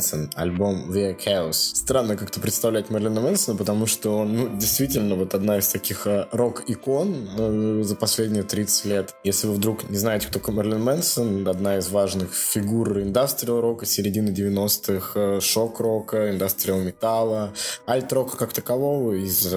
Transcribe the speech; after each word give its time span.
Мэнсон, 0.00 0.30
альбом 0.34 0.90
The 0.90 1.14
Chaos. 1.14 1.52
Странно 1.52 2.16
как-то 2.16 2.40
представлять 2.40 2.88
Мерлина 2.88 3.20
Мэнсона, 3.20 3.56
потому 3.56 3.84
что 3.86 4.16
он 4.18 4.34
ну, 4.34 4.56
действительно 4.56 5.14
вот 5.14 5.34
одна 5.34 5.58
из 5.58 5.68
таких 5.68 6.06
э, 6.06 6.26
рок-икон 6.32 7.28
э, 7.38 7.82
за 7.82 7.96
последние 7.96 8.42
30 8.42 8.84
лет. 8.86 9.14
Если 9.24 9.46
вы 9.46 9.54
вдруг 9.54 9.90
не 9.90 9.98
знаете, 9.98 10.26
кто 10.28 10.38
такой 10.38 10.54
Мерлин 10.54 10.82
Мэнсон, 10.82 11.46
одна 11.46 11.76
из 11.76 11.90
важных 11.90 12.32
фигур 12.34 13.00
индастриал 13.00 13.60
рока 13.60 13.84
середины 13.84 14.30
90-х, 14.30 15.20
э, 15.20 15.40
шок-рока, 15.42 16.30
индастриал 16.30 16.80
металла, 16.80 17.52
альт-рока 17.86 18.38
как 18.38 18.54
такового 18.54 19.12
из 19.12 19.54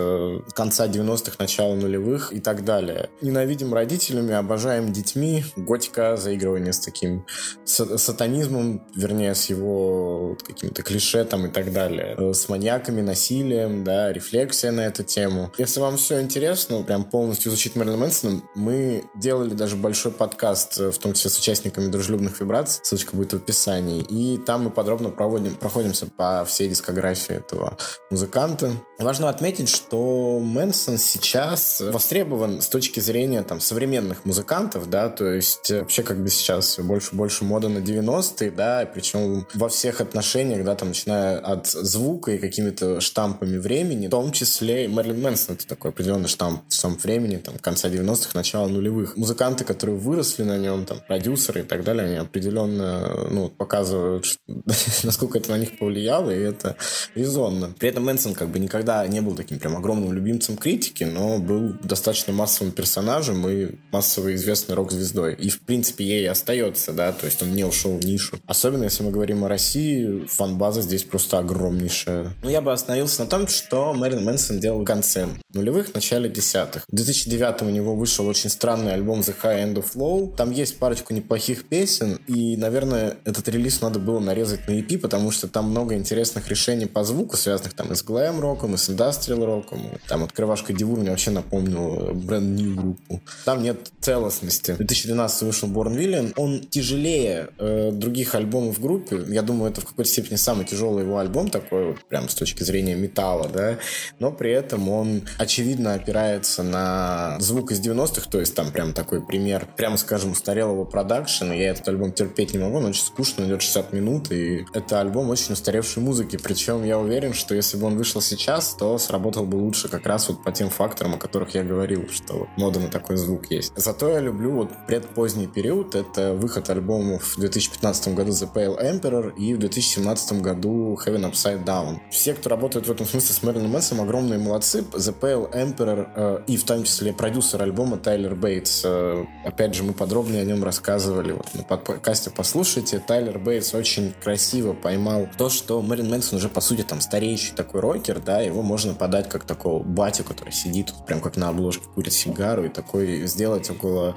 конца 0.54 0.88
90-х, 0.88 1.38
начала 1.40 1.76
нулевых 1.76 2.34
и 2.34 2.42
так 2.42 2.66
далее. 2.66 3.10
Ненавидим 3.22 3.74
родителями, 3.74 4.34
обожаем 4.34 4.92
детьми, 4.92 5.46
готика, 5.56 6.18
заигрывание 6.18 6.74
с 6.74 6.80
таким 6.80 7.26
сатанизмом, 7.64 8.86
вернее, 8.94 9.36
с 9.36 9.46
его 9.46 10.33
какими-то 10.42 10.82
клише 10.82 11.24
там 11.26 11.46
и 11.46 11.50
так 11.50 11.72
далее, 11.72 12.16
э, 12.18 12.34
с 12.34 12.50
маньяками, 12.50 13.02
насилием, 13.02 13.84
да, 13.84 14.12
рефлексия 14.12 14.72
на 14.72 14.82
эту 14.82 15.04
тему. 15.04 15.52
Если 15.58 15.80
вам 15.80 15.98
все 15.98 16.22
интересно, 16.22 16.82
прям 16.82 17.04
полностью 17.04 17.52
изучить 17.52 17.76
Мерлина 17.76 17.98
Мэнсона, 17.98 18.42
мы 18.56 19.04
делали 19.16 19.54
даже 19.54 19.76
большой 19.76 20.12
подкаст, 20.12 20.78
в 20.78 20.98
том 20.98 21.14
числе 21.14 21.30
с 21.30 21.38
участниками 21.38 21.88
дружелюбных 21.88 22.40
вибраций, 22.40 22.82
ссылочка 22.84 23.16
будет 23.16 23.34
в 23.34 23.38
описании, 23.38 24.02
и 24.02 24.38
там 24.38 24.64
мы 24.64 24.70
подробно 24.72 25.10
проводим, 25.10 25.56
проходимся 25.56 26.08
по 26.08 26.46
всей 26.46 26.70
дискографии 26.70 27.36
этого 27.36 27.78
музыканта. 28.10 28.72
Важно 29.00 29.30
отметить, 29.30 29.70
что 29.70 30.40
Мэнсон 30.40 30.98
сейчас 30.98 31.82
востребован 31.82 32.62
с 32.62 32.68
точки 32.68 33.00
зрения 33.00 33.44
там 33.44 33.60
современных 33.60 34.26
музыкантов, 34.26 34.90
да, 34.90 35.10
то 35.10 35.32
есть 35.32 35.70
э, 35.72 35.80
вообще 35.80 36.04
как 36.04 36.22
бы 36.22 36.30
сейчас 36.30 36.80
больше 36.80 37.16
больше 37.16 37.44
мода 37.44 37.70
на 37.70 37.80
90-е, 37.80 38.52
да, 38.52 38.90
причем 38.92 39.46
во 39.54 39.70
всех 39.70 40.02
отношениях, 40.02 40.23
да, 40.64 40.76
там 40.76 40.90
начиная 40.90 41.40
от 41.40 41.68
звука 41.68 42.32
и 42.32 42.38
какими-то 42.38 43.02
штампами 43.02 43.58
времени, 43.58 44.08
в 44.08 44.12
том 44.12 44.32
числе 44.32 44.86
и 44.86 44.88
Мерлин 44.88 45.22
Мэнсон 45.22 45.56
это 45.56 45.68
такой 45.68 45.92
определенный 45.92 46.28
штамп 46.28 46.64
своем 46.70 46.98
времени, 46.98 47.38
там, 47.38 47.58
конца 47.60 47.90
90-х, 47.90 48.32
начала 48.34 48.68
нулевых. 48.68 49.18
Музыканты, 49.18 49.64
которые 49.64 49.98
выросли 49.98 50.44
на 50.44 50.58
нем, 50.58 50.86
там, 50.86 51.00
продюсеры 51.08 51.62
и 51.62 51.64
так 51.64 51.84
далее, 51.84 52.06
они 52.06 52.16
определенно, 52.16 53.28
ну, 53.30 53.50
показывают, 53.50 54.26
насколько 55.04 55.38
это 55.38 55.52
на 55.52 55.58
них 55.58 55.78
повлияло, 55.78 56.32
и 56.32 56.40
это 56.40 56.76
резонно. 57.16 57.74
При 57.80 57.90
этом 57.90 58.06
Мэнсон 58.06 58.34
как 58.34 58.50
бы 58.50 58.60
никогда 58.60 59.06
не 59.08 59.22
был 59.22 59.36
таким 59.36 59.60
прям 59.60 59.76
огромным 59.78 60.14
любимцем 60.14 60.58
критики, 60.58 61.04
но 61.04 61.40
был 61.40 61.74
достаточно 61.84 62.34
массовым 62.34 62.72
персонажем 62.72 63.48
и 63.48 63.76
массово 63.92 64.34
известной 64.36 64.76
рок-звездой. 64.76 65.36
И, 65.36 65.50
в 65.50 65.62
принципе, 65.62 66.06
ей 66.06 66.30
остается, 66.30 66.94
да, 66.94 67.12
то 67.12 67.26
есть 67.26 67.42
он 67.42 67.54
не 67.54 67.64
ушел 67.64 67.98
в 67.98 68.06
нишу. 68.06 68.40
Особенно, 68.46 68.84
если 68.84 69.04
мы 69.04 69.12
говорим 69.12 69.44
о 69.44 69.50
России, 69.50 70.06
фан-база 70.28 70.82
здесь 70.82 71.04
просто 71.04 71.40
огромнейшая. 71.40 72.34
Ну, 72.44 72.50
я 72.50 72.62
бы 72.62 72.72
остановился 72.72 73.24
на 73.24 73.30
том, 73.30 73.48
что 73.48 73.94
Мэрин 73.94 74.24
Мэнсон 74.24 74.60
делал 74.60 74.82
в 74.82 74.86
конце 74.86 75.28
нулевых, 75.54 75.94
начале 75.94 76.30
десятых. 76.30 76.86
В 76.88 76.96
2009 76.96 77.64
у 77.64 77.70
него 77.70 77.96
вышел 77.96 78.28
очень 78.28 78.50
странный 78.50 78.94
альбом 78.94 79.20
The 79.22 79.36
High 79.42 79.64
End 79.64 79.76
of 79.76 79.96
Low. 79.96 80.36
Там 80.36 80.52
есть 80.52 80.78
парочку 80.78 81.14
неплохих 81.14 81.66
песен, 81.66 82.20
и, 82.28 82.58
наверное, 82.58 83.18
этот 83.26 83.48
релиз 83.50 83.82
надо 83.82 84.00
было 84.00 84.20
нарезать 84.20 84.68
на 84.68 84.72
EP, 84.80 84.98
потому 84.98 85.32
что 85.32 85.48
там 85.48 85.70
много 85.70 85.96
интересных 85.96 86.48
решений 86.50 86.86
по 86.86 87.04
звуку, 87.04 87.38
связанных 87.38 87.74
там 87.74 87.92
и 87.92 87.96
с 87.96 88.04
глэм-роком, 88.04 88.76
и 88.76 88.78
с 88.78 88.90
индастриал-роком. 88.90 89.82
Там 90.08 90.24
открывашка 90.24 90.74
Дивур 90.74 91.00
мне 91.00 91.10
вообще 91.10 91.32
напомнил 91.32 92.14
бренд 92.14 92.60
New 92.60 92.76
группу. 92.76 93.22
Там 93.46 93.64
нет 93.64 93.92
целостности. 94.00 94.72
В 94.72 94.78
2012 94.78 95.42
вышел 95.44 95.70
Born 95.70 95.98
Villain. 95.98 96.34
Он 96.36 96.60
тяжелее 96.62 97.50
э, 97.58 97.92
других 97.92 98.36
альбомов 98.36 98.78
в 98.78 98.82
группе. 98.82 99.24
Я 99.28 99.42
думаю, 99.42 99.72
это 99.72 99.82
в 99.82 99.86
какой-то 99.94 100.12
степени 100.12 100.36
самый 100.36 100.66
тяжелый 100.66 101.04
его 101.04 101.18
альбом 101.18 101.50
такой, 101.50 101.88
вот, 101.88 102.06
прям 102.06 102.28
с 102.30 102.36
точки 102.36 102.64
зрения 102.64 102.96
металла, 102.96 103.48
да. 103.48 103.78
Но 104.20 104.32
при 104.32 104.52
этом 104.52 104.90
он 104.90 105.24
очевидно 105.38 105.94
опирается 105.94 106.64
на 106.64 107.38
звук 107.40 107.72
из 107.72 107.80
90-х, 107.80 108.30
то 108.30 108.40
есть 108.40 108.56
там 108.56 108.72
прям 108.72 108.94
такой 108.94 109.26
пример, 109.26 109.68
прямо 109.78 109.98
скажем, 109.98 110.32
устарелого 110.32 110.86
продакшена. 110.86 111.54
Я 111.54 111.72
этот 111.72 111.88
альбом 111.88 112.12
терпеть 112.12 112.54
не 112.54 112.60
могу, 112.60 112.78
он 112.78 112.86
очень 112.86 113.04
скучно, 113.04 113.44
идет 113.46 113.62
60 113.62 113.94
минут, 113.94 114.32
и 114.32 114.66
это 114.74 115.00
альбом 115.00 115.30
очень 115.30 115.54
устаревшей 115.54 116.02
музыки. 116.02 116.38
Причем 116.38 116.84
я 116.84 116.98
уверен, 116.98 117.34
что 117.34 117.56
если 117.56 117.78
бы 117.78 117.86
он 117.86 117.98
вышел 117.98 118.22
сейчас, 118.22 118.76
то 118.76 118.98
сработал 118.98 119.46
бы 119.46 119.56
лучше 119.56 119.90
как 119.90 120.06
раз 120.06 120.30
вот 120.30 120.44
по 120.44 120.52
тем 120.52 120.70
факторам, 120.70 121.16
о 121.16 121.18
которых 121.18 121.54
я 121.54 121.64
говорил, 121.64 122.10
что 122.10 122.48
мода 122.58 122.80
на 122.80 122.90
такой 122.90 123.18
звук 123.18 123.52
есть. 123.52 123.74
Зато 123.76 124.10
я 124.10 124.20
люблю 124.20 124.52
вот 124.52 124.70
предпоздний 124.88 125.48
период, 125.48 125.96
это 125.96 126.34
выход 126.34 126.70
альбомов 126.70 127.36
в 127.36 127.40
2015 127.40 128.16
году 128.16 128.32
The 128.32 128.52
Pale 128.52 128.82
Emperor 128.82 129.36
и 129.36 129.54
в 129.54 129.60
2017 129.84 130.42
году 130.42 130.98
Heaven 131.06 131.32
Upside 131.32 131.64
Down. 131.64 132.00
Все, 132.10 132.34
кто 132.34 132.50
работает 132.50 132.88
в 132.88 132.92
этом 132.92 133.06
смысле 133.06 133.36
с 133.36 133.44
Мэрилин 133.44 133.70
Мэнсом, 133.70 134.02
огромные 134.02 134.40
молодцы. 134.40 134.80
The 134.80 135.16
Pale 135.20 135.52
Emperor 135.54 136.08
э, 136.16 136.44
и 136.48 136.58
в 136.58 136.64
том 136.64 136.84
числе 136.84 137.14
продюсер 137.14 137.62
альбома 137.62 137.98
Тайлер 137.98 138.36
Бейтс. 138.36 138.82
Э, 138.86 139.26
опять 139.46 139.76
же, 139.76 139.84
мы 139.84 139.94
подробнее 139.94 140.42
о 140.42 140.46
нем 140.46 140.64
рассказывали 140.64 141.34
вот, 141.34 141.54
на 141.54 141.64
подкасте 141.64 142.30
послушайте. 142.30 143.00
Тайлер 143.00 143.40
Бейтс 143.40 143.74
очень 143.74 144.14
красиво 144.24 144.74
поймал 144.74 145.28
то, 145.38 145.50
что 145.50 145.82
Мэрин 145.82 146.10
Мэнсон 146.10 146.38
уже, 146.38 146.50
по 146.50 146.62
сути, 146.62 146.84
там 146.84 147.02
стареющий 147.02 147.54
такой 147.56 147.82
рокер, 147.82 148.20
да, 148.20 148.42
его 148.42 148.62
можно 148.62 148.94
подать 148.94 149.30
как 149.30 149.44
такого 149.44 149.84
батю, 149.84 150.24
который 150.24 150.54
сидит 150.54 150.94
прям 151.06 151.20
как 151.20 151.38
на 151.38 151.50
обложке, 151.50 151.86
курит 151.94 152.14
сигару 152.14 152.66
и 152.66 152.70
такой 152.70 153.28
сделать 153.28 153.70
около 153.70 154.16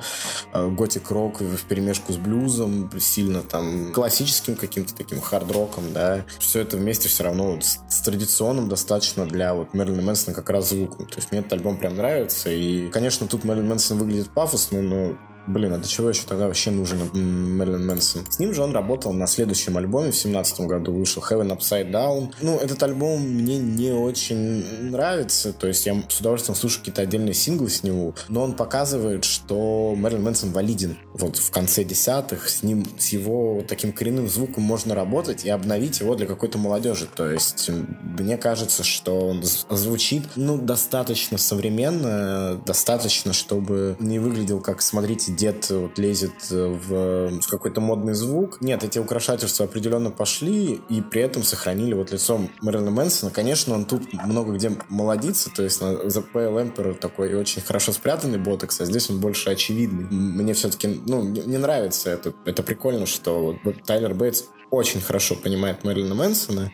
э, 0.52 0.68
готик-рок 0.68 1.40
в 1.40 1.64
перемешку 1.66 2.12
с 2.12 2.16
блюзом, 2.16 2.90
сильно 3.00 3.42
там 3.42 3.92
классическим 3.92 4.56
каким-то 4.56 4.94
таким 4.94 5.20
хард-роком, 5.56 5.92
да. 5.92 6.24
Все 6.38 6.60
это 6.60 6.76
вместе 6.76 7.08
все 7.08 7.24
равно 7.24 7.60
с, 7.60 7.80
с 7.88 8.00
традиционным 8.00 8.68
достаточно 8.68 9.26
для 9.26 9.54
вот 9.54 9.74
Мэрилина 9.74 10.02
Мэнсона 10.02 10.34
как 10.34 10.50
раз 10.50 10.70
звуком. 10.70 11.06
То 11.06 11.16
есть 11.16 11.30
мне 11.32 11.40
этот 11.40 11.54
альбом 11.54 11.78
прям 11.78 11.96
нравится. 11.96 12.50
И, 12.50 12.88
конечно, 12.90 13.26
тут 13.26 13.44
Мэрилин 13.44 13.68
Мэнсон 13.68 13.98
выглядит 13.98 14.30
пафосно, 14.30 14.82
но 14.82 15.16
Блин, 15.46 15.72
а 15.72 15.78
для 15.78 15.86
чего 15.86 16.08
еще 16.08 16.22
тогда 16.26 16.46
вообще 16.46 16.70
нужен 16.70 16.98
Мэрилин 17.12 17.86
Мэнсон? 17.86 18.24
С 18.30 18.38
ним 18.38 18.52
же 18.54 18.62
он 18.62 18.72
работал 18.72 19.12
на 19.12 19.26
следующем 19.26 19.76
альбоме 19.76 20.10
в 20.10 20.16
семнадцатом 20.16 20.66
году, 20.66 20.92
вышел 20.92 21.22
Heaven 21.22 21.56
Upside 21.56 21.90
Down. 21.90 22.32
Ну, 22.40 22.56
этот 22.56 22.82
альбом 22.82 23.22
мне 23.22 23.58
не 23.58 23.90
очень 23.92 24.64
нравится, 24.90 25.52
то 25.52 25.66
есть 25.66 25.86
я 25.86 26.02
с 26.08 26.20
удовольствием 26.20 26.56
слушаю 26.56 26.80
какие-то 26.80 27.02
отдельные 27.02 27.34
синглы 27.34 27.70
с 27.70 27.82
него, 27.82 28.14
но 28.28 28.42
он 28.42 28.54
показывает, 28.54 29.24
что 29.24 29.94
Мэрилин 29.96 30.24
Мэнсон 30.24 30.50
валиден. 30.50 30.98
Вот 31.14 31.36
в 31.36 31.50
конце 31.50 31.84
десятых 31.84 32.48
с 32.48 32.62
ним, 32.62 32.86
с 32.98 33.08
его 33.08 33.62
таким 33.66 33.92
коренным 33.92 34.28
звуком 34.28 34.62
можно 34.64 34.94
работать 34.94 35.44
и 35.44 35.50
обновить 35.50 36.00
его 36.00 36.14
для 36.14 36.26
какой-то 36.26 36.58
молодежи. 36.58 37.06
То 37.14 37.30
есть 37.30 37.70
мне 38.02 38.36
кажется, 38.36 38.82
что 38.82 39.28
он 39.28 39.42
звучит, 39.42 40.24
ну, 40.36 40.58
достаточно 40.58 41.38
современно, 41.38 42.60
достаточно, 42.66 43.32
чтобы 43.32 43.96
не 44.00 44.18
выглядел 44.18 44.60
как, 44.60 44.82
смотрите, 44.82 45.35
дед 45.36 45.70
вот 45.70 45.98
лезет 45.98 46.50
в 46.50 47.40
какой-то 47.48 47.80
модный 47.80 48.14
звук. 48.14 48.60
Нет, 48.60 48.82
эти 48.84 48.98
украшательства 48.98 49.66
определенно 49.66 50.10
пошли 50.10 50.80
и 50.88 51.00
при 51.00 51.22
этом 51.22 51.42
сохранили 51.42 51.94
вот 51.94 52.10
лицо 52.12 52.40
Мэрилина 52.62 52.90
Мэнсона. 52.90 53.30
Конечно, 53.30 53.74
он 53.74 53.84
тут 53.84 54.12
много 54.12 54.54
где 54.54 54.72
молодится, 54.88 55.50
то 55.50 55.62
есть 55.62 55.80
на 55.80 55.92
The 55.92 56.24
Pale 56.32 56.74
Emperor 56.74 56.94
такой 56.94 57.34
очень 57.34 57.62
хорошо 57.62 57.92
спрятанный 57.92 58.38
ботекс, 58.38 58.80
а 58.80 58.84
здесь 58.84 59.10
он 59.10 59.20
больше 59.20 59.50
очевидный. 59.50 60.06
Мне 60.10 60.54
все-таки, 60.54 61.00
ну, 61.06 61.22
не 61.22 61.58
нравится 61.58 62.10
это. 62.10 62.32
Это 62.44 62.62
прикольно, 62.62 63.06
что 63.06 63.56
вот 63.62 63.82
Тайлер 63.84 64.14
Бейтс 64.14 64.44
очень 64.70 65.00
хорошо 65.00 65.34
понимает 65.36 65.84
Мэрилина 65.84 66.14
Мэнсона, 66.14 66.72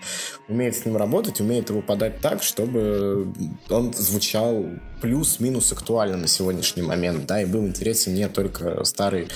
умеет 0.49 0.77
с 0.77 0.85
ним 0.85 0.97
работать, 0.97 1.41
умеет 1.41 1.71
его 1.71 1.83
подать 1.83 2.21
так, 2.21 2.43
чтобы 2.43 3.33
он 3.69 3.93
звучал 3.93 4.65
плюс-минус 5.01 5.73
актуально 5.73 6.17
на 6.17 6.27
сегодняшний 6.27 6.83
момент, 6.83 7.27
да, 7.27 7.43
и 7.43 7.45
был 7.45 7.67
интересен 7.67 8.15
не 8.15 8.29
только 8.29 8.85
старый 8.85 9.29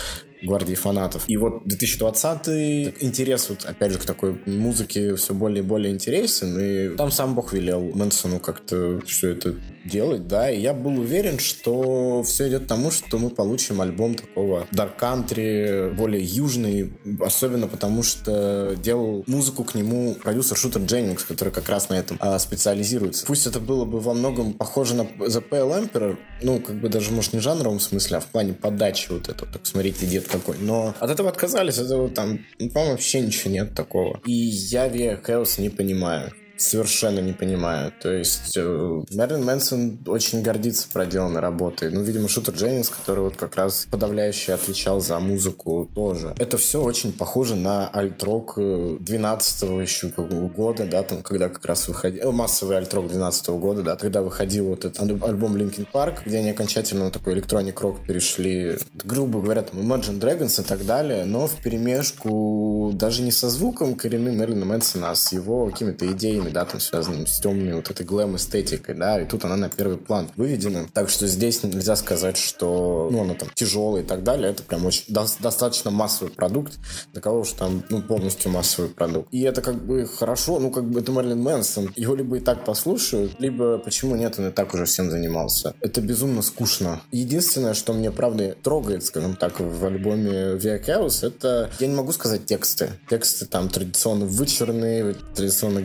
гвардии 0.43 0.75
фанатов. 0.75 1.25
И 1.29 1.37
вот 1.37 1.67
2020 1.67 3.03
интерес 3.03 3.49
вот 3.49 3.65
опять 3.65 3.93
же 3.93 3.99
к 3.99 4.05
такой 4.05 4.41
музыке 4.47 5.17
все 5.17 5.35
более 5.35 5.63
и 5.63 5.67
более 5.67 5.93
интересен, 5.93 6.59
и 6.59 6.97
там 6.97 7.11
сам 7.11 7.35
Бог 7.35 7.53
велел 7.53 7.83
Мэнсону 7.95 8.39
как-то 8.39 9.01
все 9.07 9.31
это 9.31 9.55
делать, 9.89 10.27
да, 10.27 10.51
и 10.51 10.61
я 10.61 10.75
был 10.75 10.99
уверен, 10.99 11.39
что 11.39 12.23
все 12.23 12.49
идет 12.49 12.65
к 12.65 12.67
тому, 12.67 12.91
что 12.91 13.19
мы 13.19 13.31
получим 13.31 13.81
альбом 13.81 14.15
такого 14.15 14.67
dark 14.73 14.99
country, 14.99 15.95
более 15.95 16.23
южный, 16.23 16.93
особенно 17.21 17.69
потому 17.69 18.03
что 18.03 18.75
делал 18.77 19.25
музыку 19.27 19.65
к 19.65 19.75
нему 19.75 20.15
продюсер 20.15 20.57
Шутер 20.57 20.83
Дженнингс, 20.83 21.25
который 21.25 21.53
как 21.53 21.69
раз 21.69 21.89
на 21.89 21.95
этом 21.95 22.17
а, 22.21 22.39
специализируется. 22.39 23.27
Пусть 23.27 23.47
это 23.47 23.61
было 23.61 23.85
бы 23.85 24.01
во 24.01 24.15
многом 24.15 24.53
похоже 24.53 24.95
на 24.95 25.03
The 25.03 25.43
Pale 25.49 25.89
Emperor, 25.91 26.17
ну, 26.43 26.61
как 26.61 26.77
бы 26.77 26.89
даже, 26.89 27.13
может, 27.13 27.33
не 27.33 27.41
жанровом 27.41 27.81
смысле, 27.81 28.19
а 28.19 28.21
в 28.21 28.27
плане 28.27 28.53
подачи 28.53 29.11
вот 29.11 29.29
этого, 29.29 29.51
так 29.51 29.65
смотрите, 29.67 30.07
дед 30.07 30.29
какой. 30.29 30.57
Но 30.59 30.95
от 30.99 31.11
этого 31.11 31.29
отказались, 31.29 31.79
этого 31.79 32.09
там, 32.09 32.41
ну, 32.59 32.71
по-моему, 32.71 32.93
вообще 32.93 33.21
ничего 33.21 33.53
нет 33.53 33.75
такого. 33.75 34.21
И 34.27 34.33
я 34.33 34.89
Виа 34.89 35.15
Chaos 35.15 35.61
не 35.61 35.71
понимаю. 35.71 36.33
Совершенно 36.57 37.21
не 37.21 37.33
понимаю. 37.33 37.93
То 38.01 38.13
есть 38.13 38.57
э, 38.57 39.03
Мэрилин 39.11 39.45
Мэнсон 39.45 39.99
очень 40.07 40.43
гордится 40.43 40.89
проделанной 40.93 41.41
работой. 41.41 41.91
Ну, 41.91 42.03
видимо, 42.03 42.29
Шутер 42.29 42.55
Дженнинс, 42.55 42.89
который 42.89 43.21
вот 43.21 43.37
как 43.37 43.57
раз 43.57 43.87
подавляюще 43.91 44.53
отвечал 44.53 45.01
за 45.01 45.19
музыку 45.19 45.89
тоже. 45.95 46.35
Это 46.39 46.59
все 46.59 46.83
очень 46.83 47.13
похоже 47.13 47.57
на 47.57 47.91
альт-рок 47.95 48.55
12 48.57 49.63
еще 49.81 50.09
года, 50.57 50.87
да, 50.87 51.03
там, 51.03 51.23
когда 51.23 51.49
как 51.49 51.65
раз 51.65 51.89
выходил, 51.89 52.33
массовый 52.33 52.77
альт-рок 52.77 53.09
12 53.09 53.49
года, 53.51 53.83
да, 53.83 53.97
когда 53.97 54.23
выходил 54.23 54.67
вот 54.67 54.85
этот 54.85 55.01
альбом 55.23 55.57
Linkin 55.57 55.87
Park, 55.93 56.21
где 56.25 56.39
они 56.39 56.51
окончательно 56.51 57.07
на 57.07 57.11
такой 57.11 57.35
электроник 57.35 57.81
рок 57.81 58.05
перешли, 58.07 58.79
грубо 59.05 59.41
говоря, 59.41 59.63
там 59.63 59.81
Imagine 59.81 60.21
Dragons 60.21 60.61
и 60.61 60.65
так 60.65 60.85
далее, 60.87 61.25
но 61.25 61.47
в 61.47 61.57
перемешку 61.63 62.93
даже 62.95 63.23
не 63.23 63.33
со 63.33 63.49
звуком 63.49 63.95
коренным 63.95 64.39
Мерлина 64.39 64.65
Мэнсона, 64.65 65.11
а 65.11 65.15
с 65.15 65.33
его 65.33 65.67
какими-то 65.67 66.11
идеями, 66.13 66.46
да, 66.51 66.65
там 66.65 66.81
связанными 66.81 67.25
с 67.25 67.41
темными 67.41 67.73
вот 67.73 67.91
этой 67.91 68.05
глэм-эстетикой, 68.07 68.95
да, 68.95 69.21
и 69.21 69.27
тут 69.27 69.45
она 69.45 69.57
на 69.57 69.69
первый 69.69 69.99
план 69.99 70.29
выведена. 70.37 70.87
Так 70.93 71.11
что 71.11 71.27
здесь 71.27 71.63
нельзя 71.63 71.97
сказать, 71.97 72.37
что, 72.37 73.09
ну, 73.11 73.23
она 73.23 73.35
там 73.35 73.49
тяжелая 73.55 74.03
и 74.03 74.07
так 74.07 74.23
далее, 74.23 74.51
это 74.51 74.63
прям 74.63 74.87
очень 74.87 75.05
до 75.09 75.27
достаточно 75.41 75.91
массовый 75.91 76.33
продукт, 76.33 76.75
для 77.13 77.21
кого 77.21 77.41
уж 77.41 77.53
там, 77.53 77.83
ну, 77.91 78.03
полностью 78.03 78.51
массовый 78.51 78.91
продукт. 78.91 79.29
И 79.33 79.43
это 79.43 79.63
как 79.63 79.85
бы 79.85 80.07
хорошо, 80.07 80.59
ну, 80.59 80.71
как 80.71 80.85
бы 80.85 81.01
это 81.01 81.13
Мерлин 81.13 81.43
Мэнсон, 81.43 81.93
его 81.97 82.15
либо 82.15 82.37
и 82.37 82.41
так 82.41 82.65
послушают, 82.65 83.39
либо 83.39 83.79
почему 83.79 84.17
нет, 84.17 84.39
он 84.39 84.49
и 84.49 84.51
так 84.51 84.75
уже 84.75 84.85
всем 84.85 85.11
занимался. 85.11 85.75
Это 85.81 86.01
безумно 86.01 86.43
скучно. 86.43 87.01
Единственное, 87.13 87.75
что 87.75 87.93
мне, 87.93 88.11
правда, 88.11 88.57
трогает, 88.63 89.05
скажем 89.05 89.37
так, 89.37 89.61
в 89.61 89.85
альбоме 89.85 90.57
Via 90.57 90.85
Chaos, 90.85 91.27
это, 91.27 91.71
я 91.79 91.87
не 91.87 91.95
могу 91.95 92.13
сказать 92.13 92.47
тексты. 92.47 92.91
Тексты 93.09 93.47
там 93.47 93.69
традиционно 93.69 94.27
вычурные, 94.27 95.15
традиционно 95.35 95.81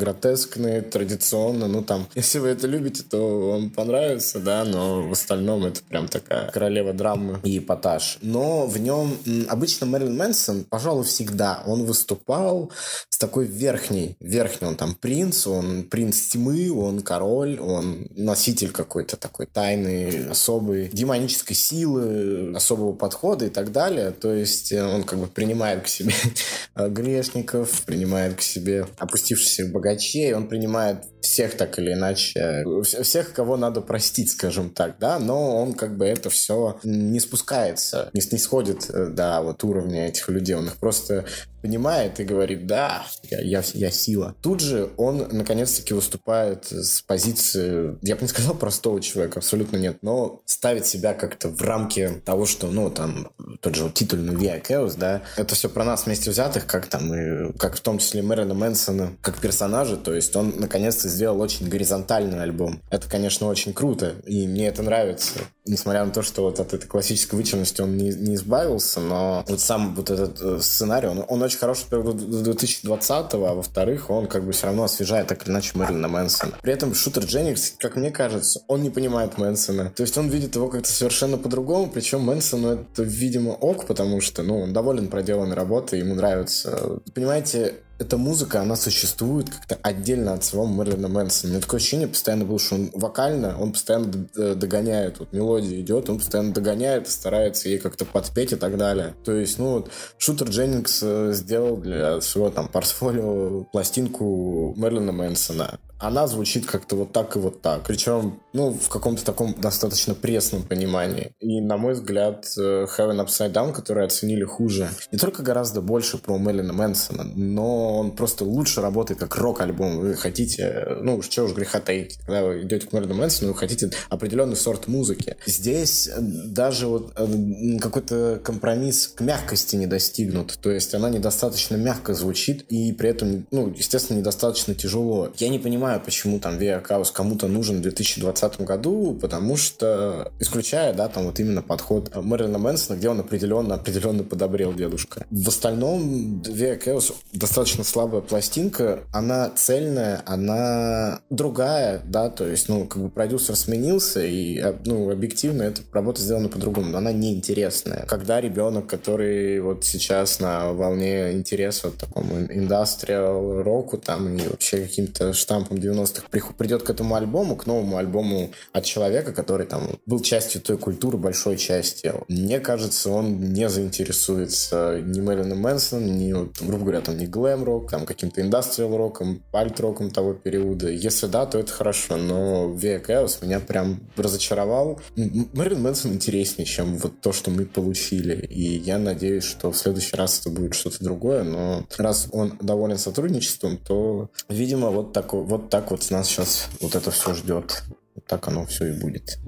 гротескные, 0.51 0.81
традиционно, 0.81 1.67
ну 1.67 1.81
там, 1.81 2.07
если 2.15 2.39
вы 2.39 2.49
это 2.49 2.67
любите, 2.67 3.03
то 3.03 3.51
вам 3.51 3.69
понравится, 3.69 4.39
да, 4.39 4.63
но 4.63 5.01
в 5.01 5.11
остальном 5.11 5.65
это 5.65 5.81
прям 5.83 6.07
такая 6.07 6.49
королева 6.51 6.93
драмы 6.93 7.39
и 7.43 7.59
эпатаж. 7.59 8.17
Но 8.21 8.67
в 8.67 8.77
нем 8.77 9.17
обычно 9.49 9.85
Мэрилин 9.85 10.15
Мэнсон, 10.15 10.65
пожалуй, 10.65 11.03
всегда, 11.03 11.63
он 11.65 11.83
выступал 11.83 12.71
с 13.09 13.17
такой 13.17 13.45
верхней, 13.45 14.15
верхней, 14.19 14.67
он 14.67 14.75
там 14.75 14.95
принц, 14.95 15.47
он 15.47 15.83
принц 15.83 16.19
тьмы, 16.27 16.71
он 16.71 17.01
король, 17.01 17.59
он 17.59 18.07
носитель 18.15 18.71
какой-то 18.71 19.17
такой 19.17 19.45
тайны, 19.45 20.27
особой 20.29 20.89
демонической 20.91 21.55
силы, 21.55 22.53
особого 22.55 22.93
подхода 22.93 23.45
и 23.45 23.49
так 23.49 23.71
далее. 23.71 24.11
То 24.11 24.33
есть 24.33 24.71
э, 24.71 24.83
он 24.83 25.03
как 25.03 25.19
бы 25.19 25.27
принимает 25.27 25.83
к 25.83 25.87
себе 25.87 26.13
грешников, 26.75 27.83
принимает 27.85 28.35
к 28.35 28.41
себе 28.41 28.87
опустившихся 28.97 29.65
богачей, 29.67 30.33
он 30.41 30.47
принимает 30.47 31.05
всех 31.21 31.55
так 31.55 31.79
или 31.79 31.93
иначе, 31.93 32.65
всех, 32.83 33.33
кого 33.33 33.57
надо 33.57 33.81
простить, 33.81 34.31
скажем 34.31 34.69
так, 34.69 34.97
да, 34.99 35.19
но 35.19 35.61
он 35.61 35.73
как 35.73 35.97
бы 35.97 36.05
это 36.05 36.29
все 36.29 36.79
не 36.83 37.19
спускается, 37.19 38.09
не 38.13 38.21
снисходит 38.21 38.89
э, 38.89 39.07
до 39.07 39.41
вот 39.41 39.63
уровня 39.63 40.07
этих 40.07 40.29
людей, 40.29 40.55
он 40.55 40.67
их 40.67 40.77
просто 40.77 41.25
понимает 41.61 42.19
и 42.19 42.23
говорит, 42.23 42.65
да, 42.65 43.03
я, 43.29 43.39
я, 43.39 43.63
я 43.73 43.91
сила. 43.91 44.35
Тут 44.41 44.61
же 44.61 44.89
он 44.97 45.27
наконец-таки 45.31 45.93
выступает 45.93 46.65
с 46.71 47.01
позиции, 47.01 47.97
я 48.01 48.15
бы 48.15 48.23
не 48.23 48.27
сказал 48.27 48.55
простого 48.55 48.99
человека, 49.01 49.39
абсолютно 49.39 49.77
нет, 49.77 49.99
но 50.01 50.41
ставит 50.45 50.85
себя 50.85 51.13
как-то 51.13 51.49
в 51.49 51.61
рамки 51.61 52.21
того, 52.25 52.45
что, 52.45 52.67
ну, 52.67 52.89
там, 52.89 53.29
тот 53.61 53.75
же 53.75 53.83
вот 53.83 53.93
титульный 53.93 54.33
Via 54.33 54.61
Chaos, 54.61 54.95
да, 54.97 55.21
это 55.37 55.55
все 55.55 55.69
про 55.69 55.85
нас 55.85 56.05
вместе 56.05 56.31
взятых, 56.31 56.65
как 56.65 56.87
там, 56.87 57.13
и, 57.13 57.55
как 57.57 57.75
в 57.75 57.81
том 57.81 57.99
числе 57.99 58.23
Мэрина 58.23 58.53
Мэнсона, 58.53 59.13
как 59.21 59.39
персонажа, 59.39 59.97
то 59.97 60.13
есть 60.13 60.35
он 60.35 60.55
наконец-то 60.57 61.09
сделал 61.11 61.39
очень 61.41 61.69
горизонтальный 61.69 62.41
альбом. 62.41 62.81
Это, 62.89 63.07
конечно, 63.07 63.47
очень 63.47 63.73
круто, 63.73 64.15
и 64.25 64.47
мне 64.47 64.67
это 64.67 64.81
нравится. 64.81 65.39
Несмотря 65.65 66.03
на 66.03 66.11
то, 66.11 66.23
что 66.23 66.43
вот 66.43 66.59
от 66.59 66.73
этой 66.73 66.87
классической 66.87 67.35
вычурности 67.35 67.81
он 67.81 67.95
не, 67.95 68.09
не 68.09 68.35
избавился, 68.35 68.99
но 68.99 69.45
вот 69.47 69.59
сам 69.59 69.93
вот 69.93 70.09
этот 70.09 70.41
э, 70.41 70.59
сценарий, 70.59 71.07
он, 71.07 71.23
он 71.27 71.41
очень 71.43 71.59
хороший, 71.59 71.83
во-первых, 71.83 72.15
до 72.17 72.51
2020-го, 72.51 73.45
а 73.45 73.53
во-вторых, 73.53 74.09
он 74.09 74.25
как 74.27 74.43
бы 74.43 74.53
все 74.53 74.67
равно 74.67 74.85
освежает 74.85 75.27
так 75.27 75.43
или 75.43 75.51
иначе 75.51 75.71
Мэрилина 75.75 76.07
Мэнсона. 76.07 76.53
При 76.61 76.73
этом 76.73 76.95
Шутер 76.95 77.25
Дженнингс, 77.25 77.75
как 77.77 77.95
мне 77.95 78.09
кажется, 78.09 78.61
он 78.67 78.81
не 78.81 78.89
понимает 78.89 79.37
Мэнсона. 79.37 79.91
То 79.95 80.01
есть 80.01 80.17
он 80.17 80.29
видит 80.29 80.55
его 80.55 80.67
как-то 80.67 80.89
совершенно 80.89 81.37
по-другому, 81.37 81.91
причем 81.91 82.21
Мэнсону 82.21 82.69
это, 82.69 83.03
видимо, 83.03 83.51
ок, 83.51 83.85
потому 83.85 84.21
что, 84.21 84.41
ну, 84.43 84.59
он 84.61 84.73
доволен 84.73 85.09
проделанной 85.09 85.55
работой, 85.55 85.99
ему 85.99 86.15
нравится. 86.15 86.99
Понимаете, 87.13 87.75
эта 88.01 88.17
музыка, 88.17 88.61
она 88.61 88.75
существует 88.75 89.49
как-то 89.49 89.77
отдельно 89.83 90.33
от 90.33 90.43
самого 90.43 90.67
Мерлина 90.67 91.07
Мэнсона. 91.07 91.51
У 91.51 91.53
меня 91.53 91.61
такое 91.61 91.79
ощущение 91.79 92.07
постоянно 92.07 92.45
было, 92.45 92.59
что 92.59 92.75
он 92.75 92.89
вокально, 92.93 93.59
он 93.59 93.73
постоянно 93.73 94.11
догоняет. 94.55 95.19
Вот 95.19 95.33
мелодия 95.33 95.79
идет, 95.79 96.09
он 96.09 96.17
постоянно 96.17 96.53
догоняет 96.53 97.07
старается 97.21 97.69
ей 97.69 97.77
как-то 97.77 98.05
подпеть 98.05 98.53
и 98.53 98.55
так 98.55 98.77
далее. 98.77 99.13
То 99.23 99.33
есть, 99.33 99.59
ну 99.59 99.73
вот, 99.73 99.91
Шутер 100.17 100.49
Дженнингс 100.49 100.99
э, 101.03 101.31
сделал 101.33 101.77
для 101.77 102.21
своего 102.21 102.49
там 102.49 102.67
портфолио 102.67 103.65
пластинку 103.71 104.73
Мерлина 104.77 105.11
Мэнсона 105.11 105.79
она 106.01 106.27
звучит 106.27 106.65
как-то 106.65 106.95
вот 106.95 107.11
так 107.13 107.35
и 107.35 107.39
вот 107.39 107.61
так. 107.61 107.83
Причем, 107.83 108.39
ну, 108.53 108.71
в 108.73 108.89
каком-то 108.89 109.23
таком 109.23 109.55
достаточно 109.59 110.13
пресном 110.13 110.63
понимании. 110.63 111.33
И, 111.39 111.61
на 111.61 111.77
мой 111.77 111.93
взгляд, 111.93 112.45
э, 112.57 112.85
Heaven 112.85 113.25
Upside 113.25 113.53
Down, 113.53 113.73
который 113.73 114.05
оценили 114.05 114.43
хуже, 114.43 114.89
не 115.11 115.17
только 115.17 115.43
гораздо 115.43 115.81
больше 115.81 116.17
про 116.17 116.37
Мелина 116.37 116.73
Мэнсона, 116.73 117.23
но 117.35 117.99
он 117.99 118.11
просто 118.11 118.43
лучше 118.43 118.81
работает 118.81 119.19
как 119.19 119.35
рок-альбом. 119.37 119.99
Вы 119.99 120.15
хотите, 120.15 120.97
ну, 121.01 121.17
уж 121.17 121.27
чего 121.27 121.45
уж 121.45 121.53
греха 121.53 121.79
таить, 121.79 122.17
когда 122.25 122.43
вы 122.43 122.63
идете 122.63 122.87
к 122.87 122.93
Мелину 122.93 123.13
Мэнсону, 123.13 123.51
вы 123.51 123.57
хотите 123.57 123.91
определенный 124.09 124.55
сорт 124.55 124.87
музыки. 124.87 125.37
Здесь 125.45 126.09
даже 126.17 126.87
вот 126.87 127.13
э, 127.15 127.77
какой-то 127.79 128.41
компромисс 128.43 129.07
к 129.07 129.21
мягкости 129.21 129.75
не 129.75 129.87
достигнут. 129.87 130.57
То 130.61 130.71
есть 130.71 130.93
она 130.95 131.09
недостаточно 131.09 131.75
мягко 131.75 132.13
звучит 132.13 132.65
и 132.69 132.91
при 132.93 133.09
этом, 133.09 133.45
ну, 133.51 133.69
естественно, 133.69 134.17
недостаточно 134.17 134.73
тяжело. 134.73 135.31
Я 135.37 135.49
не 135.49 135.59
понимаю, 135.59 135.90
понимаю, 135.91 136.01
почему 136.05 136.39
там 136.39 136.57
VR 136.57 136.85
Chaos 136.85 137.11
кому-то 137.13 137.47
нужен 137.47 137.77
в 137.77 137.81
2020 137.81 138.61
году, 138.61 139.17
потому 139.21 139.57
что, 139.57 140.31
исключая, 140.39 140.93
да, 140.93 141.07
там 141.07 141.25
вот 141.25 141.39
именно 141.39 141.61
подход 141.61 142.15
Мэрилина 142.15 142.57
Мэнсона, 142.57 142.97
где 142.97 143.09
он 143.09 143.19
определенно, 143.19 143.75
определенно 143.75 144.23
подобрел 144.23 144.73
дедушка. 144.73 145.25
В 145.29 145.47
остальном 145.47 146.41
VR 146.43 146.81
Chaos 146.81 147.13
достаточно 147.33 147.83
слабая 147.83 148.21
пластинка, 148.21 148.99
она 149.11 149.49
цельная, 149.55 150.21
она 150.25 151.19
другая, 151.29 152.01
да, 152.05 152.29
то 152.29 152.47
есть, 152.47 152.69
ну, 152.69 152.85
как 152.85 153.01
бы 153.01 153.09
продюсер 153.09 153.55
сменился, 153.55 154.23
и, 154.23 154.61
ну, 154.85 155.11
объективно 155.11 155.63
эта 155.63 155.81
работа 155.91 156.21
сделана 156.21 156.47
по-другому, 156.47 156.91
но 156.91 156.99
она 156.99 157.11
неинтересная. 157.11 158.05
Когда 158.07 158.39
ребенок, 158.39 158.87
который 158.87 159.59
вот 159.59 159.83
сейчас 159.83 160.39
на 160.39 160.71
волне 160.71 161.33
интереса 161.33 161.91
такому 161.91 162.45
индастриал 162.49 163.61
року 163.61 163.97
там 163.97 164.37
и 164.37 164.47
вообще 164.47 164.77
каким-то 164.77 165.33
штампом 165.33 165.80
90-х 165.81 166.53
придет 166.57 166.83
к 166.83 166.89
этому 166.89 167.15
альбому, 167.15 167.55
к 167.55 167.65
новому 167.65 167.97
альбому 167.97 168.51
от 168.71 168.85
человека, 168.85 169.33
который 169.33 169.65
там 169.65 169.99
был 170.05 170.21
частью 170.21 170.61
той 170.61 170.77
культуры, 170.77 171.17
большой 171.17 171.57
части. 171.57 172.13
Мне 172.27 172.59
кажется, 172.59 173.09
он 173.11 173.53
не 173.53 173.69
заинтересуется 173.69 175.01
ни 175.01 175.19
Мэрилином 175.19 175.59
Мэнсоном, 175.59 176.17
ни, 176.17 176.33
вот, 176.33 176.61
грубо 176.61 176.83
говоря, 176.83 177.01
там, 177.01 177.17
ни 177.17 177.25
глэм-рок, 177.25 177.89
там, 177.89 178.05
каким-то 178.05 178.41
индастриал-роком, 178.41 179.43
пальт-роком 179.51 180.11
того 180.11 180.33
периода. 180.33 180.89
Если 180.89 181.27
да, 181.27 181.45
то 181.45 181.59
это 181.59 181.71
хорошо, 181.71 182.17
но 182.17 182.73
Via 182.73 183.03
Chaos 183.03 183.37
меня 183.41 183.59
прям 183.59 184.01
разочаровал. 184.15 184.99
Мэрилин 185.15 185.81
Мэнсон 185.81 186.13
интереснее, 186.13 186.65
чем 186.65 186.97
вот 186.97 187.21
то, 187.21 187.33
что 187.33 187.51
мы 187.51 187.65
получили. 187.65 188.45
И 188.45 188.77
я 188.77 188.97
надеюсь, 188.97 189.43
что 189.43 189.71
в 189.71 189.77
следующий 189.77 190.15
раз 190.15 190.39
это 190.39 190.49
будет 190.49 190.75
что-то 190.75 191.03
другое, 191.03 191.43
но 191.43 191.85
раз 191.97 192.27
он 192.31 192.57
доволен 192.61 192.97
сотрудничеством, 192.97 193.77
то, 193.77 194.29
видимо, 194.49 194.89
вот 194.89 195.13
такой, 195.13 195.43
вот 195.43 195.69
так 195.71 195.89
вот 195.89 196.11
нас 196.11 196.27
сейчас 196.27 196.67
вот 196.81 196.95
это 196.95 197.11
все 197.11 197.33
ждет. 197.33 197.83
Вот 198.13 198.25
так 198.27 198.45
оно 198.49 198.65
все 198.65 198.87
и 198.87 198.99
будет. 198.99 199.39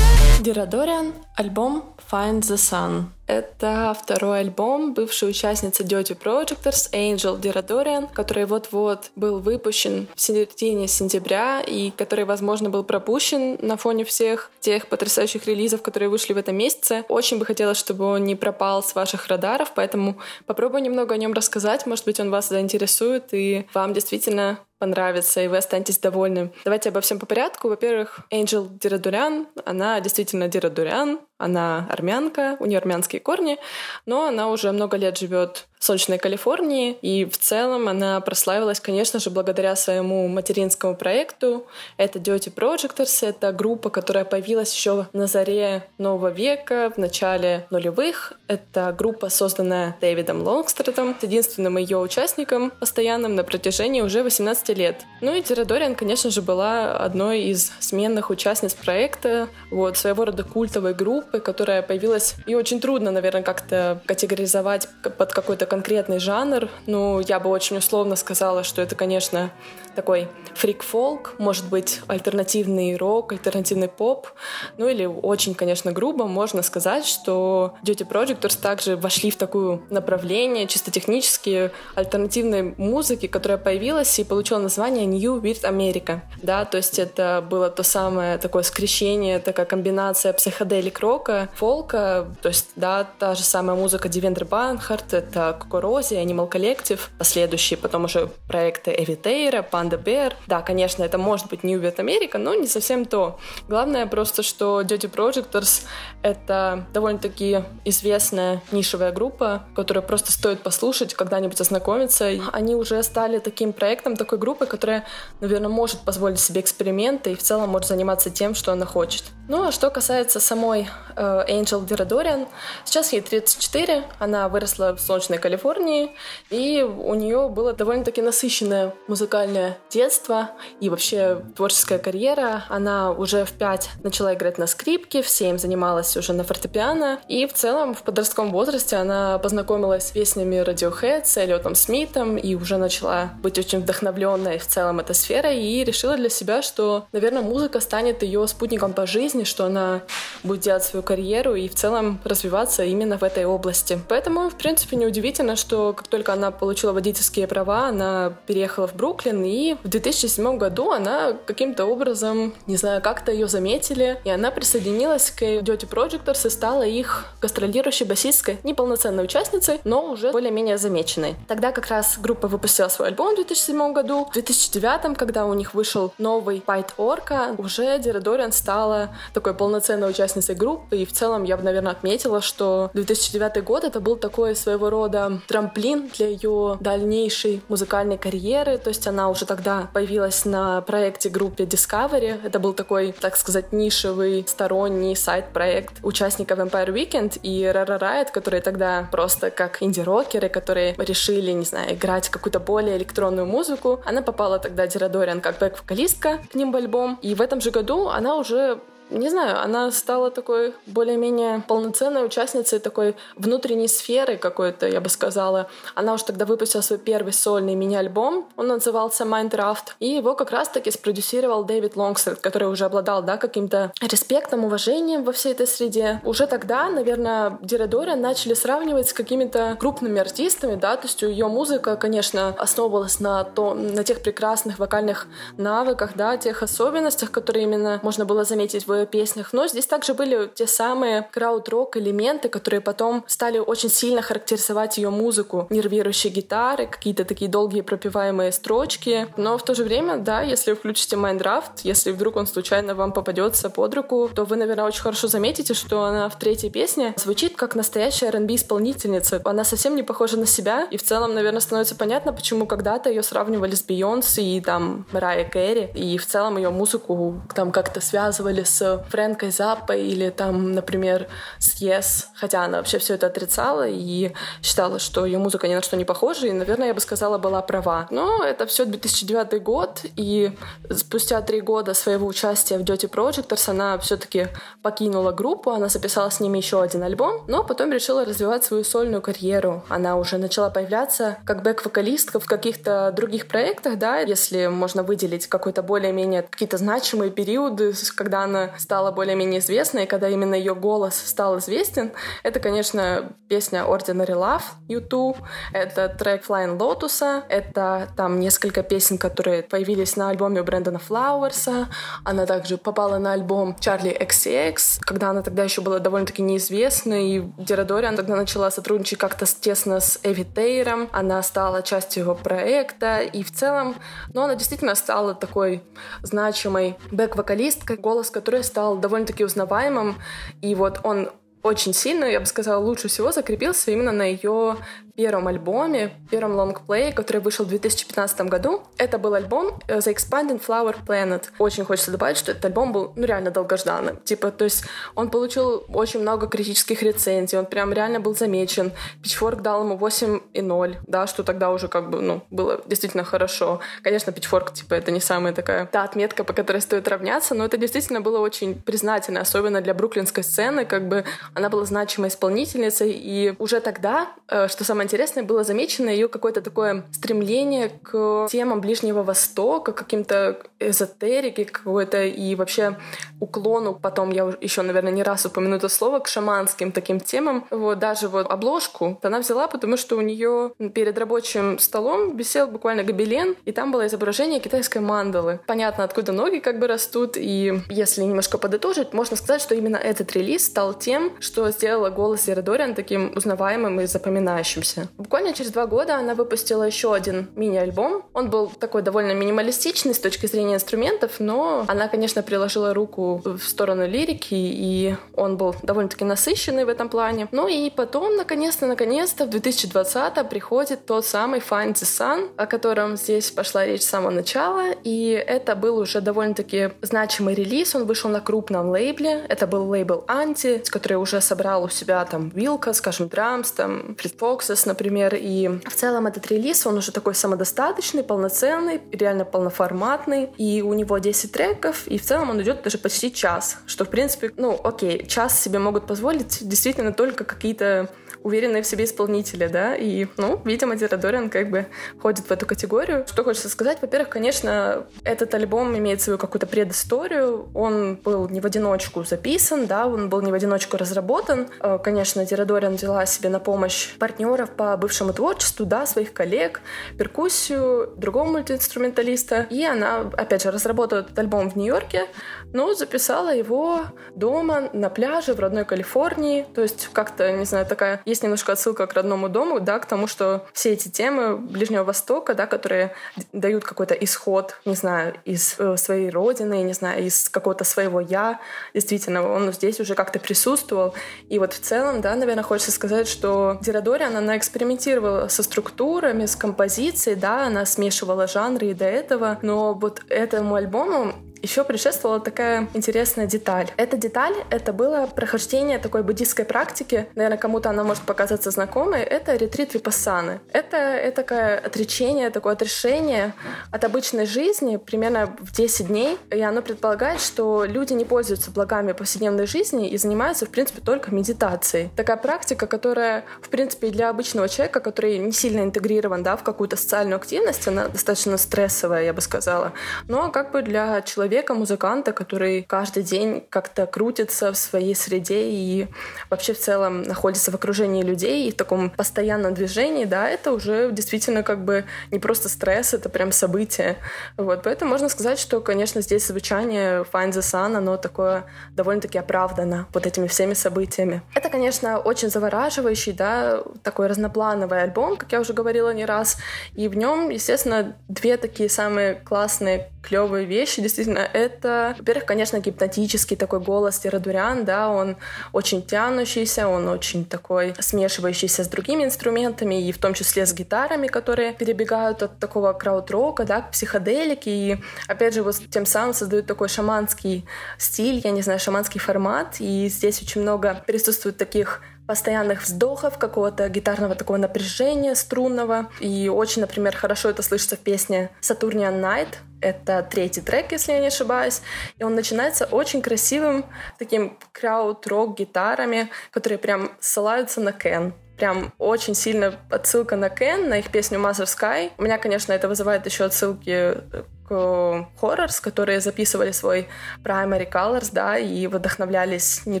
Дирадориан, 0.40 1.12
альбом 1.34 1.96
Find 2.10 2.40
the 2.42 2.56
Sun. 2.56 3.06
Это 3.26 3.96
второй 4.00 4.40
альбом 4.40 4.92
бывшей 4.92 5.30
участницы 5.30 5.82
Dirty 5.82 6.16
Projectors 6.16 6.92
Angel 6.92 7.40
Дирадориан, 7.40 8.06
который 8.08 8.44
вот-вот 8.44 9.10
был 9.16 9.40
выпущен 9.40 10.08
в 10.14 10.20
середине 10.20 10.88
сентября 10.88 11.62
и 11.62 11.90
который, 11.90 12.26
возможно, 12.26 12.68
был 12.68 12.84
пропущен 12.84 13.56
на 13.60 13.76
фоне 13.76 14.04
всех 14.04 14.50
тех 14.60 14.88
потрясающих 14.88 15.46
релизов, 15.46 15.82
которые 15.82 16.08
вышли 16.08 16.34
в 16.34 16.38
этом 16.38 16.56
месяце. 16.56 17.04
Очень 17.08 17.38
бы 17.38 17.46
хотелось, 17.46 17.78
чтобы 17.78 18.04
он 18.04 18.24
не 18.24 18.34
пропал 18.36 18.82
с 18.82 18.94
ваших 18.94 19.28
радаров, 19.28 19.72
поэтому 19.74 20.18
попробую 20.46 20.82
немного 20.82 21.14
о 21.14 21.18
нем 21.18 21.32
рассказать. 21.32 21.86
Может 21.86 22.04
быть, 22.04 22.20
он 22.20 22.30
вас 22.30 22.48
заинтересует 22.48 23.32
и 23.32 23.66
вам 23.72 23.94
действительно 23.94 24.58
понравится, 24.78 25.40
и 25.40 25.48
вы 25.48 25.56
останетесь 25.56 25.98
довольны. 25.98 26.52
Давайте 26.64 26.90
обо 26.90 27.00
всем 27.00 27.18
по 27.18 27.24
порядку. 27.24 27.68
Во-первых, 27.68 28.20
Angel 28.30 28.68
Дирадуриан, 28.78 29.46
она 29.64 29.98
действительно 30.00 30.46
Дирадуриан, 30.48 31.20
Она 31.44 31.86
армянка, 31.90 32.56
у 32.58 32.64
нее 32.64 32.78
армянские 32.78 33.20
корни, 33.20 33.58
но 34.06 34.28
она 34.28 34.48
уже 34.48 34.72
много 34.72 34.96
лет 34.96 35.18
живет 35.18 35.66
солнечной 35.84 36.18
Калифорнии. 36.18 36.96
И 37.02 37.24
в 37.24 37.36
целом 37.38 37.88
она 37.88 38.20
прославилась, 38.20 38.80
конечно 38.80 39.20
же, 39.20 39.30
благодаря 39.30 39.76
своему 39.76 40.26
материнскому 40.28 40.96
проекту. 40.96 41.66
Это 41.96 42.18
Dirty 42.18 42.52
Projectors, 42.52 43.26
это 43.26 43.52
группа, 43.52 43.90
которая 43.90 44.24
появилась 44.24 44.74
еще 44.74 45.06
на 45.12 45.26
заре 45.26 45.86
нового 45.98 46.28
века, 46.28 46.92
в 46.94 46.98
начале 46.98 47.66
нулевых. 47.70 48.32
Это 48.48 48.94
группа, 48.96 49.28
созданная 49.28 49.96
Дэвидом 50.00 50.42
Лонгстредом, 50.42 51.14
единственным 51.20 51.76
ее 51.76 51.98
участником, 51.98 52.70
постоянным 52.70 53.34
на 53.34 53.44
протяжении 53.44 54.00
уже 54.00 54.22
18 54.22 54.70
лет. 54.70 55.02
Ну 55.20 55.34
и 55.34 55.42
Тира 55.42 55.64
Дориан, 55.64 55.94
конечно 55.94 56.30
же, 56.30 56.40
была 56.40 56.96
одной 56.96 57.42
из 57.42 57.72
сменных 57.80 58.30
участниц 58.30 58.74
проекта, 58.74 59.48
вот, 59.70 59.98
своего 59.98 60.24
рода 60.24 60.44
культовой 60.44 60.94
группы, 60.94 61.40
которая 61.40 61.82
появилась, 61.82 62.34
и 62.46 62.54
очень 62.54 62.80
трудно, 62.80 63.10
наверное, 63.10 63.42
как-то 63.42 64.00
категоризовать 64.06 64.88
под 65.18 65.32
какой-то 65.32 65.66
конкретный 65.74 66.20
жанр. 66.20 66.68
Ну, 66.86 67.18
я 67.18 67.40
бы 67.40 67.50
очень 67.50 67.78
условно 67.78 68.14
сказала, 68.14 68.62
что 68.62 68.80
это, 68.80 68.94
конечно, 68.94 69.50
такой 69.94 70.28
фрик-фолк, 70.54 71.34
может 71.38 71.68
быть, 71.68 72.00
альтернативный 72.06 72.96
рок, 72.96 73.32
альтернативный 73.32 73.88
поп. 73.88 74.28
Ну 74.76 74.88
или 74.88 75.04
очень, 75.04 75.54
конечно, 75.54 75.92
грубо 75.92 76.26
можно 76.26 76.62
сказать, 76.62 77.06
что 77.06 77.74
Duty 77.84 78.06
Projectors 78.08 78.60
также 78.60 78.96
вошли 78.96 79.30
в 79.30 79.36
такое 79.36 79.80
направление 79.90 80.66
чисто 80.66 80.90
технически 80.90 81.70
альтернативной 81.94 82.74
музыки, 82.76 83.26
которая 83.26 83.58
появилась 83.58 84.18
и 84.18 84.24
получила 84.24 84.58
название 84.58 85.06
New 85.06 85.40
Weird 85.40 85.62
America. 85.62 86.20
Да, 86.42 86.64
то 86.64 86.76
есть 86.76 86.98
это 86.98 87.44
было 87.48 87.70
то 87.70 87.82
самое 87.82 88.38
такое 88.38 88.62
скрещение, 88.62 89.38
такая 89.38 89.66
комбинация 89.66 90.32
психоделик 90.32 91.00
рока, 91.00 91.48
фолка, 91.54 92.26
то 92.42 92.48
есть, 92.48 92.70
да, 92.76 93.06
та 93.18 93.34
же 93.34 93.42
самая 93.42 93.76
музыка 93.76 94.08
Дивендер 94.08 94.44
Банхарт, 94.44 95.14
это 95.14 95.58
Кокорози, 95.64 96.14
Animal 96.14 96.50
Collective, 96.50 97.00
последующие 97.18 97.76
потом 97.76 98.04
уже 98.04 98.28
проекты 98.48 98.94
Эвитейра, 98.96 99.66
Panda 99.68 100.02
Bear. 100.02 100.34
Да, 100.46 100.62
конечно, 100.62 101.02
это 101.02 101.18
может 101.18 101.48
быть 101.48 101.64
New 101.64 101.80
Wet 101.80 101.96
America, 101.96 102.38
но 102.38 102.54
не 102.54 102.66
совсем 102.66 103.04
то. 103.04 103.38
Главное 103.68 104.06
просто, 104.06 104.42
что 104.42 104.82
Dirty 104.82 105.10
Projectors— 105.10 105.82
это 106.22 106.86
довольно-таки 106.92 107.64
известная 107.84 108.62
нишевая 108.70 109.12
группа, 109.12 109.64
которую 109.74 110.02
просто 110.02 110.32
стоит 110.32 110.62
послушать, 110.62 111.14
когда-нибудь 111.14 111.60
ознакомиться. 111.60 112.30
Они 112.52 112.74
уже 112.74 113.02
стали 113.02 113.38
таким 113.38 113.72
проектом, 113.72 114.16
такой 114.16 114.38
группой, 114.38 114.66
которая, 114.66 115.04
наверное, 115.40 115.68
может 115.68 116.00
позволить 116.00 116.40
себе 116.40 116.60
эксперименты 116.60 117.32
и 117.32 117.34
в 117.34 117.42
целом 117.42 117.70
может 117.70 117.88
заниматься 117.88 118.30
тем, 118.30 118.54
что 118.54 118.72
она 118.72 118.86
хочет. 118.86 119.24
Ну, 119.48 119.62
а 119.62 119.72
что 119.72 119.90
касается 119.90 120.40
самой 120.40 120.88
э, 121.16 121.44
Angel 121.48 121.84
Дирадориан, 121.84 122.46
сейчас 122.84 123.12
ей 123.12 123.20
34, 123.20 124.04
она 124.18 124.48
выросла 124.48 124.96
в 124.96 125.00
солнечной 125.00 125.38
Калифорнии, 125.44 126.12
и 126.48 126.82
у 126.82 127.12
нее 127.12 127.50
было 127.50 127.74
довольно-таки 127.74 128.22
насыщенное 128.22 128.94
музыкальное 129.08 129.76
детство 129.90 130.52
и 130.80 130.88
вообще 130.88 131.42
творческая 131.54 131.98
карьера. 131.98 132.64
Она 132.70 133.12
уже 133.12 133.44
в 133.44 133.52
5 133.52 133.90
начала 134.02 134.32
играть 134.32 134.56
на 134.56 134.66
скрипке, 134.66 135.20
в 135.20 135.28
7 135.28 135.58
занималась 135.58 136.16
уже 136.16 136.32
на 136.32 136.44
фортепиано, 136.44 137.20
и 137.28 137.46
в 137.46 137.52
целом 137.52 137.94
в 137.94 138.02
подростковом 138.04 138.52
возрасте 138.52 138.96
она 138.96 139.38
познакомилась 139.38 140.08
с 140.08 140.12
песнями 140.12 140.64
Radiohead, 140.64 141.26
с 141.26 141.36
Эллиотом 141.36 141.74
Смитом, 141.74 142.38
и 142.38 142.54
уже 142.54 142.78
начала 142.78 143.32
быть 143.42 143.58
очень 143.58 143.80
вдохновленной 143.80 144.56
в 144.56 144.66
целом 144.66 145.00
этой 145.00 145.14
сферой, 145.14 145.62
и 145.62 145.84
решила 145.84 146.16
для 146.16 146.30
себя, 146.30 146.62
что, 146.62 147.04
наверное, 147.12 147.42
музыка 147.42 147.80
станет 147.80 148.22
ее 148.22 148.48
спутником 148.48 148.94
по 148.94 149.06
жизни, 149.06 149.44
что 149.44 149.66
она 149.66 150.00
будет 150.42 150.60
делать 150.60 150.84
свою 150.84 151.02
карьеру 151.02 151.54
и 151.54 151.68
в 151.68 151.74
целом 151.74 152.18
развиваться 152.24 152.82
именно 152.84 153.18
в 153.18 153.22
этой 153.22 153.44
области. 153.44 154.00
Поэтому, 154.08 154.48
в 154.48 154.54
принципе, 154.54 154.96
неудивительно, 154.96 155.33
что 155.56 155.92
как 155.92 156.08
только 156.08 156.32
она 156.32 156.50
получила 156.50 156.92
водительские 156.92 157.46
права, 157.46 157.88
она 157.88 158.34
переехала 158.46 158.86
в 158.86 158.94
Бруклин, 158.94 159.44
и 159.44 159.76
в 159.82 159.88
2007 159.88 160.58
году 160.58 160.90
она 160.90 161.36
каким-то 161.46 161.86
образом, 161.86 162.54
не 162.66 162.76
знаю, 162.76 163.02
как-то 163.02 163.32
ее 163.32 163.48
заметили, 163.48 164.20
и 164.24 164.30
она 164.30 164.50
присоединилась 164.50 165.30
к 165.30 165.42
Dirty 165.42 165.88
Projectors 165.88 166.46
и 166.46 166.50
стала 166.50 166.82
их 166.82 167.26
гастролирующей 167.40 168.06
басистской, 168.06 168.58
неполноценной 168.62 169.24
участницей, 169.24 169.80
но 169.84 170.10
уже 170.10 170.32
более-менее 170.32 170.78
замеченной. 170.78 171.36
Тогда 171.48 171.72
как 171.72 171.86
раз 171.88 172.18
группа 172.18 172.48
выпустила 172.48 172.88
свой 172.88 173.08
альбом 173.08 173.32
в 173.32 173.36
2007 173.36 173.92
году. 173.92 174.26
В 174.26 174.32
2009, 174.32 175.16
когда 175.16 175.46
у 175.46 175.54
них 175.54 175.74
вышел 175.74 176.12
новый 176.18 176.62
Fight 176.66 176.90
Orca, 176.96 177.54
уже 177.58 177.98
Дира 177.98 178.20
Дориан 178.20 178.52
стала 178.52 179.10
такой 179.32 179.54
полноценной 179.54 180.10
участницей 180.10 180.54
группы. 180.54 180.96
И 180.98 181.06
в 181.06 181.12
целом 181.12 181.44
я 181.44 181.56
бы, 181.56 181.62
наверное, 181.62 181.92
отметила, 181.92 182.40
что 182.40 182.90
2009 182.94 183.64
год 183.64 183.84
это 183.84 184.00
был 184.00 184.16
такой 184.16 184.56
своего 184.56 184.90
рода 184.90 185.23
трамплин 185.46 186.10
для 186.16 186.28
ее 186.28 186.78
дальнейшей 186.80 187.62
музыкальной 187.68 188.18
карьеры. 188.18 188.78
То 188.78 188.88
есть 188.88 189.06
она 189.06 189.28
уже 189.28 189.46
тогда 189.46 189.88
появилась 189.92 190.44
на 190.44 190.80
проекте 190.82 191.28
группе 191.28 191.64
Discovery. 191.64 192.40
Это 192.44 192.58
был 192.58 192.72
такой, 192.72 193.12
так 193.12 193.36
сказать, 193.36 193.72
нишевый 193.72 194.44
сторонний 194.46 195.16
сайт-проект 195.16 195.94
участников 196.02 196.58
Empire 196.58 196.92
Weekend 196.92 197.40
и 197.42 197.62
Rara 197.62 197.98
Riot, 197.98 198.32
которые 198.32 198.60
тогда 198.60 199.08
просто 199.10 199.50
как 199.50 199.82
инди-рокеры, 199.82 200.48
которые 200.48 200.94
решили, 200.98 201.52
не 201.52 201.64
знаю, 201.64 201.94
играть 201.94 202.28
какую-то 202.28 202.60
более 202.60 202.96
электронную 202.96 203.46
музыку. 203.46 204.00
Она 204.04 204.22
попала 204.22 204.58
тогда 204.58 204.86
Дирадориан 204.86 205.40
как 205.40 205.58
бэк-вокалистка 205.58 206.40
к 206.50 206.54
ним 206.54 206.72
в 206.72 206.76
альбом. 206.76 207.18
И 207.22 207.34
в 207.34 207.40
этом 207.40 207.60
же 207.60 207.70
году 207.70 208.08
она 208.08 208.36
уже 208.36 208.78
не 209.10 209.30
знаю, 209.30 209.60
она 209.62 209.90
стала 209.90 210.30
такой 210.30 210.74
более-менее 210.86 211.62
полноценной 211.68 212.24
участницей 212.24 212.78
такой 212.78 213.14
внутренней 213.36 213.88
сферы 213.88 214.36
какой-то, 214.36 214.88
я 214.88 215.00
бы 215.00 215.08
сказала. 215.08 215.68
Она 215.94 216.14
уже 216.14 216.24
тогда 216.24 216.46
выпустила 216.46 216.80
свой 216.80 216.98
первый 216.98 217.32
сольный 217.32 217.74
мини-альбом, 217.74 218.48
он 218.56 218.68
назывался 218.68 219.24
Minecraft, 219.24 219.92
и 220.00 220.08
его 220.08 220.34
как 220.34 220.50
раз-таки 220.50 220.90
спродюсировал 220.90 221.64
Дэвид 221.64 221.96
Лонгстрит, 221.96 222.40
который 222.40 222.68
уже 222.68 222.86
обладал, 222.86 223.22
да, 223.22 223.36
каким-то 223.36 223.92
респектом, 224.00 224.64
уважением 224.64 225.24
во 225.24 225.32
всей 225.32 225.52
этой 225.52 225.66
среде. 225.66 226.20
Уже 226.24 226.46
тогда, 226.46 226.88
наверное, 226.88 227.58
Дирадора 227.60 228.14
начали 228.14 228.54
сравнивать 228.54 229.08
с 229.08 229.12
какими-то 229.12 229.76
крупными 229.78 230.20
артистами, 230.20 230.76
да, 230.76 230.96
то 230.96 231.06
есть 231.06 231.22
ее 231.22 231.48
музыка, 231.48 231.96
конечно, 231.96 232.54
основывалась 232.58 233.20
на, 233.20 233.44
то, 233.44 233.74
на 233.74 234.02
тех 234.02 234.22
прекрасных 234.22 234.78
вокальных 234.78 235.26
навыках, 235.56 236.12
да, 236.14 236.36
тех 236.36 236.62
особенностях, 236.62 237.30
которые 237.30 237.64
именно 237.64 238.00
можно 238.02 238.24
было 238.24 238.44
заметить 238.44 238.86
в 238.86 238.93
песнях. 239.06 239.52
Но 239.52 239.66
здесь 239.66 239.86
также 239.86 240.14
были 240.14 240.50
те 240.54 240.66
самые 240.66 241.28
краут-рок 241.32 241.96
элементы, 241.96 242.48
которые 242.48 242.80
потом 242.80 243.24
стали 243.26 243.58
очень 243.58 243.90
сильно 243.90 244.22
характеризовать 244.22 244.98
ее 244.98 245.10
музыку. 245.10 245.66
Нервирующие 245.70 246.32
гитары, 246.32 246.86
какие-то 246.86 247.24
такие 247.24 247.50
долгие 247.50 247.82
пропеваемые 247.82 248.52
строчки. 248.52 249.28
Но 249.36 249.58
в 249.58 249.64
то 249.64 249.74
же 249.74 249.84
время, 249.84 250.16
да, 250.18 250.42
если 250.42 250.70
вы 250.70 250.76
включите 250.76 251.16
Майндрафт, 251.16 251.80
если 251.82 252.12
вдруг 252.12 252.36
он 252.36 252.46
случайно 252.46 252.94
вам 252.94 253.12
попадется 253.12 253.70
под 253.70 253.94
руку, 253.94 254.30
то 254.34 254.44
вы, 254.44 254.56
наверное, 254.56 254.84
очень 254.84 255.02
хорошо 255.02 255.28
заметите, 255.28 255.74
что 255.74 256.04
она 256.04 256.28
в 256.28 256.38
третьей 256.38 256.70
песне 256.70 257.14
звучит 257.16 257.56
как 257.56 257.74
настоящая 257.74 258.28
R&B 258.28 258.54
исполнительница. 258.54 259.40
Она 259.44 259.64
совсем 259.64 259.96
не 259.96 260.02
похожа 260.02 260.36
на 260.36 260.46
себя, 260.46 260.86
и 260.90 260.96
в 260.96 261.02
целом, 261.02 261.34
наверное, 261.34 261.60
становится 261.60 261.94
понятно, 261.94 262.32
почему 262.32 262.66
когда-то 262.66 263.08
ее 263.08 263.22
сравнивали 263.22 263.74
с 263.74 263.82
Бейонсе 263.82 264.42
и 264.42 264.60
там 264.60 265.06
Мэрайя 265.12 265.48
Кэрри, 265.48 265.90
и 265.94 266.18
в 266.18 266.26
целом 266.26 266.56
ее 266.56 266.70
музыку 266.70 267.40
там 267.54 267.72
как-то 267.72 268.00
связывали 268.00 268.62
с 268.62 268.82
Фрэнкой 269.10 269.50
Заппой 269.50 270.02
или 270.02 270.30
там, 270.30 270.72
например, 270.72 271.28
с 271.58 271.80
Yes, 271.80 272.26
хотя 272.34 272.64
она 272.64 272.78
вообще 272.78 272.98
все 272.98 273.14
это 273.14 273.26
отрицала 273.26 273.86
и 273.88 274.32
считала, 274.62 274.98
что 274.98 275.26
ее 275.26 275.38
музыка 275.38 275.68
ни 275.68 275.74
на 275.74 275.82
что 275.82 275.96
не 275.96 276.04
похожа, 276.04 276.46
и, 276.46 276.52
наверное, 276.52 276.88
я 276.88 276.94
бы 276.94 277.00
сказала, 277.00 277.38
была 277.38 277.62
права. 277.62 278.06
Но 278.10 278.44
это 278.44 278.66
все 278.66 278.84
2009 278.84 279.62
год, 279.62 280.00
и 280.16 280.52
спустя 280.90 281.40
три 281.42 281.60
года 281.60 281.94
своего 281.94 282.26
участия 282.26 282.78
в 282.78 282.82
Dirty 282.82 283.10
Projectors 283.10 283.70
она 283.70 283.98
все-таки 283.98 284.48
покинула 284.82 285.32
группу, 285.32 285.70
она 285.70 285.88
записала 285.88 286.30
с 286.30 286.40
ними 286.40 286.58
еще 286.58 286.82
один 286.82 287.02
альбом, 287.02 287.44
но 287.48 287.64
потом 287.64 287.92
решила 287.92 288.24
развивать 288.24 288.64
свою 288.64 288.84
сольную 288.84 289.22
карьеру. 289.22 289.82
Она 289.88 290.16
уже 290.16 290.38
начала 290.38 290.70
появляться 290.70 291.38
как 291.44 291.62
бэк-вокалистка 291.62 292.40
в 292.40 292.46
каких-то 292.46 293.12
других 293.12 293.48
проектах, 293.48 293.98
да, 293.98 294.18
если 294.18 294.66
можно 294.66 295.02
выделить 295.02 295.46
какой-то 295.46 295.82
более-менее 295.82 296.42
какие-то 296.42 296.76
значимые 296.76 297.30
периоды, 297.30 297.92
когда 298.16 298.44
она 298.44 298.70
стала 298.78 299.10
более-менее 299.10 299.60
известной, 299.60 300.06
когда 300.06 300.28
именно 300.28 300.54
ее 300.54 300.74
голос 300.74 301.14
стал 301.14 301.58
известен, 301.58 302.12
это, 302.42 302.60
конечно, 302.60 303.32
песня 303.48 303.80
Ordinary 303.80 304.34
Love 304.34 304.62
U2, 304.88 305.36
это 305.72 306.08
трек 306.08 306.44
Flying 306.46 306.78
Lotus, 306.78 307.44
это 307.48 308.08
там 308.16 308.40
несколько 308.40 308.82
песен, 308.82 309.18
которые 309.18 309.62
появились 309.62 310.16
на 310.16 310.30
альбоме 310.30 310.60
у 310.60 310.64
Брэндона 310.64 310.98
Флауэрса, 310.98 311.88
она 312.24 312.46
также 312.46 312.76
попала 312.76 313.18
на 313.18 313.32
альбом 313.32 313.76
Charlie 313.78 314.18
XCX, 314.18 315.00
когда 315.00 315.30
она 315.30 315.42
тогда 315.42 315.64
еще 315.64 315.80
была 315.80 315.98
довольно-таки 315.98 316.42
неизвестной, 316.42 317.28
и 317.28 317.40
Дирадориан 317.58 318.16
тогда 318.16 318.36
начала 318.36 318.70
сотрудничать 318.70 319.18
как-то 319.18 319.46
тесно 319.46 320.00
с 320.00 320.18
Эви 320.22 320.42
Тейром, 320.44 321.08
она 321.12 321.42
стала 321.42 321.82
частью 321.82 322.24
его 322.24 322.34
проекта, 322.34 323.20
и 323.20 323.42
в 323.42 323.52
целом, 323.52 323.96
ну, 324.32 324.42
она 324.42 324.54
действительно 324.54 324.94
стала 324.94 325.34
такой 325.34 325.82
значимой 326.22 326.96
бэк-вокалисткой, 327.10 327.96
голос 327.96 328.30
которой 328.30 328.63
стал 328.64 328.98
довольно-таки 328.98 329.44
узнаваемым, 329.44 330.16
и 330.60 330.74
вот 330.74 331.00
он 331.04 331.30
очень 331.62 331.94
сильно, 331.94 332.24
я 332.26 332.40
бы 332.40 332.46
сказала, 332.46 332.82
лучше 332.84 333.08
всего 333.08 333.32
закрепился 333.32 333.90
именно 333.90 334.12
на 334.12 334.24
ее 334.24 334.76
первом 335.16 335.46
альбоме, 335.46 336.12
первом 336.30 336.56
лонгплее, 336.56 337.12
который 337.12 337.40
вышел 337.40 337.64
в 337.64 337.68
2015 337.68 338.40
году. 338.42 338.82
Это 338.98 339.18
был 339.18 339.34
альбом 339.34 339.80
э, 339.86 339.98
The 339.98 340.14
Expanding 340.14 340.60
Flower 340.64 340.96
Planet. 341.06 341.44
Очень 341.58 341.84
хочется 341.84 342.10
добавить, 342.10 342.36
что 342.36 342.50
этот 342.50 342.64
альбом 342.64 342.92
был 342.92 343.12
ну, 343.14 343.24
реально 343.24 343.50
долгожданным. 343.50 344.16
Типа, 344.24 344.50
то 344.50 344.64
есть 344.64 344.84
он 345.14 345.30
получил 345.30 345.84
очень 345.88 346.20
много 346.20 346.48
критических 346.48 347.02
рецензий, 347.02 347.58
он 347.58 347.66
прям 347.66 347.92
реально 347.92 348.18
был 348.18 348.34
замечен. 348.34 348.92
Pitchfork 349.22 349.60
дал 349.60 349.84
ему 349.84 349.96
8,0, 349.96 350.96
да, 351.06 351.26
что 351.26 351.44
тогда 351.44 351.70
уже 351.70 351.86
как 351.88 352.10
бы, 352.10 352.20
ну, 352.20 352.42
было 352.50 352.80
действительно 352.86 353.24
хорошо. 353.24 353.80
Конечно, 354.02 354.32
Pitchfork, 354.32 354.72
типа, 354.72 354.94
это 354.94 355.12
не 355.12 355.20
самая 355.20 355.52
такая 355.52 355.86
та 355.86 356.02
отметка, 356.02 356.42
по 356.42 356.52
которой 356.52 356.80
стоит 356.80 357.06
равняться, 357.06 357.54
но 357.54 357.64
это 357.64 357.76
действительно 357.76 358.20
было 358.20 358.40
очень 358.40 358.80
признательно, 358.80 359.40
особенно 359.40 359.80
для 359.80 359.94
бруклинской 359.94 360.42
сцены, 360.42 360.84
как 360.84 361.06
бы 361.06 361.24
она 361.54 361.68
была 361.68 361.84
значимой 361.84 362.30
исполнительницей, 362.30 363.12
и 363.12 363.54
уже 363.58 363.80
тогда, 363.80 364.28
э, 364.48 364.66
что 364.68 364.82
самое 364.82 365.03
интересное, 365.04 365.44
было 365.44 365.64
замечено 365.64 366.10
ее 366.10 366.28
какое-то 366.28 366.60
такое 366.60 367.04
стремление 367.12 367.90
к 368.02 368.48
темам 368.50 368.80
Ближнего 368.80 369.22
Востока, 369.22 369.92
каким-то 369.92 370.58
эзотерике 370.80 371.64
какой-то 371.64 372.24
и 372.24 372.54
вообще 372.54 372.96
уклону, 373.40 373.94
потом 373.94 374.30
я 374.30 374.52
еще, 374.60 374.82
наверное, 374.82 375.12
не 375.12 375.22
раз 375.22 375.46
упомяну 375.46 375.76
это 375.76 375.88
слово, 375.88 376.18
к 376.18 376.28
шаманским 376.28 376.92
таким 376.92 377.20
темам. 377.20 377.66
Вот 377.70 377.98
даже 377.98 378.28
вот 378.28 378.50
обложку 378.50 379.18
она 379.22 379.40
взяла, 379.40 379.66
потому 379.68 379.96
что 379.96 380.16
у 380.16 380.20
нее 380.20 380.72
перед 380.94 381.18
рабочим 381.18 381.78
столом 381.78 382.36
висел 382.36 382.66
буквально 382.66 383.04
гобелен, 383.04 383.56
и 383.64 383.72
там 383.72 383.92
было 383.92 384.06
изображение 384.06 384.60
китайской 384.60 384.98
мандалы. 384.98 385.60
Понятно, 385.66 386.04
откуда 386.04 386.32
ноги 386.32 386.58
как 386.58 386.78
бы 386.78 386.86
растут, 386.86 387.36
и 387.36 387.80
если 387.88 388.22
немножко 388.22 388.58
подытожить, 388.58 389.12
можно 389.12 389.36
сказать, 389.36 389.60
что 389.60 389.74
именно 389.74 389.96
этот 389.96 390.32
релиз 390.32 390.66
стал 390.66 390.94
тем, 390.94 391.32
что 391.40 391.70
сделало 391.70 392.10
голос 392.10 392.44
Зера 392.44 392.62
Дориан 392.62 392.94
таким 392.94 393.32
узнаваемым 393.36 394.00
и 394.00 394.06
запоминающимся. 394.06 394.93
Буквально 395.16 395.52
через 395.52 395.70
два 395.70 395.86
года 395.86 396.16
она 396.16 396.34
выпустила 396.34 396.82
еще 396.82 397.14
один 397.14 397.48
мини-альбом. 397.56 398.24
Он 398.32 398.50
был 398.50 398.68
такой 398.68 399.02
довольно 399.02 399.32
минималистичный 399.32 400.14
с 400.14 400.18
точки 400.18 400.46
зрения 400.46 400.74
инструментов, 400.74 401.40
но 401.40 401.84
она, 401.88 402.08
конечно, 402.08 402.42
приложила 402.42 402.94
руку 402.94 403.42
в 403.44 403.62
сторону 403.62 404.06
лирики, 404.06 404.54
и 404.54 405.16
он 405.34 405.56
был 405.56 405.74
довольно-таки 405.82 406.24
насыщенный 406.24 406.84
в 406.84 406.88
этом 406.88 407.08
плане. 407.08 407.48
Ну 407.52 407.68
и 407.68 407.90
потом, 407.90 408.36
наконец-то, 408.36 408.86
наконец-то, 408.86 409.46
в 409.46 409.50
2020 409.50 410.48
приходит 410.48 411.06
тот 411.06 411.26
самый 411.26 411.60
Find 411.60 411.94
the 411.94 412.04
Sun, 412.04 412.50
о 412.56 412.66
котором 412.66 413.16
здесь 413.16 413.50
пошла 413.50 413.84
речь 413.84 414.02
с 414.02 414.08
самого 414.08 414.30
начала, 414.30 414.92
и 415.04 415.30
это 415.30 415.74
был 415.76 415.98
уже 415.98 416.20
довольно-таки 416.20 416.90
значимый 417.02 417.54
релиз, 417.54 417.94
он 417.94 418.04
вышел 418.04 418.30
на 418.30 418.40
крупном 418.40 418.90
лейбле, 418.90 419.44
это 419.48 419.66
был 419.66 419.88
лейбл 419.88 420.24
Анти, 420.26 420.82
который 420.88 421.14
уже 421.14 421.40
собрал 421.40 421.84
у 421.84 421.88
себя 421.88 422.24
там 422.24 422.50
Вилка, 422.50 422.92
скажем, 422.92 423.28
Драмс, 423.28 423.72
там 423.72 424.16
Фрид 424.16 424.38
Фоксес, 424.38 424.83
например, 424.86 425.36
и 425.38 425.68
в 425.68 425.94
целом 425.94 426.26
этот 426.26 426.46
релиз, 426.48 426.86
он 426.86 426.98
уже 426.98 427.12
такой 427.12 427.34
самодостаточный, 427.34 428.22
полноценный, 428.22 429.00
реально 429.12 429.44
полноформатный, 429.44 430.50
и 430.56 430.82
у 430.82 430.92
него 430.94 431.18
10 431.18 431.52
треков, 431.52 432.06
и 432.06 432.18
в 432.18 432.22
целом 432.22 432.50
он 432.50 432.62
идет 432.62 432.82
даже 432.82 432.98
почти 432.98 433.32
час, 433.32 433.78
что, 433.86 434.04
в 434.04 434.10
принципе, 434.10 434.52
ну, 434.56 434.78
окей, 434.82 435.26
час 435.26 435.60
себе 435.60 435.78
могут 435.78 436.06
позволить 436.06 436.66
действительно 436.66 437.12
только 437.12 437.44
какие-то 437.44 438.08
уверенные 438.44 438.82
в 438.82 438.86
себе 438.86 439.04
исполнители, 439.04 439.66
да, 439.66 439.96
и, 439.96 440.26
ну, 440.36 440.60
видимо, 440.64 440.94
Дирадориан 440.96 441.48
как 441.48 441.70
бы 441.70 441.86
входит 442.18 442.44
в 442.46 442.50
эту 442.52 442.66
категорию. 442.66 443.24
Что 443.26 443.42
хочется 443.42 443.70
сказать? 443.70 443.98
Во-первых, 444.02 444.28
конечно, 444.28 445.06
этот 445.24 445.54
альбом 445.54 445.96
имеет 445.96 446.20
свою 446.20 446.38
какую-то 446.38 446.66
предысторию, 446.66 447.68
он 447.74 448.16
был 448.16 448.48
не 448.50 448.60
в 448.60 448.66
одиночку 448.66 449.24
записан, 449.24 449.86
да, 449.86 450.06
он 450.06 450.28
был 450.28 450.42
не 450.42 450.52
в 450.52 450.54
одиночку 450.54 450.98
разработан. 450.98 451.68
Э, 451.80 451.98
конечно, 451.98 452.44
Дирадориан 452.44 452.96
взяла 452.96 453.24
себе 453.24 453.48
на 453.48 453.60
помощь 453.60 454.14
партнеров 454.18 454.70
по 454.70 454.94
бывшему 454.98 455.32
творчеству, 455.32 455.86
да, 455.86 456.04
своих 456.04 456.34
коллег, 456.34 456.82
перкуссию, 457.18 458.12
другого 458.16 458.44
мультиинструменталиста, 458.50 459.66
и 459.70 459.82
она, 459.84 460.30
опять 460.36 460.64
же, 460.64 460.70
разработала 460.70 461.20
этот 461.20 461.38
альбом 461.38 461.70
в 461.70 461.76
Нью-Йорке, 461.76 462.26
но 462.74 462.92
записала 462.92 463.54
его 463.54 464.02
дома 464.34 464.90
на 464.92 465.08
пляже 465.08 465.54
в 465.54 465.60
родной 465.60 465.86
Калифорнии, 465.86 466.66
то 466.74 466.82
есть 466.82 467.08
как-то, 467.12 467.50
не 467.52 467.64
знаю, 467.64 467.86
такая 467.86 468.20
есть 468.34 468.42
немножко 468.42 468.72
отсылка 468.72 469.06
к 469.06 469.14
родному 469.14 469.48
дому, 469.48 469.80
да, 469.80 469.98
к 469.98 470.06
тому, 470.06 470.26
что 470.26 470.66
все 470.72 470.92
эти 470.92 471.08
темы 471.08 471.56
Ближнего 471.56 472.02
Востока, 472.02 472.54
да, 472.54 472.66
которые 472.66 473.14
дают 473.52 473.84
какой-то 473.84 474.14
исход, 474.14 474.76
не 474.84 474.96
знаю, 474.96 475.34
из 475.44 475.76
э, 475.78 475.96
своей 475.96 476.30
родины, 476.30 476.82
не 476.82 476.92
знаю, 476.92 477.24
из 477.24 477.48
какого-то 477.48 477.84
своего 477.84 478.20
я, 478.20 478.60
действительно, 478.92 479.48
он 479.48 479.72
здесь 479.72 480.00
уже 480.00 480.14
как-то 480.16 480.40
присутствовал. 480.40 481.14
И 481.48 481.58
вот 481.60 481.72
в 481.72 481.80
целом, 481.80 482.20
да, 482.20 482.34
наверное, 482.34 482.64
хочется 482.64 482.90
сказать, 482.90 483.28
что 483.28 483.78
Дирадориан, 483.80 484.36
она 484.36 484.56
экспериментировала 484.56 485.48
со 485.48 485.62
структурами, 485.62 486.46
с 486.46 486.56
композицией, 486.56 487.36
да, 487.36 487.66
она 487.66 487.86
смешивала 487.86 488.48
жанры 488.48 488.88
и 488.88 488.94
до 488.94 489.04
этого, 489.04 489.58
но 489.62 489.94
вот 489.94 490.22
этому 490.28 490.74
альбому 490.74 491.34
еще 491.64 491.82
предшествовала 491.82 492.40
такая 492.40 492.88
интересная 492.94 493.46
деталь. 493.46 493.90
Эта 493.96 494.16
деталь— 494.16 494.54
это 494.70 494.92
было 494.92 495.26
прохождение 495.26 495.98
такой 495.98 496.22
буддийской 496.22 496.64
практики. 496.64 497.26
Наверное, 497.34 497.58
кому-то 497.58 497.90
она 497.90 498.04
может 498.04 498.24
показаться 498.24 498.70
знакомой. 498.70 499.22
Это 499.22 499.56
ретрит 499.56 499.94
випассаны. 499.94 500.60
Это, 500.72 500.96
это 500.96 501.42
такое 501.42 501.78
отречение, 501.78 502.50
такое 502.50 502.74
отрешение 502.74 503.54
от 503.90 504.04
обычной 504.04 504.46
жизни 504.46 504.96
примерно 504.98 505.56
в 505.58 505.72
10 505.72 506.08
дней. 506.08 506.38
И 506.50 506.60
оно 506.60 506.82
предполагает, 506.82 507.40
что 507.40 507.84
люди 507.84 508.12
не 508.12 508.26
пользуются 508.26 508.70
благами 508.70 509.12
повседневной 509.12 509.66
жизни 509.66 510.10
и 510.10 510.18
занимаются, 510.18 510.66
в 510.66 510.68
принципе, 510.68 511.00
только 511.00 511.34
медитацией. 511.34 512.10
Такая 512.14 512.36
практика, 512.36 512.86
которая, 512.86 513.44
в 513.62 513.70
принципе, 513.70 514.10
для 514.10 514.28
обычного 514.28 514.68
человека, 514.68 515.00
который 515.00 515.38
не 515.38 515.52
сильно 515.52 515.80
интегрирован 515.80 516.42
да, 516.42 516.56
в 516.56 516.62
какую-то 516.62 516.96
социальную 516.96 517.36
активность, 517.36 517.88
она 517.88 518.08
достаточно 518.08 518.58
стрессовая, 518.58 519.24
я 519.24 519.32
бы 519.32 519.40
сказала. 519.40 519.92
Но 520.28 520.50
как 520.50 520.70
бы 520.70 520.82
для 520.82 521.22
человека 521.22 521.53
человека, 521.54 521.74
музыканта, 521.74 522.32
который 522.32 522.82
каждый 522.82 523.22
день 523.22 523.64
как-то 523.70 524.06
крутится 524.06 524.72
в 524.72 524.76
своей 524.76 525.14
среде 525.14 525.68
и 525.70 526.08
вообще 526.50 526.74
в 526.74 526.80
целом 526.80 527.22
находится 527.22 527.70
в 527.70 527.74
окружении 527.76 528.24
людей 528.24 528.68
и 528.68 528.72
в 528.72 528.74
таком 528.74 529.10
постоянном 529.10 529.72
движении, 529.72 530.24
да, 530.24 530.48
это 530.48 530.72
уже 530.72 531.12
действительно 531.12 531.62
как 531.62 531.84
бы 531.84 532.06
не 532.32 532.40
просто 532.40 532.68
стресс, 532.68 533.14
это 533.14 533.28
прям 533.28 533.52
событие. 533.52 534.16
Вот, 534.56 534.82
поэтому 534.82 535.12
можно 535.12 535.28
сказать, 535.28 535.60
что, 535.60 535.80
конечно, 535.80 536.22
здесь 536.22 536.44
звучание 536.44 537.24
Find 537.32 537.52
the 537.52 537.60
Sun, 537.60 537.96
оно 537.96 538.16
такое 538.16 538.64
довольно-таки 538.90 539.38
оправдано 539.38 540.08
вот 540.12 540.26
этими 540.26 540.48
всеми 540.48 540.74
событиями. 540.74 541.40
Это, 541.54 541.68
конечно, 541.68 542.18
очень 542.18 542.50
завораживающий, 542.50 543.32
да, 543.32 543.80
такой 544.02 544.26
разноплановый 544.26 545.02
альбом, 545.02 545.36
как 545.36 545.52
я 545.52 545.60
уже 545.60 545.72
говорила 545.72 546.12
не 546.12 546.24
раз, 546.24 546.56
и 546.94 547.06
в 547.06 547.16
нем, 547.16 547.50
естественно, 547.50 548.16
две 548.28 548.56
такие 548.56 548.88
самые 548.88 549.34
классные, 549.34 550.10
клевые 550.26 550.64
вещи, 550.64 551.02
действительно, 551.02 551.38
это, 551.38 552.14
во-первых, 552.18 552.46
конечно, 552.46 552.78
гипнотический 552.78 553.56
такой 553.56 553.80
голос 553.80 554.18
Терадурян, 554.18 554.84
да, 554.84 555.10
он 555.10 555.36
очень 555.72 556.02
тянущийся, 556.02 556.88
он 556.88 557.08
очень 557.08 557.44
такой 557.44 557.94
смешивающийся 557.98 558.84
с 558.84 558.88
другими 558.88 559.24
инструментами, 559.24 560.06
и 560.08 560.12
в 560.12 560.18
том 560.18 560.34
числе 560.34 560.66
с 560.66 560.72
гитарами, 560.72 561.26
которые 561.26 561.72
перебегают 561.72 562.42
от 562.42 562.58
такого 562.58 562.92
крауд-рока, 562.92 563.64
да, 563.64 563.82
к 563.82 563.90
психоделике, 563.90 564.70
и, 564.70 564.96
опять 565.28 565.54
же, 565.54 565.62
вот 565.62 565.76
тем 565.90 566.06
самым 566.06 566.34
создают 566.34 566.66
такой 566.66 566.88
шаманский 566.88 567.66
стиль, 567.98 568.40
я 568.44 568.50
не 568.50 568.62
знаю, 568.62 568.80
шаманский 568.80 569.20
формат, 569.20 569.76
и 569.78 570.08
здесь 570.08 570.42
очень 570.42 570.62
много 570.62 571.02
присутствует 571.06 571.56
таких 571.56 572.00
постоянных 572.26 572.82
вздохов, 572.82 573.38
какого-то 573.38 573.88
гитарного 573.88 574.34
такого 574.34 574.56
напряжения 574.56 575.34
струнного. 575.34 576.08
И 576.20 576.48
очень, 576.48 576.80
например, 576.80 577.14
хорошо 577.14 577.50
это 577.50 577.62
слышится 577.62 577.96
в 577.96 578.00
песне 578.00 578.50
Saturnian 578.62 579.20
Night. 579.20 579.56
Это 579.84 580.22
третий 580.22 580.62
трек, 580.62 580.92
если 580.92 581.12
я 581.12 581.20
не 581.20 581.26
ошибаюсь. 581.26 581.82
И 582.18 582.24
он 582.24 582.34
начинается 582.34 582.86
очень 582.86 583.20
красивым 583.20 583.84
таким 584.18 584.58
крауд-рок 584.72 585.58
гитарами, 585.58 586.30
которые 586.50 586.78
прям 586.78 587.12
ссылаются 587.20 587.82
на 587.82 587.92
Кен 587.92 588.32
прям 588.56 588.92
очень 588.98 589.34
сильно 589.34 589.74
отсылка 589.90 590.36
на 590.36 590.48
Кен, 590.48 590.88
на 590.88 591.00
их 591.00 591.10
песню 591.10 591.38
Mother 591.38 591.64
Sky. 591.64 592.12
У 592.18 592.22
меня, 592.22 592.38
конечно, 592.38 592.72
это 592.72 592.86
вызывает 592.86 593.26
еще 593.26 593.44
отсылки 593.44 594.14
к 594.14 594.46
Horrors, 594.70 595.80
которые 595.80 596.20
записывали 596.20 596.72
свой 596.72 597.08
Primary 597.42 597.90
Colors, 597.90 598.30
да, 598.32 598.58
и 598.58 598.86
вдохновлялись 598.86 599.86
не 599.86 600.00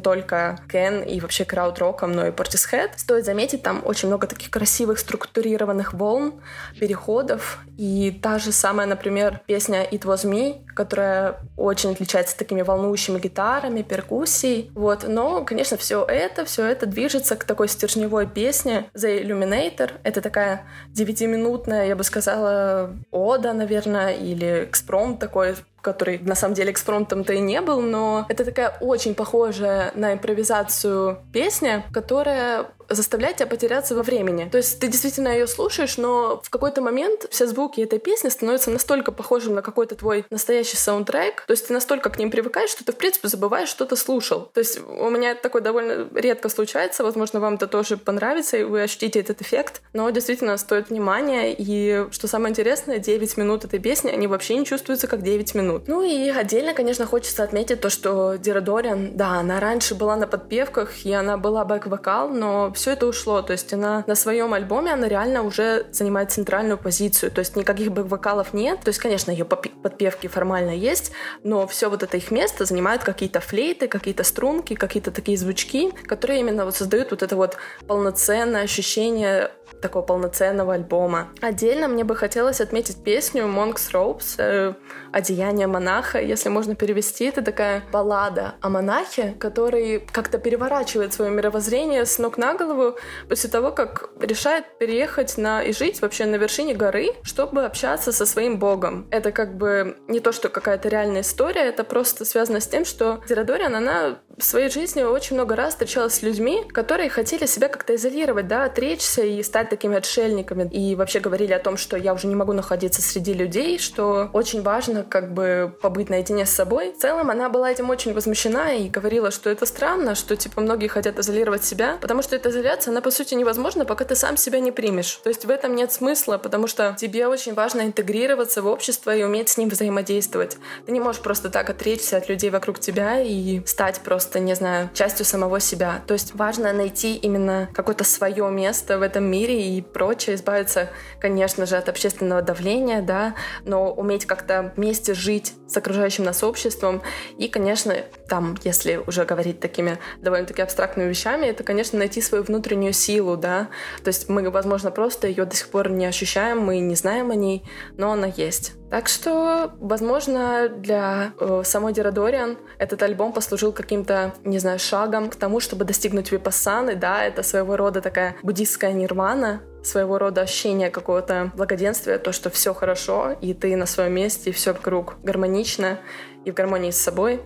только 0.00 0.58
Кен 0.70 1.02
и 1.02 1.20
вообще 1.20 1.44
крауд-роком, 1.44 2.12
но 2.12 2.26
и 2.26 2.30
Portishead. 2.30 2.90
Стоит 2.96 3.24
заметить, 3.24 3.62
там 3.62 3.82
очень 3.84 4.08
много 4.08 4.26
таких 4.26 4.50
красивых 4.50 4.98
структурированных 4.98 5.94
волн, 5.94 6.34
переходов, 6.78 7.58
и 7.76 8.10
та 8.22 8.38
же 8.38 8.52
самая, 8.52 8.86
например, 8.86 9.40
песня 9.46 9.84
It 9.84 10.02
Was 10.02 10.24
Me, 10.24 10.63
которая 10.74 11.36
очень 11.56 11.92
отличается 11.92 12.36
такими 12.36 12.62
волнующими 12.62 13.18
гитарами, 13.18 13.82
перкуссией, 13.82 14.70
вот, 14.74 15.04
но, 15.06 15.44
конечно, 15.44 15.76
все 15.76 16.04
это, 16.04 16.44
все 16.44 16.66
это 16.66 16.86
движется 16.86 17.36
к 17.36 17.44
такой 17.44 17.68
стержневой 17.68 18.26
песне 18.26 18.86
The 18.94 19.22
Illuminator. 19.22 19.92
Это 20.02 20.20
такая 20.20 20.66
девятиминутная, 20.88 21.86
я 21.86 21.96
бы 21.96 22.04
сказала, 22.04 22.94
ода, 23.10 23.52
наверное, 23.52 24.14
или 24.14 24.64
экспром 24.64 25.18
такой 25.18 25.56
который 25.84 26.18
на 26.18 26.34
самом 26.34 26.54
деле 26.54 26.72
экспромтом-то 26.72 27.34
и 27.34 27.40
не 27.40 27.60
был, 27.60 27.82
но 27.82 28.24
это 28.30 28.44
такая 28.44 28.70
очень 28.80 29.14
похожая 29.14 29.92
на 29.94 30.14
импровизацию 30.14 31.18
песня, 31.30 31.84
которая 31.92 32.68
заставляет 32.88 33.36
тебя 33.36 33.46
потеряться 33.46 33.94
во 33.94 34.02
времени. 34.02 34.48
То 34.50 34.58
есть 34.58 34.78
ты 34.80 34.88
действительно 34.88 35.28
ее 35.28 35.46
слушаешь, 35.46 35.96
но 35.96 36.40
в 36.42 36.50
какой-то 36.50 36.80
момент 36.80 37.26
все 37.30 37.46
звуки 37.46 37.80
этой 37.80 37.98
песни 37.98 38.28
становятся 38.28 38.70
настолько 38.70 39.12
похожим 39.12 39.54
на 39.54 39.62
какой-то 39.62 39.94
твой 39.94 40.24
настоящий 40.30 40.76
саундтрек, 40.76 41.44
то 41.46 41.52
есть 41.52 41.68
ты 41.68 41.72
настолько 41.72 42.10
к 42.10 42.18
ним 42.18 42.30
привыкаешь, 42.30 42.70
что 42.70 42.84
ты, 42.84 42.92
в 42.92 42.96
принципе, 42.96 43.28
забываешь, 43.28 43.68
что 43.68 43.86
ты 43.86 43.96
слушал. 43.96 44.50
То 44.52 44.60
есть 44.60 44.80
у 44.80 45.10
меня 45.10 45.32
это 45.32 45.42
такое 45.42 45.62
довольно 45.62 46.08
редко 46.14 46.48
случается, 46.48 47.04
возможно, 47.04 47.40
вам 47.40 47.54
это 47.54 47.66
тоже 47.66 47.96
понравится, 47.96 48.56
и 48.56 48.64
вы 48.64 48.82
ощутите 48.82 49.20
этот 49.20 49.40
эффект, 49.40 49.82
но 49.92 50.10
действительно 50.10 50.56
стоит 50.56 50.90
внимания, 50.90 51.54
и 51.56 52.06
что 52.10 52.28
самое 52.28 52.50
интересное, 52.50 52.98
9 52.98 53.36
минут 53.36 53.64
этой 53.64 53.78
песни, 53.78 54.10
они 54.10 54.26
вообще 54.26 54.56
не 54.56 54.66
чувствуются 54.66 55.06
как 55.06 55.22
9 55.22 55.54
минут. 55.54 55.84
Ну 55.86 56.02
и 56.02 56.28
отдельно, 56.28 56.74
конечно, 56.74 57.06
хочется 57.06 57.42
отметить 57.42 57.80
то, 57.80 57.90
что 57.90 58.36
Дира 58.36 58.60
Дориан, 58.60 59.16
да, 59.16 59.38
она 59.38 59.60
раньше 59.60 59.94
была 59.94 60.16
на 60.16 60.26
подпевках, 60.26 61.04
и 61.04 61.12
она 61.12 61.36
была 61.36 61.64
бэк-вокал, 61.64 62.28
но 62.28 62.72
все 62.74 62.92
это 62.92 63.06
ушло. 63.06 63.42
То 63.42 63.52
есть 63.52 63.72
она 63.72 64.04
на 64.06 64.14
своем 64.14 64.52
альбоме, 64.54 64.92
она 64.92 65.08
реально 65.08 65.42
уже 65.42 65.86
занимает 65.92 66.32
центральную 66.32 66.78
позицию. 66.78 67.30
То 67.30 67.40
есть 67.40 67.56
никаких 67.56 67.92
бэк-вокалов 67.92 68.52
нет. 68.52 68.80
То 68.80 68.88
есть, 68.88 69.00
конечно, 69.00 69.30
ее 69.30 69.44
подпевки 69.44 70.26
формально 70.26 70.70
есть, 70.70 71.12
но 71.42 71.66
все 71.66 71.88
вот 71.88 72.02
это 72.02 72.16
их 72.16 72.30
место 72.30 72.64
занимают 72.64 73.02
какие-то 73.02 73.40
флейты, 73.40 73.88
какие-то 73.88 74.24
струнки, 74.24 74.74
какие-то 74.74 75.10
такие 75.10 75.38
звучки, 75.38 75.90
которые 76.06 76.40
именно 76.40 76.64
вот 76.64 76.76
создают 76.76 77.10
вот 77.10 77.22
это 77.22 77.36
вот 77.36 77.56
полноценное 77.86 78.62
ощущение 78.62 79.50
такого 79.80 80.02
полноценного 80.02 80.74
альбома. 80.74 81.28
Отдельно 81.40 81.88
мне 81.88 82.04
бы 82.04 82.16
хотелось 82.16 82.60
отметить 82.60 83.02
песню 83.02 83.44
Monks 83.44 83.92
Ropes 83.92 84.34
э, 84.38 84.74
«Одеяние 85.12 85.66
монаха». 85.66 86.20
Если 86.20 86.48
можно 86.48 86.74
перевести, 86.74 87.26
это 87.26 87.42
такая 87.42 87.82
баллада 87.92 88.54
о 88.60 88.68
монахе, 88.68 89.34
который 89.38 90.00
как-то 90.12 90.38
переворачивает 90.38 91.12
свое 91.12 91.30
мировоззрение 91.30 92.06
с 92.06 92.18
ног 92.18 92.38
на 92.38 92.54
голову 92.54 92.96
после 93.28 93.50
того, 93.50 93.72
как 93.72 94.10
решает 94.20 94.78
переехать 94.78 95.36
на 95.38 95.62
и 95.62 95.72
жить 95.72 96.00
вообще 96.02 96.26
на 96.26 96.36
вершине 96.36 96.74
горы, 96.74 97.10
чтобы 97.22 97.64
общаться 97.64 98.12
со 98.12 98.26
своим 98.26 98.58
богом. 98.58 99.06
Это 99.10 99.32
как 99.32 99.56
бы 99.56 99.96
не 100.08 100.20
то, 100.20 100.32
что 100.32 100.48
какая-то 100.48 100.88
реальная 100.88 101.22
история, 101.22 101.62
это 101.62 101.84
просто 101.84 102.24
связано 102.24 102.60
с 102.60 102.66
тем, 102.66 102.84
что 102.84 103.20
Зирадориан, 103.28 103.74
она 103.74 104.18
в 104.38 104.44
своей 104.44 104.70
жизни 104.70 105.02
очень 105.02 105.36
много 105.36 105.56
раз 105.56 105.74
встречалась 105.74 106.14
с 106.14 106.22
людьми, 106.22 106.64
которые 106.72 107.08
хотели 107.08 107.46
себя 107.46 107.68
как-то 107.68 107.94
изолировать, 107.94 108.48
да, 108.48 108.64
отречься 108.64 109.22
и 109.22 109.42
стать 109.42 109.70
такими 109.70 109.96
отшельниками. 109.96 110.68
И 110.70 110.94
вообще 110.96 111.20
говорили 111.20 111.52
о 111.52 111.58
том, 111.58 111.76
что 111.76 111.96
я 111.96 112.14
уже 112.14 112.26
не 112.26 112.34
могу 112.34 112.52
находиться 112.52 113.02
среди 113.02 113.32
людей, 113.32 113.78
что 113.78 114.30
очень 114.32 114.62
важно 114.62 115.04
как 115.04 115.32
бы 115.32 115.76
побыть 115.80 116.10
наедине 116.10 116.46
с 116.46 116.50
собой. 116.50 116.92
В 116.92 116.98
целом 116.98 117.30
она 117.30 117.48
была 117.48 117.70
этим 117.70 117.90
очень 117.90 118.12
возмущена 118.12 118.72
и 118.72 118.88
говорила, 118.88 119.30
что 119.30 119.50
это 119.50 119.66
странно, 119.66 120.14
что 120.14 120.36
типа 120.36 120.60
многие 120.60 120.88
хотят 120.88 121.18
изолировать 121.18 121.64
себя, 121.64 121.98
потому 122.00 122.22
что 122.22 122.36
эта 122.36 122.50
изоляция, 122.50 122.92
она 122.92 123.00
по 123.00 123.10
сути 123.10 123.34
невозможна, 123.34 123.84
пока 123.84 124.04
ты 124.04 124.16
сам 124.16 124.36
себя 124.36 124.60
не 124.60 124.72
примешь. 124.72 125.20
То 125.22 125.28
есть 125.28 125.44
в 125.44 125.50
этом 125.50 125.74
нет 125.74 125.92
смысла, 125.92 126.38
потому 126.38 126.66
что 126.66 126.96
тебе 126.98 127.26
очень 127.26 127.54
важно 127.54 127.82
интегрироваться 127.82 128.62
в 128.62 128.66
общество 128.66 129.14
и 129.14 129.22
уметь 129.22 129.48
с 129.48 129.58
ним 129.58 129.68
взаимодействовать. 129.68 130.56
Ты 130.86 130.92
не 130.92 131.00
можешь 131.00 131.22
просто 131.22 131.50
так 131.50 131.70
отречься 131.70 132.16
от 132.16 132.28
людей 132.28 132.50
вокруг 132.50 132.78
тебя 132.78 133.20
и 133.20 133.64
стать 133.66 134.00
просто, 134.00 134.23
не 134.38 134.54
знаю, 134.54 134.90
частью 134.94 135.24
самого 135.26 135.60
себя. 135.60 136.02
То 136.06 136.14
есть 136.14 136.34
важно 136.34 136.72
найти 136.72 137.16
именно 137.16 137.68
какое-то 137.72 138.04
свое 138.04 138.50
место 138.50 138.98
в 138.98 139.02
этом 139.02 139.24
мире 139.24 139.76
и 139.76 139.82
прочее, 139.82 140.36
избавиться, 140.36 140.88
конечно 141.20 141.66
же, 141.66 141.76
от 141.76 141.88
общественного 141.88 142.42
давления, 142.42 143.02
да, 143.02 143.34
но 143.64 143.92
уметь 143.92 144.26
как-то 144.26 144.72
вместе 144.76 145.14
жить 145.14 145.54
с 145.68 145.76
окружающим 145.76 146.24
нас 146.24 146.42
обществом. 146.42 147.02
И, 147.38 147.48
конечно, 147.48 147.94
там, 148.28 148.56
если 148.64 149.00
уже 149.06 149.24
говорить 149.24 149.60
такими 149.60 149.98
довольно-таки 150.20 150.62
абстрактными 150.62 151.08
вещами, 151.08 151.46
это, 151.46 151.64
конечно, 151.64 151.98
найти 151.98 152.20
свою 152.20 152.44
внутреннюю 152.44 152.92
силу, 152.92 153.36
да. 153.36 153.68
То 154.02 154.08
есть 154.08 154.28
мы, 154.28 154.48
возможно, 154.50 154.90
просто 154.90 155.26
ее 155.28 155.44
до 155.44 155.56
сих 155.56 155.68
пор 155.68 155.90
не 155.90 156.06
ощущаем, 156.06 156.60
мы 156.60 156.78
не 156.78 156.94
знаем 156.94 157.30
о 157.30 157.34
ней, 157.34 157.64
но 157.96 158.12
она 158.12 158.26
есть. 158.26 158.72
Так 158.94 159.08
что, 159.08 159.72
возможно, 159.80 160.68
для 160.68 161.32
э, 161.40 161.62
самой 161.64 161.92
Дирадориан 161.92 162.56
этот 162.78 163.02
альбом 163.02 163.32
послужил 163.32 163.72
каким-то, 163.72 164.34
не 164.44 164.60
знаю, 164.60 164.78
шагом 164.78 165.30
к 165.30 165.34
тому, 165.34 165.58
чтобы 165.58 165.84
достигнуть 165.84 166.30
випассаны, 166.30 166.94
да, 166.94 167.24
это 167.24 167.42
своего 167.42 167.76
рода 167.76 168.00
такая 168.00 168.36
буддистская 168.44 168.92
нирвана, 168.92 169.62
своего 169.82 170.16
рода 170.16 170.42
ощущение 170.42 170.90
какого-то 170.90 171.50
благоденствия, 171.56 172.18
то, 172.18 172.30
что 172.30 172.50
все 172.50 172.72
хорошо, 172.72 173.32
и 173.40 173.52
ты 173.52 173.74
на 173.74 173.86
своем 173.86 174.12
месте, 174.12 174.50
и 174.50 174.52
все 174.52 174.72
вокруг 174.72 175.16
гармонично, 175.24 175.98
и 176.44 176.52
в 176.52 176.54
гармонии 176.54 176.92
с 176.92 177.00
собой. 177.00 177.40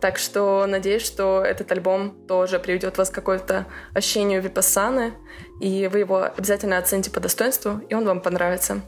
Так 0.00 0.18
что 0.18 0.66
надеюсь, 0.66 1.06
что 1.06 1.42
этот 1.42 1.72
альбом 1.72 2.10
тоже 2.28 2.58
приведет 2.58 2.98
вас 2.98 3.08
к 3.08 3.14
какое-то 3.14 3.64
ощущению 3.94 4.42
випассаны, 4.42 5.14
и 5.62 5.88
вы 5.90 6.00
его 6.00 6.24
обязательно 6.24 6.76
оцените 6.76 7.10
по 7.10 7.20
достоинству, 7.20 7.80
и 7.88 7.94
он 7.94 8.04
вам 8.04 8.20
понравится. 8.20 8.82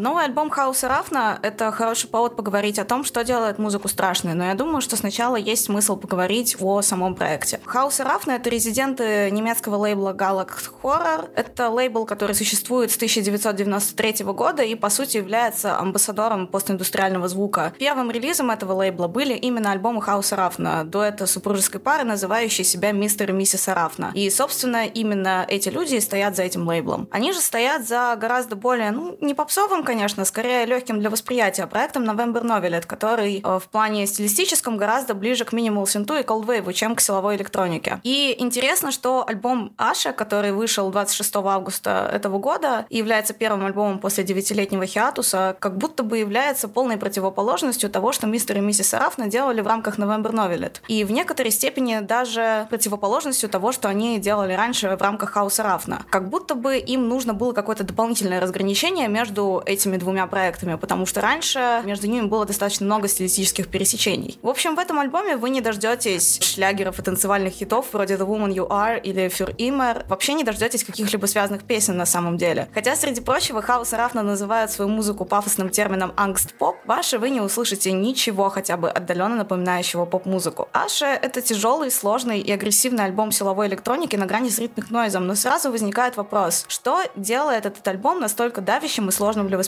Новый 0.00 0.26
альбом 0.26 0.48
Хауса 0.48 0.88
Рафна— 0.88 1.40
это 1.42 1.72
хороший 1.72 2.08
повод 2.08 2.36
поговорить 2.36 2.78
о 2.78 2.84
том, 2.84 3.02
что 3.02 3.24
делает 3.24 3.58
музыку 3.58 3.88
страшной, 3.88 4.34
но 4.34 4.44
я 4.44 4.54
думаю, 4.54 4.80
что 4.80 4.94
сначала 4.94 5.34
есть 5.34 5.64
смысл 5.64 5.96
поговорить 5.96 6.56
о 6.60 6.82
самом 6.82 7.16
проекте. 7.16 7.60
Хауса 7.64 8.04
Рафна— 8.04 8.32
это 8.32 8.48
резиденты 8.48 9.28
немецкого 9.32 9.74
лейбла 9.74 10.14
Galax 10.14 10.70
Horror. 10.82 11.28
Это 11.34 11.68
лейбл, 11.68 12.06
который 12.06 12.36
существует 12.36 12.92
с 12.92 12.96
1993 12.96 14.24
года 14.26 14.62
и, 14.62 14.76
по 14.76 14.88
сути, 14.88 15.16
является 15.16 15.76
амбассадором 15.78 16.46
постиндустриального 16.46 17.26
звука. 17.26 17.72
Первым 17.80 18.12
релизом 18.12 18.52
этого 18.52 18.74
лейбла 18.74 19.08
были 19.08 19.34
именно 19.34 19.72
альбомы 19.72 20.00
Хауса 20.00 20.36
Рафна, 20.36 20.84
дуэта 20.84 21.26
супружеской 21.26 21.80
пары, 21.80 22.04
называющей 22.04 22.62
себя 22.62 22.92
Мистер 22.92 23.30
и 23.30 23.32
Миссис 23.32 23.66
Рафна. 23.66 24.12
И, 24.14 24.30
собственно, 24.30 24.86
именно 24.86 25.44
эти 25.48 25.70
люди 25.70 25.98
стоят 25.98 26.36
за 26.36 26.44
этим 26.44 26.68
лейблом. 26.68 27.08
Они 27.10 27.32
же 27.32 27.40
стоят 27.40 27.88
за 27.88 28.16
гораздо 28.16 28.54
более, 28.54 28.92
ну, 28.92 29.16
не 29.20 29.34
попсовым, 29.34 29.82
конечно, 29.88 30.26
скорее 30.26 30.66
легким 30.66 31.00
для 31.00 31.08
восприятия 31.08 31.66
проектом 31.66 32.04
November 32.04 32.42
Novelet, 32.42 32.86
который 32.86 33.40
э, 33.42 33.58
в 33.58 33.68
плане 33.70 34.06
стилистическом 34.06 34.76
гораздо 34.76 35.14
ближе 35.14 35.46
к 35.46 35.54
минимал 35.54 35.86
синту 35.86 36.14
и 36.16 36.22
колдвейву, 36.22 36.74
чем 36.74 36.94
к 36.94 37.00
силовой 37.00 37.36
электронике. 37.36 37.98
И 38.02 38.36
интересно, 38.38 38.92
что 38.92 39.24
альбом 39.26 39.72
Аша, 39.78 40.12
который 40.12 40.52
вышел 40.52 40.90
26 40.90 41.36
августа 41.36 42.10
этого 42.12 42.38
года 42.38 42.84
является 42.90 43.32
первым 43.32 43.64
альбомом 43.64 43.98
после 43.98 44.24
девятилетнего 44.24 44.84
хиатуса, 44.84 45.56
как 45.58 45.78
будто 45.78 46.02
бы 46.02 46.18
является 46.18 46.68
полной 46.68 46.98
противоположностью 46.98 47.88
того, 47.88 48.12
что 48.12 48.26
мистер 48.26 48.58
и 48.58 48.60
миссис 48.60 48.92
Арафна 48.92 49.26
делали 49.26 49.62
в 49.62 49.66
рамках 49.66 49.98
November 49.98 50.32
Novelet. 50.32 50.82
И 50.88 51.02
в 51.04 51.12
некоторой 51.12 51.50
степени 51.50 52.00
даже 52.00 52.66
противоположностью 52.68 53.48
того, 53.48 53.72
что 53.72 53.88
они 53.88 54.18
делали 54.18 54.52
раньше 54.52 54.94
в 54.94 55.00
рамках 55.00 55.30
Хауса 55.30 55.62
Рафна. 55.62 56.02
Как 56.10 56.28
будто 56.28 56.54
бы 56.54 56.76
им 56.76 57.08
нужно 57.08 57.32
было 57.32 57.52
какое-то 57.52 57.84
дополнительное 57.84 58.38
разграничение 58.38 59.08
между 59.08 59.62
этими 59.78 59.96
двумя 59.96 60.26
проектами, 60.26 60.74
потому 60.74 61.06
что 61.06 61.20
раньше 61.20 61.82
между 61.84 62.08
ними 62.08 62.26
было 62.26 62.44
достаточно 62.44 62.84
много 62.84 63.08
стилистических 63.08 63.68
пересечений. 63.68 64.38
В 64.42 64.48
общем, 64.48 64.74
в 64.74 64.78
этом 64.78 64.98
альбоме 64.98 65.36
вы 65.36 65.50
не 65.50 65.60
дождетесь 65.60 66.40
шлягеров 66.42 66.98
и 66.98 67.02
танцевальных 67.02 67.54
хитов 67.54 67.86
вроде 67.92 68.14
The 68.14 68.26
Woman 68.26 68.52
You 68.52 68.68
Are 68.68 69.00
или 69.00 69.26
Für 69.26 69.54
Immer. 69.56 70.06
Вообще 70.08 70.34
не 70.34 70.44
дождетесь 70.44 70.84
каких-либо 70.84 71.26
связанных 71.26 71.62
песен 71.62 71.96
на 71.96 72.06
самом 72.06 72.36
деле. 72.36 72.68
Хотя, 72.74 72.96
среди 72.96 73.20
прочего, 73.20 73.62
Хаус 73.62 73.92
и 73.92 73.96
Рафна 73.96 74.22
называют 74.22 74.70
свою 74.70 74.90
музыку 74.90 75.24
пафосным 75.24 75.70
термином 75.70 76.12
angst-pop, 76.16 76.76
в 76.84 76.91
Аше 76.91 77.18
вы 77.18 77.30
не 77.30 77.40
услышите 77.40 77.92
ничего 77.92 78.48
хотя 78.48 78.76
бы 78.76 78.90
отдаленно 78.90 79.36
напоминающего 79.36 80.04
поп-музыку. 80.04 80.68
Аша— 80.72 81.06
это 81.22 81.40
тяжелый, 81.40 81.90
сложный 81.90 82.40
и 82.40 82.50
агрессивный 82.52 83.04
альбом 83.04 83.30
силовой 83.30 83.68
электроники 83.68 84.16
на 84.16 84.26
грани 84.26 84.50
с 84.50 84.58
rhythmic 84.58 84.90
noise 84.90 85.12
ом, 85.12 85.26
но 85.26 85.34
сразу 85.34 85.70
возникает 85.70 86.16
вопрос, 86.16 86.64
что 86.68 87.02
делает 87.14 87.66
этот 87.66 87.86
альбом 87.86 88.20
настолько 88.20 88.60
давящим 88.60 89.08
и 89.08 89.12
сложным 89.12 89.46
для 89.46 89.56
восприятия. 89.56 89.67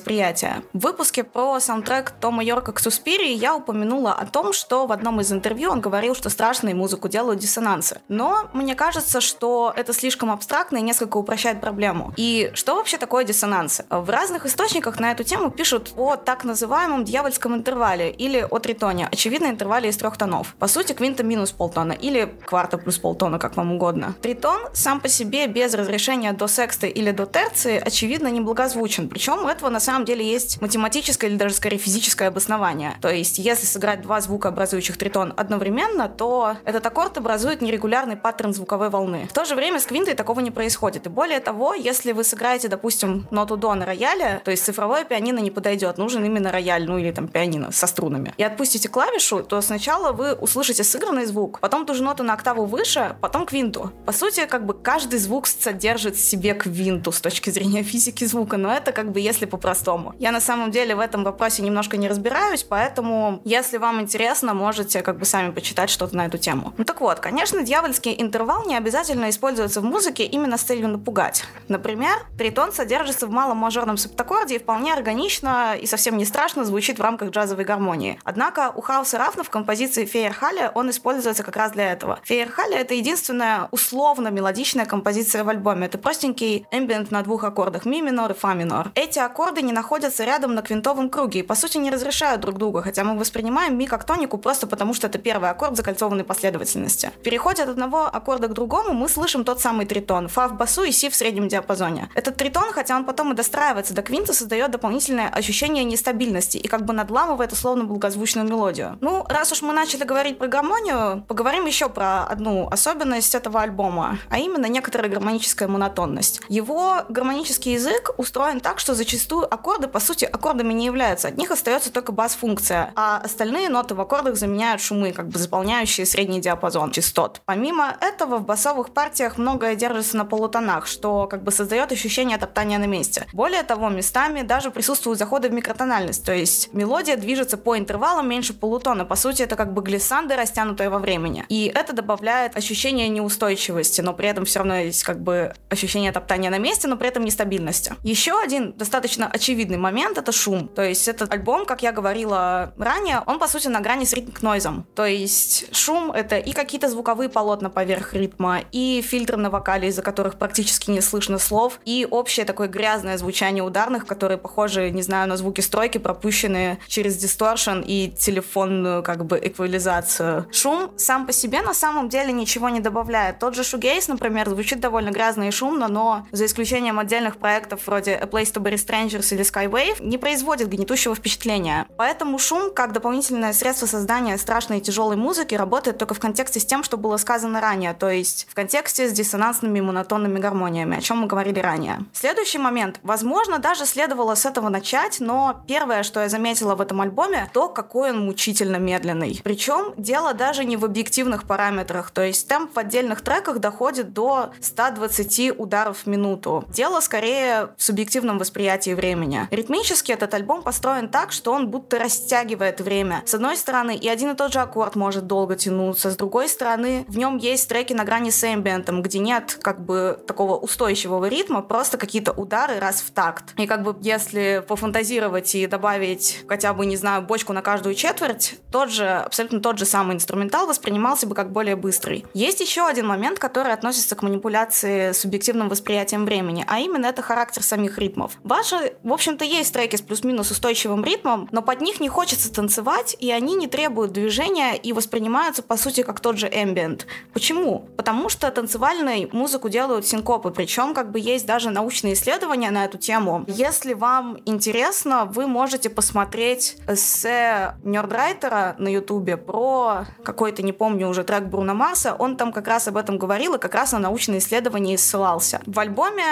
В 0.73 0.81
выпуске 0.81 1.25
про 1.25 1.61
саундтрек 1.61 2.11
Тома 2.11 2.43
Йорка 2.43 2.73
к 2.73 2.81
Суспирии 2.81 3.33
я 3.33 3.55
упомянула 3.55 4.13
о 4.13 4.27
том, 4.27 4.53
что 4.53 4.87
в 4.87 4.93
одном 4.93 5.21
из 5.21 5.33
интервью 5.33 5.71
он 5.71 5.81
говорил, 5.81 6.15
что 6.15 6.31
страшной 6.31 6.75
музыку 6.75 7.09
делают 7.09 7.41
диссонансы. 7.41 8.01
Но 8.09 8.49
мне 8.53 8.75
кажется, 8.75 9.21
что 9.21 9.73
это 9.77 9.93
слишком 9.93 10.31
абстрактно 10.31 10.79
и 10.79 10.83
несколько 10.83 11.17
упрощает 11.17 11.61
проблему. 11.61 12.13
И 12.17 12.51
что 12.55 12.77
вообще 12.77 12.97
такое 12.97 13.25
диссонансы? 13.25 13.85
В 13.91 14.09
разных 14.09 14.47
источниках 14.47 14.99
на 15.01 15.13
эту 15.13 15.25
тему 15.25 15.51
пишут 15.51 15.93
о 15.97 16.17
так 16.17 16.45
называемом 16.45 17.05
дьявольском 17.05 17.55
интервале 17.55 18.11
или 18.11 18.47
о 18.49 18.59
тритоне, 18.59 19.09
очевидно, 19.11 19.47
интервале 19.47 19.89
из 19.89 19.97
трех 19.97 20.17
тонов. 20.17 20.55
По 20.59 20.69
сути, 20.69 20.93
квинта 20.93 21.23
минус 21.23 21.51
полтона 21.53 21.93
или 21.93 22.33
кварта 22.45 22.79
плюс 22.79 22.99
полтона, 22.99 23.39
как 23.39 23.57
вам 23.57 23.73
угодно. 23.73 24.15
Тритон 24.23 24.61
сам 24.73 25.01
по 25.01 25.09
себе 25.09 25.47
без 25.47 25.75
разрешения 25.75 26.33
до 26.33 26.47
секста 26.47 26.87
или 26.87 27.11
до 27.11 27.27
терции, 27.27 27.83
очевидно, 27.85 28.29
неблагозвучен. 28.29 29.09
Причем 29.09 29.47
этого 29.47 29.69
на 29.71 29.81
самом 29.81 29.90
деле 30.05 30.25
есть 30.25 30.61
математическое 30.61 31.27
или 31.29 31.37
даже 31.37 31.55
скорее 31.55 31.79
физическое 31.79 32.29
обоснование. 32.29 32.97
То 33.01 33.09
есть, 33.11 33.39
если 33.39 33.67
сыграть 33.67 34.03
два 34.03 34.21
звукообразующих 34.21 34.97
тритон 34.97 35.35
одновременно, 35.37 36.09
то 36.09 36.57
этот 36.65 36.87
аккорд 36.87 37.19
образует 37.19 37.61
нерегулярный 37.61 38.17
паттерн 38.17 38.55
звуковой 38.55 38.91
волны. 38.91 39.27
В 39.29 39.33
то 39.33 39.45
же 39.45 39.55
время 39.55 39.81
с 39.81 39.87
квинтой 39.87 40.15
такого 40.15 40.41
не 40.41 40.51
происходит. 40.51 41.07
И 41.07 41.09
более 41.09 41.41
того, 41.41 41.75
если 41.75 42.13
вы 42.13 42.25
сыграете, 42.25 42.69
допустим, 42.69 43.27
ноту 43.31 43.57
до 43.57 43.75
на 43.75 43.87
рояле, 43.87 44.41
то 44.45 44.51
есть 44.51 44.65
цифровое 44.65 45.05
пианино 45.05 45.39
не 45.39 45.51
подойдет, 45.51 45.99
нужен 45.99 46.25
именно 46.25 46.53
рояль, 46.53 46.87
ну 46.87 46.99
или 46.99 47.11
там 47.11 47.29
пианино 47.29 47.73
со 47.73 47.87
струнами. 47.87 48.35
И 48.37 48.43
отпустите 48.43 48.89
клавишу, 48.89 49.43
то 49.43 49.61
сначала 49.61 50.13
вы 50.13 50.35
услышите 50.35 50.85
сыгранный 50.85 51.27
звук, 51.27 51.61
потом 51.61 51.87
ту 51.87 51.95
же 51.95 52.03
ноту 52.03 52.23
на 52.23 52.35
октаву 52.35 52.65
выше, 52.65 53.17
потом 53.21 53.47
квинту. 53.47 53.93
По 54.07 54.13
сути, 54.13 54.47
как 54.47 54.67
бы 54.67 54.75
каждый 54.75 55.19
звук 55.19 55.47
содержит 55.47 56.17
в 56.17 56.21
себе 56.21 56.55
квинту 56.55 57.13
с 57.13 57.21
точки 57.21 57.51
зрения 57.51 57.83
физики 57.83 58.25
звука, 58.25 58.57
но 58.57 58.73
это 58.73 58.93
как 58.93 59.13
бы 59.13 59.21
если 59.21 59.47
по-простому. 59.81 60.15
Я 60.19 60.33
на 60.33 60.41
самом 60.41 60.71
деле 60.71 60.95
в 60.95 61.01
этом 61.01 61.25
вопросе 61.25 61.63
немножко 61.63 61.97
не 61.97 62.09
разбираюсь, 62.09 62.63
поэтому 62.63 63.41
если 63.45 63.79
вам 63.79 64.01
интересно, 64.01 64.55
можете 64.55 65.03
как 65.03 65.19
бы 65.19 65.25
сами 65.25 65.51
почитать 65.51 65.91
что-то 65.91 66.17
на 66.17 66.27
эту 66.27 66.39
тему. 66.39 66.73
Ну 66.77 66.85
так 66.85 67.01
вот, 67.01 67.21
конечно, 67.21 67.63
дьявольский 67.63 68.15
интервал 68.19 68.67
не 68.67 68.77
обязательно 68.77 69.31
используется 69.31 69.81
в 69.81 69.85
музыке 69.85 70.25
именно 70.25 70.57
с 70.57 70.63
целью 70.63 70.89
напугать. 70.89 71.45
Например, 71.69 72.15
тритон 72.39 72.73
содержится 72.73 73.27
в 73.27 73.31
малом 73.31 73.57
мажорном 73.59 73.97
септаккорде 73.97 74.57
и 74.57 74.59
вполне 74.59 74.93
органично 74.93 75.75
и 75.81 75.87
совсем 75.87 76.17
не 76.17 76.25
страшно 76.25 76.65
звучит 76.65 76.99
в 76.99 77.03
рамках 77.03 77.31
джазовой 77.31 77.65
гармонии. 77.65 78.19
Однако 78.25 78.73
у 78.75 78.81
Хауса 78.81 79.19
Рафна 79.19 79.45
в 79.45 79.51
композиции 79.51 80.05
Фейерхале 80.05 80.71
он 80.75 80.91
используется 80.91 81.43
как 81.43 81.57
раз 81.57 81.73
для 81.73 81.93
этого. 81.93 82.19
Фейерхале— 82.25 82.77
это 82.79 82.95
единственная 82.95 83.69
условно 83.71 84.29
мелодичная 84.29 84.87
композиция 84.87 85.45
в 85.45 85.49
альбоме. 85.49 85.87
Это 85.87 85.99
простенький 85.99 86.67
эмбиент 86.71 87.11
на 87.11 87.23
двух 87.23 87.45
аккордах 87.45 87.85
ми 87.85 88.03
минор 88.03 88.33
и 88.33 88.35
фа 88.35 88.55
минор. 88.55 88.91
Эти 88.95 89.19
аккорды 89.19 89.63
не 89.71 89.75
находятся 89.75 90.25
рядом 90.25 90.55
на 90.55 90.63
квинтовом 90.63 91.09
круге 91.09 91.41
и 91.41 91.43
по 91.45 91.55
сути 91.55 91.79
не 91.79 91.91
разрешают 91.91 92.41
друг 92.41 92.59
друга, 92.59 92.83
хотя 92.83 93.05
мы 93.05 93.17
воспринимаем 93.17 93.79
ми 93.79 93.87
как 93.87 94.03
тонику 94.03 94.37
просто 94.37 94.67
потому, 94.67 94.95
что 94.95 95.07
это 95.07 95.19
первый 95.19 95.49
аккорд 95.49 95.77
закольцованной 95.77 96.25
последовательности. 96.25 97.13
В 97.21 97.23
переходе 97.23 97.63
от 97.63 97.69
одного 97.69 98.07
аккорда 98.07 98.49
к 98.49 98.53
другому 98.53 98.93
мы 98.95 99.09
слышим 99.09 99.45
тот 99.45 99.61
самый 99.61 99.87
тритон, 99.87 100.27
фа 100.27 100.49
в 100.49 100.57
басу 100.57 100.83
и 100.83 100.91
си 100.91 101.09
в 101.09 101.15
среднем 101.15 101.47
диапазоне. 101.47 102.09
Этот 102.17 102.37
тритон, 102.37 102.73
хотя 102.73 102.97
он 102.97 103.05
потом 103.05 103.33
и 103.33 103.37
достраивается 103.37 103.95
до 103.95 104.03
квинта, 104.03 104.33
создает 104.33 104.73
дополнительное 104.73 105.29
ощущение 105.29 105.85
нестабильности 105.85 106.59
и 106.59 106.67
как 106.67 106.85
бы 106.85 106.93
надламывает 106.93 107.53
условно 107.53 107.85
благозвучную 107.85 108.49
мелодию. 108.49 108.99
Ну, 109.01 109.25
раз 109.29 109.53
уж 109.53 109.63
мы 109.63 109.73
начали 109.73 110.03
говорить 110.03 110.39
про 110.39 110.49
гармонию, 110.49 111.25
поговорим 111.29 111.67
еще 111.67 111.89
про 111.89 112.25
одну 112.25 112.69
особенность 112.69 113.37
этого 113.37 113.61
альбома, 113.61 114.19
а 114.31 114.39
именно 114.39 114.67
некоторая 114.67 115.09
гармоническая 115.09 115.69
монотонность. 115.69 116.41
Его 116.49 117.03
гармонический 117.09 117.75
язык 117.75 118.11
устроен 118.17 118.59
так, 118.59 118.81
что 118.81 118.95
зачастую 118.95 119.47
аккорды, 119.51 119.89
по 119.89 120.01
сути, 120.01 120.25
аккордами 120.25 120.73
не 120.73 120.87
являются. 120.87 121.29
От 121.29 121.37
них 121.37 121.51
остается 121.51 121.93
только 121.93 122.13
бас-функция, 122.13 122.93
а 122.97 123.19
остальные 123.19 123.69
ноты 123.69 123.95
в 123.95 124.01
аккордах 124.01 124.37
заменяют 124.37 124.81
шумы, 124.81 125.13
как 125.13 125.29
бы 125.29 125.39
заполняющие 125.39 126.07
средний 126.07 126.41
диапазон 126.41 126.91
частот. 126.91 127.43
Помимо 127.45 127.97
этого, 128.01 128.39
в 128.39 128.45
басовых 128.45 128.91
партиях 128.91 129.39
многое 129.39 129.75
держится 129.75 130.17
на 130.17 130.25
полутонах, 130.25 130.87
что 130.87 131.27
как 131.27 131.43
бы 131.43 131.51
создает 131.51 131.93
ощущение 131.93 132.39
топтания 132.39 132.79
на 132.79 132.87
месте. 132.87 133.27
Более 133.33 133.63
того, 133.63 133.89
местами 133.89 134.43
даже 134.43 134.71
присутствуют 134.71 135.19
заходы 135.19 135.49
в 135.49 135.53
микротональность, 135.53 136.25
то 136.25 136.33
есть 136.33 136.73
мелодия 136.73 137.17
движется 137.17 137.57
по 137.57 137.77
интервалам 137.77 138.29
меньше 138.29 138.55
полутона. 138.55 139.05
По 139.05 139.17
сути, 139.17 139.43
это 139.43 139.57
как 139.57 139.73
бы 139.73 139.83
глиссанда, 139.83 140.37
растянутая 140.37 140.91
во 140.91 140.99
времени. 140.99 141.45
И 141.49 141.71
это 141.75 141.93
добавляет 141.93 142.57
ощущение 142.57 143.09
неустойчивости, 143.09 144.01
но 144.01 144.15
при 144.15 144.29
этом 144.29 144.45
все 144.45 144.61
равно 144.61 144.77
есть 144.77 145.03
как 145.03 145.21
бы 145.21 145.55
ощущение 145.69 146.13
топтания 146.13 146.51
на 146.51 146.59
месте, 146.59 146.89
но 146.89 146.97
при 146.97 147.09
этом 147.09 147.25
нестабильности. 147.25 147.95
Еще 148.03 148.39
один 148.39 148.73
достаточно 148.73 149.31
очевидный 149.41 149.79
момент— 149.79 150.19
это 150.23 150.33
шум. 150.33 150.69
То 150.69 150.83
есть 150.83 151.09
этот 151.09 151.33
альбом, 151.33 151.65
как 151.65 151.83
я 151.83 151.93
говорила 151.93 152.75
ранее, 152.79 153.23
он, 153.27 153.39
по 153.39 153.49
сути, 153.49 153.69
на 153.69 153.81
грани 153.81 154.05
с 154.05 154.13
ритм-нойзом. 154.13 154.85
То 154.95 155.07
есть 155.07 155.75
шум— 155.75 156.13
это 156.15 156.37
и 156.37 156.53
какие-то 156.53 156.89
звуковые 156.89 157.31
полотна 157.31 157.71
поверх 157.71 158.13
ритма, 158.13 158.61
и 158.71 159.03
фильтры 159.03 159.39
на 159.39 159.49
вокале, 159.49 159.89
из-за 159.89 160.03
которых 160.03 160.39
практически 160.39 160.91
не 160.91 161.01
слышно 161.01 161.39
слов, 161.39 161.81
и 161.87 162.07
общее 162.11 162.45
такое 162.45 162.69
грязное 162.69 163.17
звучание 163.17 163.65
ударных, 163.65 164.07
которые 164.07 164.37
похожи, 164.37 164.91
не 164.91 165.03
знаю, 165.03 165.29
на 165.29 165.37
звуки 165.37 165.63
стройки, 165.63 165.97
пропущенные 165.97 166.79
через 166.87 167.17
дисторшн 167.17 167.81
и 167.81 168.11
телефонную 168.11 169.03
как 169.03 169.25
бы 169.25 169.41
эквализацию. 169.43 170.47
Шум 170.53 170.91
сам 170.97 171.27
по 171.27 171.33
себе 171.33 171.63
на 171.63 171.73
самом 171.73 172.11
деле 172.11 172.33
ничего 172.33 172.69
не 172.69 172.81
добавляет. 172.81 173.39
Тот 173.39 173.55
же 173.55 173.65
шугейс, 173.65 174.09
например, 174.09 174.51
звучит 174.51 174.81
довольно 174.81 175.11
грязно 175.11 175.49
и 175.49 175.51
шумно, 175.51 175.89
но 175.89 176.27
за 176.31 176.45
исключением 176.45 176.99
отдельных 176.99 177.39
проектов 177.39 177.87
вроде 177.87 178.13
A 178.13 178.27
Place 178.27 178.53
to 178.53 178.61
Bury 178.63 178.75
Strangers 178.75 179.30
или 179.33 179.45
Skywave, 179.45 179.97
не 180.01 180.19
производит 180.19 180.69
гнетущего 180.69 181.15
впечатления. 181.15 181.87
Поэтому 181.97 182.39
шум, 182.39 182.73
как 182.73 182.93
дополнительное 182.93 183.53
средство 183.53 183.87
создания 183.87 184.37
страшной 184.39 184.79
и 184.79 184.81
тяжелой 184.81 185.17
музыки, 185.17 185.55
работает 185.55 185.99
только 185.99 186.15
в 186.15 186.21
контексте 186.21 186.61
с 186.61 186.65
тем, 186.65 186.83
что 186.83 186.97
было 186.97 187.17
сказано 187.17 187.61
ранее, 187.61 187.95
то 187.95 188.09
есть 188.09 188.47
в 188.49 188.55
контексте 188.55 189.09
с 189.09 189.13
диссонансными 189.13 189.81
монотонными 189.81 190.39
гармониями, 190.39 190.99
о 190.99 191.01
чем 191.01 191.19
мы 191.19 191.27
говорили 191.27 191.61
ранее. 191.61 191.99
Следующий 192.13 192.59
момент. 192.59 193.01
Возможно, 193.03 193.59
даже 193.59 193.87
следовало 193.87 194.35
с 194.35 194.47
этого 194.47 194.69
начать, 194.69 195.21
но 195.21 195.63
первое, 195.67 196.03
что 196.03 196.21
я 196.21 196.29
заметила 196.29 196.75
в 196.75 196.81
этом 196.81 197.01
альбоме, 197.01 197.51
то, 197.53 197.69
какой 197.69 198.11
он 198.11 198.25
мучительно 198.25 198.77
медленный. 198.77 199.41
Причем 199.43 199.95
дело 199.97 200.35
даже 200.35 200.65
не 200.65 200.77
в 200.77 200.85
объективных 200.85 201.45
параметрах, 201.45 202.11
то 202.11 202.23
есть 202.23 202.49
темп 202.49 202.75
в 202.75 202.79
отдельных 202.79 203.23
треках 203.23 203.59
доходит 203.59 204.13
до 204.13 204.53
120 204.61 205.59
ударов 205.59 205.99
в 206.05 206.07
минуту. 206.07 206.65
Дело 206.69 207.01
скорее 207.01 207.71
в 207.77 207.83
субъективном 207.83 208.39
восприятии 208.39 208.95
времени. 208.95 209.20
Ритмически 209.51 210.13
этот 210.13 210.35
альбом 210.35 210.63
построен 210.63 211.09
так, 211.09 211.33
что 211.33 211.53
он 211.53 211.69
будто 211.69 211.99
растягивает 211.99 212.81
время. 212.81 213.23
С 213.27 213.35
одной 213.35 213.57
стороны, 213.57 213.97
и 213.97 214.09
один 214.09 214.31
и 214.31 214.35
тот 214.35 214.53
же 214.53 214.61
аккорд 214.61 214.97
может 214.97 215.27
долго 215.27 215.57
тянуться, 215.57 216.11
с 216.11 216.17
другой 216.17 216.49
стороны, 216.49 217.05
в 217.09 217.19
нем 217.19 217.37
есть 217.37 217.69
треки 217.69 217.93
на 217.93 218.05
грани 218.05 218.31
с 218.31 218.45
эмбиентом, 218.45 219.03
где 219.03 219.19
нет 219.19 219.59
как 219.63 219.85
бы 219.85 220.19
такого 220.27 220.57
устойчивого 220.57 221.27
ритма, 221.27 221.63
просто 221.63 221.99
какие-то 221.99 222.33
удары 222.33 222.79
раз 222.79 223.01
в 223.01 223.11
такт. 223.11 223.55
И 223.57 223.67
как 223.67 223.83
бы 223.83 223.97
если 224.01 224.65
пофантазировать 224.67 225.55
и 225.55 225.67
добавить 225.67 226.45
хотя 226.49 226.73
бы, 226.73 226.87
не 226.87 226.97
знаю, 226.97 227.23
бочку 227.23 227.53
на 227.53 227.63
каждую 227.63 227.95
четверть, 227.95 228.57
тот 228.71 228.91
же, 228.91 229.07
абсолютно 229.09 229.61
тот 229.61 229.79
же 229.79 229.85
самый 229.85 230.17
инструментал 230.17 230.67
воспринимался 230.67 231.27
бы 231.27 231.35
как 231.35 231.53
более 231.53 231.77
быстрый. 231.77 232.25
Есть 232.35 232.61
еще 232.61 232.87
один 232.87 233.07
момент, 233.07 233.39
который 233.39 233.73
относится 233.73 234.17
к 234.17 234.23
манипуляции 234.23 235.13
субъективным 235.13 235.69
восприятием 235.69 236.25
времени, 236.25 236.65
а 236.67 236.79
именно 236.79 237.07
это 237.07 237.23
характер 237.23 237.63
самих 237.63 237.99
ритмов. 237.99 238.33
Ваши, 238.43 238.95
в 239.11 239.13
общем-то, 239.13 239.45
есть 239.45 239.73
треки 239.73 239.97
с 239.97 240.03
плюс-минус 240.03 240.53
устойчивым 240.53 241.05
ритмом, 241.05 241.49
но 241.51 241.63
под 241.63 241.81
них 241.81 241.99
не 241.99 242.09
хочется 242.09 242.53
танцевать, 242.53 243.17
и 243.19 243.33
они 243.33 243.57
не 243.57 243.67
требуют 243.67 244.13
движения 244.13 244.77
и 244.77 244.93
воспринимаются, 244.93 245.65
по 245.65 245.77
сути, 245.77 246.05
как 246.05 246.21
тот 246.21 246.39
же 246.39 246.47
эмбиент. 246.47 247.09
Почему? 247.33 247.89
Потому 247.97 248.29
что 248.29 248.49
танцевальную 248.53 249.29
музыку 249.33 249.69
делают 249.69 250.07
синкопы, 250.07 250.53
причем 250.53 250.95
как 250.95 251.11
бы 251.11 251.19
есть 251.19 251.45
даже 251.45 251.71
научные 251.71 252.13
исследования 252.13 252.71
на 252.71 252.85
эту 252.85 252.99
тему. 252.99 253.45
Если 253.49 253.95
вам 253.95 254.39
интересно, 254.45 255.25
вы 255.25 255.49
можете 255.49 255.91
посмотреть 255.91 256.77
эссе 256.87 257.75
Нердрайтера 257.83 258.77
на 258.79 258.89
ютубе 258.89 259.37
про 259.37 260.07
какой-то, 260.23 260.63
не 260.63 260.73
помню 260.73 261.09
уже, 261.09 261.25
трек 261.25 261.45
Бруно 261.47 261.75
Марса. 261.75 262.15
Он 262.15 262.37
там 262.37 262.53
как 262.53 262.69
раз 262.69 262.87
об 262.87 262.97
этом 262.97 263.19
говорил 263.19 263.55
и 263.57 263.59
как 263.59 263.75
раз 263.75 263.91
на 263.91 263.99
научные 263.99 264.39
исследования 264.39 264.97
ссылался. 264.97 265.61
В 265.67 265.81
альбоме 265.81 266.23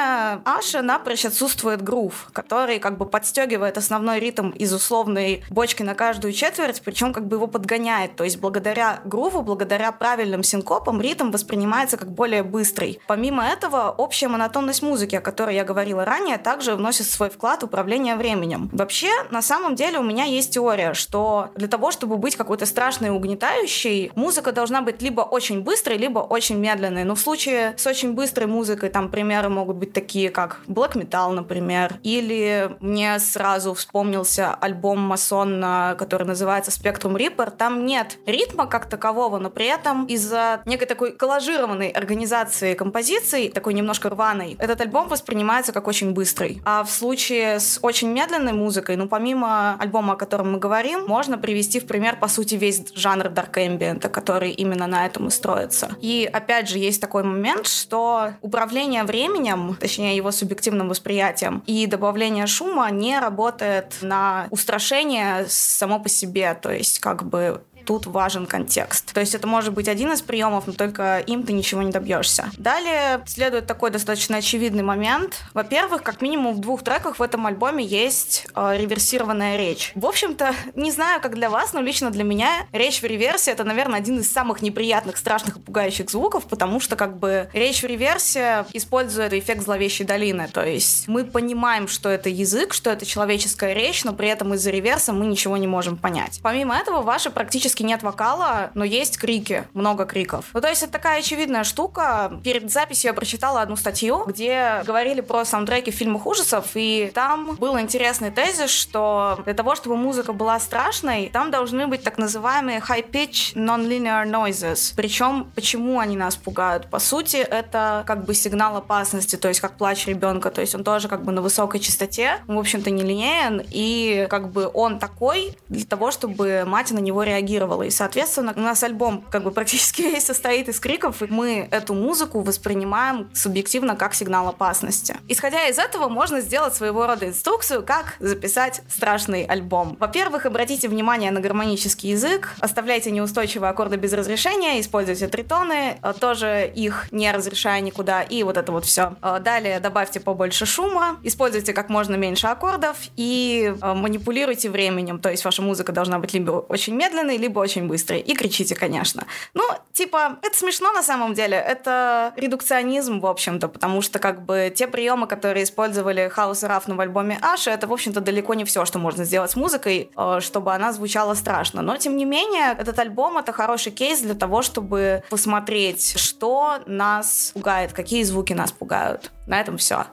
Аши 0.44 0.80
напрочь 0.80 1.24
отсутствует 1.24 1.82
грув, 1.82 2.28
который 2.32 2.67
как 2.76 2.98
бы 2.98 3.06
подстегивает 3.06 3.78
основной 3.78 4.20
ритм 4.20 4.50
из 4.50 4.72
условной 4.74 5.42
бочки 5.48 5.82
на 5.82 5.94
каждую 5.94 6.34
четверть, 6.34 6.82
причем 6.84 7.14
как 7.14 7.26
бы 7.26 7.36
его 7.36 7.46
подгоняет. 7.46 8.16
То 8.16 8.24
есть 8.24 8.38
благодаря 8.38 9.00
груву, 9.04 9.40
благодаря 9.40 9.90
правильным 9.92 10.42
синкопам 10.42 11.00
ритм 11.00 11.30
воспринимается 11.30 11.96
как 11.96 12.12
более 12.12 12.42
быстрый. 12.42 13.00
Помимо 13.06 13.46
этого, 13.46 13.90
общая 13.90 14.28
монотонность 14.28 14.82
музыки, 14.82 15.16
о 15.16 15.20
которой 15.20 15.54
я 15.54 15.64
говорила 15.64 16.04
ранее, 16.04 16.36
также 16.36 16.74
вносит 16.74 17.06
свой 17.06 17.30
вклад 17.30 17.62
в 17.62 17.66
управление 17.66 18.16
временем. 18.16 18.68
Вообще, 18.72 19.08
на 19.30 19.40
самом 19.40 19.74
деле 19.74 19.98
у 19.98 20.02
меня 20.02 20.24
есть 20.24 20.52
теория, 20.52 20.94
что 20.94 21.50
для 21.54 21.68
того, 21.68 21.90
чтобы 21.90 22.16
быть 22.18 22.36
какой-то 22.36 22.66
страшной 22.66 23.08
и 23.08 23.12
угнетающей, 23.12 24.12
музыка 24.14 24.52
должна 24.52 24.82
быть 24.82 25.02
либо 25.02 25.22
очень 25.22 25.62
быстрой, 25.62 25.96
либо 25.96 26.18
очень 26.18 26.58
медленной. 26.58 27.04
Но 27.04 27.14
в 27.14 27.20
случае 27.20 27.74
с 27.76 27.86
очень 27.86 28.12
быстрой 28.12 28.46
музыкой, 28.46 28.90
там 28.90 29.10
примеры 29.10 29.48
могут 29.48 29.76
быть 29.76 29.92
такие, 29.92 30.30
как 30.30 30.60
Black 30.66 30.92
Metal, 30.94 31.30
например, 31.30 31.94
или 32.02 32.57
мне 32.80 33.18
сразу 33.18 33.74
вспомнился 33.74 34.54
альбом 34.54 35.00
Масон, 35.00 35.60
который 35.98 36.26
называется 36.26 36.70
Spectrum 36.70 37.16
Reaper. 37.16 37.50
Там 37.50 37.86
нет 37.86 38.18
ритма 38.26 38.66
как 38.66 38.86
такового, 38.88 39.38
но 39.38 39.50
при 39.50 39.66
этом 39.66 40.06
из-за 40.06 40.62
некой 40.66 40.86
такой 40.86 41.12
коллажированной 41.12 41.90
организации 41.90 42.74
композиций, 42.74 43.50
такой 43.50 43.74
немножко 43.74 44.08
рваной, 44.10 44.56
этот 44.58 44.80
альбом 44.80 45.08
воспринимается 45.08 45.72
как 45.72 45.86
очень 45.86 46.12
быстрый. 46.12 46.60
А 46.64 46.84
в 46.84 46.90
случае 46.90 47.60
с 47.60 47.78
очень 47.82 48.08
медленной 48.08 48.52
музыкой, 48.52 48.96
ну, 48.96 49.08
помимо 49.08 49.76
альбома, 49.78 50.14
о 50.14 50.16
котором 50.16 50.52
мы 50.52 50.58
говорим, 50.58 51.06
можно 51.06 51.38
привести 51.38 51.80
в 51.80 51.86
пример, 51.86 52.16
по 52.18 52.28
сути, 52.28 52.54
весь 52.56 52.82
жанр 52.94 53.26
Dark 53.26 53.52
Ambient, 53.54 54.08
который 54.08 54.50
именно 54.50 54.86
на 54.86 55.06
этом 55.06 55.28
и 55.28 55.30
строится. 55.30 55.90
И, 56.00 56.28
опять 56.32 56.68
же, 56.68 56.78
есть 56.78 57.00
такой 57.00 57.22
момент, 57.22 57.66
что 57.66 58.34
управление 58.40 59.04
временем, 59.04 59.76
точнее, 59.78 60.16
его 60.16 60.30
субъективным 60.30 60.88
восприятием 60.88 61.62
и 61.66 61.86
добавление 61.86 62.46
шума 62.48 62.90
не 62.90 63.18
работает 63.18 63.98
на 64.02 64.48
устрашение 64.50 65.46
само 65.48 66.00
по 66.00 66.08
себе. 66.08 66.54
То 66.54 66.72
есть 66.72 66.98
как 66.98 67.24
бы 67.24 67.62
тут 67.88 68.04
важен 68.04 68.46
контекст. 68.46 69.14
То 69.14 69.20
есть 69.20 69.34
это 69.34 69.46
может 69.46 69.72
быть 69.72 69.88
один 69.88 70.12
из 70.12 70.20
приемов, 70.20 70.66
но 70.66 70.74
только 70.74 71.20
им 71.20 71.42
ты 71.42 71.54
ничего 71.54 71.80
не 71.80 71.90
добьешься. 71.90 72.50
Далее 72.58 73.22
следует 73.26 73.66
такой 73.66 73.90
достаточно 73.90 74.36
очевидный 74.36 74.82
момент. 74.82 75.40
Во-первых, 75.54 76.02
как 76.02 76.20
минимум 76.20 76.54
в 76.54 76.60
двух 76.60 76.84
треках 76.84 77.18
в 77.18 77.22
этом 77.22 77.46
альбоме 77.46 77.82
есть 77.82 78.46
э, 78.54 78.76
реверсированная 78.76 79.56
речь. 79.56 79.92
В 79.94 80.04
общем-то, 80.04 80.54
не 80.74 80.90
знаю, 80.90 81.22
как 81.22 81.34
для 81.34 81.48
вас, 81.48 81.72
но 81.72 81.80
лично 81.80 82.10
для 82.10 82.24
меня 82.24 82.66
речь 82.72 83.00
в 83.00 83.06
реверсе 83.06 83.52
это, 83.52 83.64
наверное, 83.64 84.00
один 84.00 84.18
из 84.18 84.30
самых 84.30 84.60
неприятных, 84.60 85.16
страшных 85.16 85.56
и 85.56 85.60
пугающих 85.60 86.10
звуков, 86.10 86.44
потому 86.44 86.80
что 86.80 86.94
как 86.94 87.16
бы 87.16 87.48
речь 87.54 87.82
в 87.82 87.86
реверсе 87.86 88.66
использует 88.74 89.32
эффект 89.32 89.64
зловещей 89.64 90.04
долины. 90.04 90.46
То 90.52 90.62
есть 90.62 91.08
мы 91.08 91.24
понимаем, 91.24 91.88
что 91.88 92.10
это 92.10 92.28
язык, 92.28 92.74
что 92.74 92.90
это 92.90 93.06
человеческая 93.06 93.72
речь, 93.72 94.04
но 94.04 94.12
при 94.12 94.28
этом 94.28 94.52
из-за 94.52 94.68
реверса 94.70 95.14
мы 95.14 95.24
ничего 95.24 95.56
не 95.56 95.66
можем 95.66 95.96
понять. 95.96 96.40
Помимо 96.42 96.76
этого, 96.76 97.00
ваши 97.00 97.30
практически 97.30 97.77
практически 97.78 97.82
нет 97.82 98.02
вокала, 98.02 98.70
но 98.74 98.84
есть 98.84 99.18
крики, 99.18 99.64
много 99.74 100.04
криков. 100.04 100.46
Ну, 100.54 100.60
то 100.60 100.68
есть 100.68 100.82
это 100.82 100.92
такая 100.92 101.20
очевидная 101.20 101.64
штука. 101.64 102.40
Перед 102.44 102.70
записью 102.70 103.08
я 103.08 103.14
прочитала 103.14 103.62
одну 103.62 103.76
статью, 103.76 104.24
где 104.26 104.82
говорили 104.86 105.20
про 105.20 105.44
саундтреки 105.44 105.90
в 105.90 105.94
фильмах 105.94 106.26
ужасов, 106.26 106.66
и 106.74 107.10
там 107.14 107.56
был 107.56 107.78
интересный 107.78 108.30
тезис, 108.30 108.70
что 108.70 109.38
для 109.44 109.54
того, 109.54 109.74
чтобы 109.74 109.96
музыка 109.96 110.32
была 110.32 110.58
страшной, 110.60 111.30
там 111.32 111.50
должны 111.50 111.86
быть 111.86 112.02
так 112.02 112.18
называемые 112.18 112.80
high-pitch 112.80 113.54
non-linear 113.54 114.26
noises. 114.26 114.94
Причем, 114.96 115.50
почему 115.54 116.00
они 116.00 116.16
нас 116.16 116.36
пугают? 116.36 116.90
По 116.90 116.98
сути, 116.98 117.36
это 117.36 118.02
как 118.06 118.24
бы 118.24 118.34
сигнал 118.34 118.76
опасности, 118.76 119.36
то 119.36 119.48
есть 119.48 119.60
как 119.60 119.76
плач 119.76 120.06
ребенка, 120.06 120.50
то 120.50 120.60
есть 120.60 120.74
он 120.74 120.84
тоже 120.84 121.08
как 121.08 121.24
бы 121.24 121.32
на 121.32 121.42
высокой 121.42 121.80
частоте, 121.80 122.38
он, 122.48 122.56
в 122.56 122.58
общем-то, 122.58 122.90
не 122.90 123.02
линейен, 123.02 123.62
и 123.70 124.26
как 124.28 124.50
бы 124.50 124.70
он 124.72 124.98
такой 124.98 125.56
для 125.68 125.84
того, 125.84 126.10
чтобы 126.10 126.64
мать 126.66 126.90
на 126.90 126.98
него 126.98 127.22
реагировала 127.22 127.67
реагировала. 127.68 127.82
И, 127.82 127.90
соответственно, 127.90 128.52
у 128.56 128.60
нас 128.60 128.82
альбом 128.82 129.24
как 129.30 129.42
бы 129.42 129.50
практически 129.50 130.02
весь 130.02 130.24
состоит 130.26 130.68
из 130.68 130.80
криков, 130.80 131.22
и 131.22 131.26
мы 131.26 131.68
эту 131.70 131.94
музыку 131.94 132.40
воспринимаем 132.40 133.28
субъективно 133.34 133.96
как 133.96 134.14
сигнал 134.14 134.48
опасности. 134.48 135.16
Исходя 135.28 135.68
из 135.68 135.78
этого, 135.78 136.08
можно 136.08 136.40
сделать 136.40 136.74
своего 136.74 137.06
рода 137.06 137.26
инструкцию, 137.26 137.82
как 137.84 138.16
записать 138.20 138.82
страшный 138.88 139.44
альбом. 139.44 139.96
Во-первых, 140.00 140.46
обратите 140.46 140.88
внимание 140.88 141.30
на 141.30 141.40
гармонический 141.40 142.10
язык, 142.10 142.54
оставляйте 142.60 143.10
неустойчивые 143.10 143.70
аккорды 143.70 143.96
без 143.96 144.12
разрешения, 144.12 144.80
используйте 144.80 145.28
тритоны, 145.28 145.98
э, 146.02 146.12
тоже 146.18 146.70
их 146.74 147.08
не 147.10 147.30
разрешая 147.32 147.80
никуда, 147.80 148.22
и 148.22 148.42
вот 148.42 148.56
это 148.56 148.72
вот 148.72 148.84
все. 148.84 149.14
Э, 149.22 149.38
далее 149.40 149.80
добавьте 149.80 150.20
побольше 150.20 150.66
шума, 150.66 151.18
используйте 151.22 151.72
как 151.72 151.88
можно 151.88 152.16
меньше 152.16 152.46
аккордов 152.46 152.96
и 153.16 153.74
э, 153.80 153.94
манипулируйте 153.94 154.70
временем, 154.70 155.18
то 155.18 155.30
есть 155.30 155.44
ваша 155.44 155.62
музыка 155.62 155.92
должна 155.92 156.18
быть 156.18 156.34
либо 156.34 156.50
очень 156.68 156.94
медленной, 156.94 157.36
либо 157.36 157.57
очень 157.58 157.86
быстрый. 157.86 158.20
И 158.20 158.34
кричите, 158.34 158.74
конечно. 158.74 159.26
Ну, 159.54 159.62
типа, 159.92 160.38
это 160.42 160.56
смешно 160.56 160.92
на 160.92 161.02
самом 161.02 161.34
деле. 161.34 161.56
Это 161.56 162.32
редукционизм, 162.36 163.20
в 163.20 163.26
общем-то, 163.26 163.68
потому 163.68 164.02
что 164.02 164.18
как 164.18 164.44
бы 164.44 164.72
те 164.74 164.86
приемы, 164.86 165.26
которые 165.26 165.64
использовали 165.64 166.28
Хаус 166.28 166.62
и 166.62 166.66
Рафну 166.66 166.96
в 166.96 167.00
альбоме 167.00 167.38
Аша, 167.42 167.70
это, 167.70 167.86
в 167.86 167.92
общем-то, 167.92 168.20
далеко 168.20 168.54
не 168.54 168.64
все, 168.64 168.84
что 168.84 168.98
можно 168.98 169.24
сделать 169.24 169.50
с 169.50 169.56
музыкой, 169.56 170.10
э, 170.16 170.38
чтобы 170.40 170.74
она 170.74 170.92
звучала 170.92 171.34
страшно. 171.34 171.82
Но, 171.82 171.96
тем 171.96 172.16
не 172.16 172.24
менее, 172.24 172.76
этот 172.78 172.98
альбом— 172.98 173.38
это 173.38 173.52
хороший 173.52 173.92
кейс 173.92 174.20
для 174.20 174.34
того, 174.34 174.62
чтобы 174.62 175.22
посмотреть, 175.30 176.18
что 176.18 176.78
нас 176.86 177.52
пугает, 177.54 177.92
какие 177.92 178.22
звуки 178.22 178.52
нас 178.52 178.72
пугают. 178.72 179.30
На 179.46 179.60
этом 179.60 179.76
все. 179.78 180.06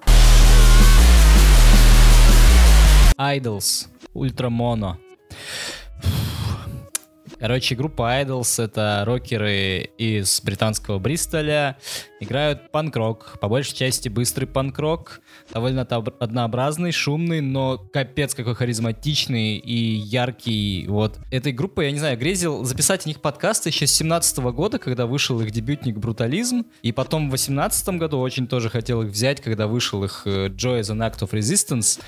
Idols, 3.18 3.88
Ультрамоно. 4.14 4.98
Короче, 7.38 7.76
группа 7.76 8.22
Idols— 8.22 8.64
это 8.64 9.04
рокеры 9.06 9.90
из 9.98 10.42
британского 10.42 11.00
Бристоля. 11.00 11.78
Играют 12.22 12.72
панк-рок, 12.72 13.38
по 13.42 13.50
большей 13.50 13.76
части 13.76 14.08
быстрый 14.08 14.46
панк-рок. 14.46 15.20
Довольно 15.54 15.82
однообразный, 15.82 16.94
шумный, 16.94 17.42
но 17.42 17.78
капец 17.78 18.34
какой 18.34 18.56
харизматичный 18.56 19.58
и 19.58 19.76
яркий. 19.76 20.86
Вот. 20.88 21.20
Этой 21.30 21.52
группой, 21.52 21.88
я 21.88 21.92
не 21.92 22.00
знаю, 22.00 22.18
грезил 22.18 22.64
записать 22.64 23.06
о 23.06 23.10
них 23.10 23.20
подкасты 23.20 23.70
еще 23.70 23.86
с 23.86 23.92
17 23.92 24.38
года, 24.38 24.80
когда 24.80 25.06
вышел 25.06 25.40
их 25.42 25.52
дебютник 25.52 25.98
«Брутализм». 25.98 26.66
И 26.84 26.94
потом 26.94 27.28
в 27.28 27.32
18 27.32 27.90
году 27.98 28.20
очень 28.20 28.48
тоже 28.48 28.70
хотел 28.70 29.02
их 29.02 29.10
взять, 29.10 29.42
когда 29.42 29.68
вышел 29.68 30.04
их 30.06 30.22
э, 30.26 30.48
«Joy 30.48 30.80
as 30.80 30.96
an 30.96 31.00
Act 31.00 31.20
of 31.20 31.32
Resistance». 31.32 32.00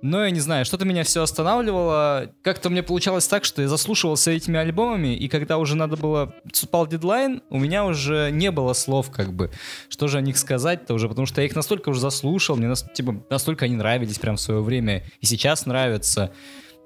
Но 0.00 0.24
я 0.24 0.30
не 0.30 0.40
знаю, 0.40 0.64
что-то 0.64 0.84
меня 0.84 1.02
все 1.02 1.22
останавливало. 1.22 2.32
Как-то 2.42 2.70
мне 2.70 2.82
получалось 2.82 3.26
так, 3.26 3.44
что 3.44 3.62
я 3.62 3.68
заслушивался 3.68 4.30
этими 4.30 4.58
альбомами, 4.58 5.16
и 5.16 5.28
когда 5.28 5.58
уже 5.58 5.76
надо 5.76 5.96
было, 5.96 6.34
спал 6.52 6.86
дедлайн, 6.86 7.42
у 7.50 7.58
меня 7.58 7.84
уже 7.84 8.30
не 8.30 8.50
было 8.50 8.74
слов, 8.74 9.10
как 9.10 9.32
бы, 9.32 9.50
что 9.88 10.06
же 10.06 10.18
о 10.18 10.20
них 10.20 10.38
сказать-то 10.38 10.94
уже, 10.94 11.08
потому 11.08 11.26
что 11.26 11.40
я 11.40 11.46
их 11.46 11.56
настолько 11.56 11.88
уже 11.88 12.00
заслушал, 12.00 12.56
мне 12.56 12.68
нас, 12.68 12.84
типа, 12.94 13.24
настолько 13.28 13.64
они 13.64 13.74
нравились 13.74 14.18
прям 14.18 14.36
в 14.36 14.40
свое 14.40 14.60
время, 14.60 15.04
и 15.20 15.26
сейчас 15.26 15.66
нравятся. 15.66 16.32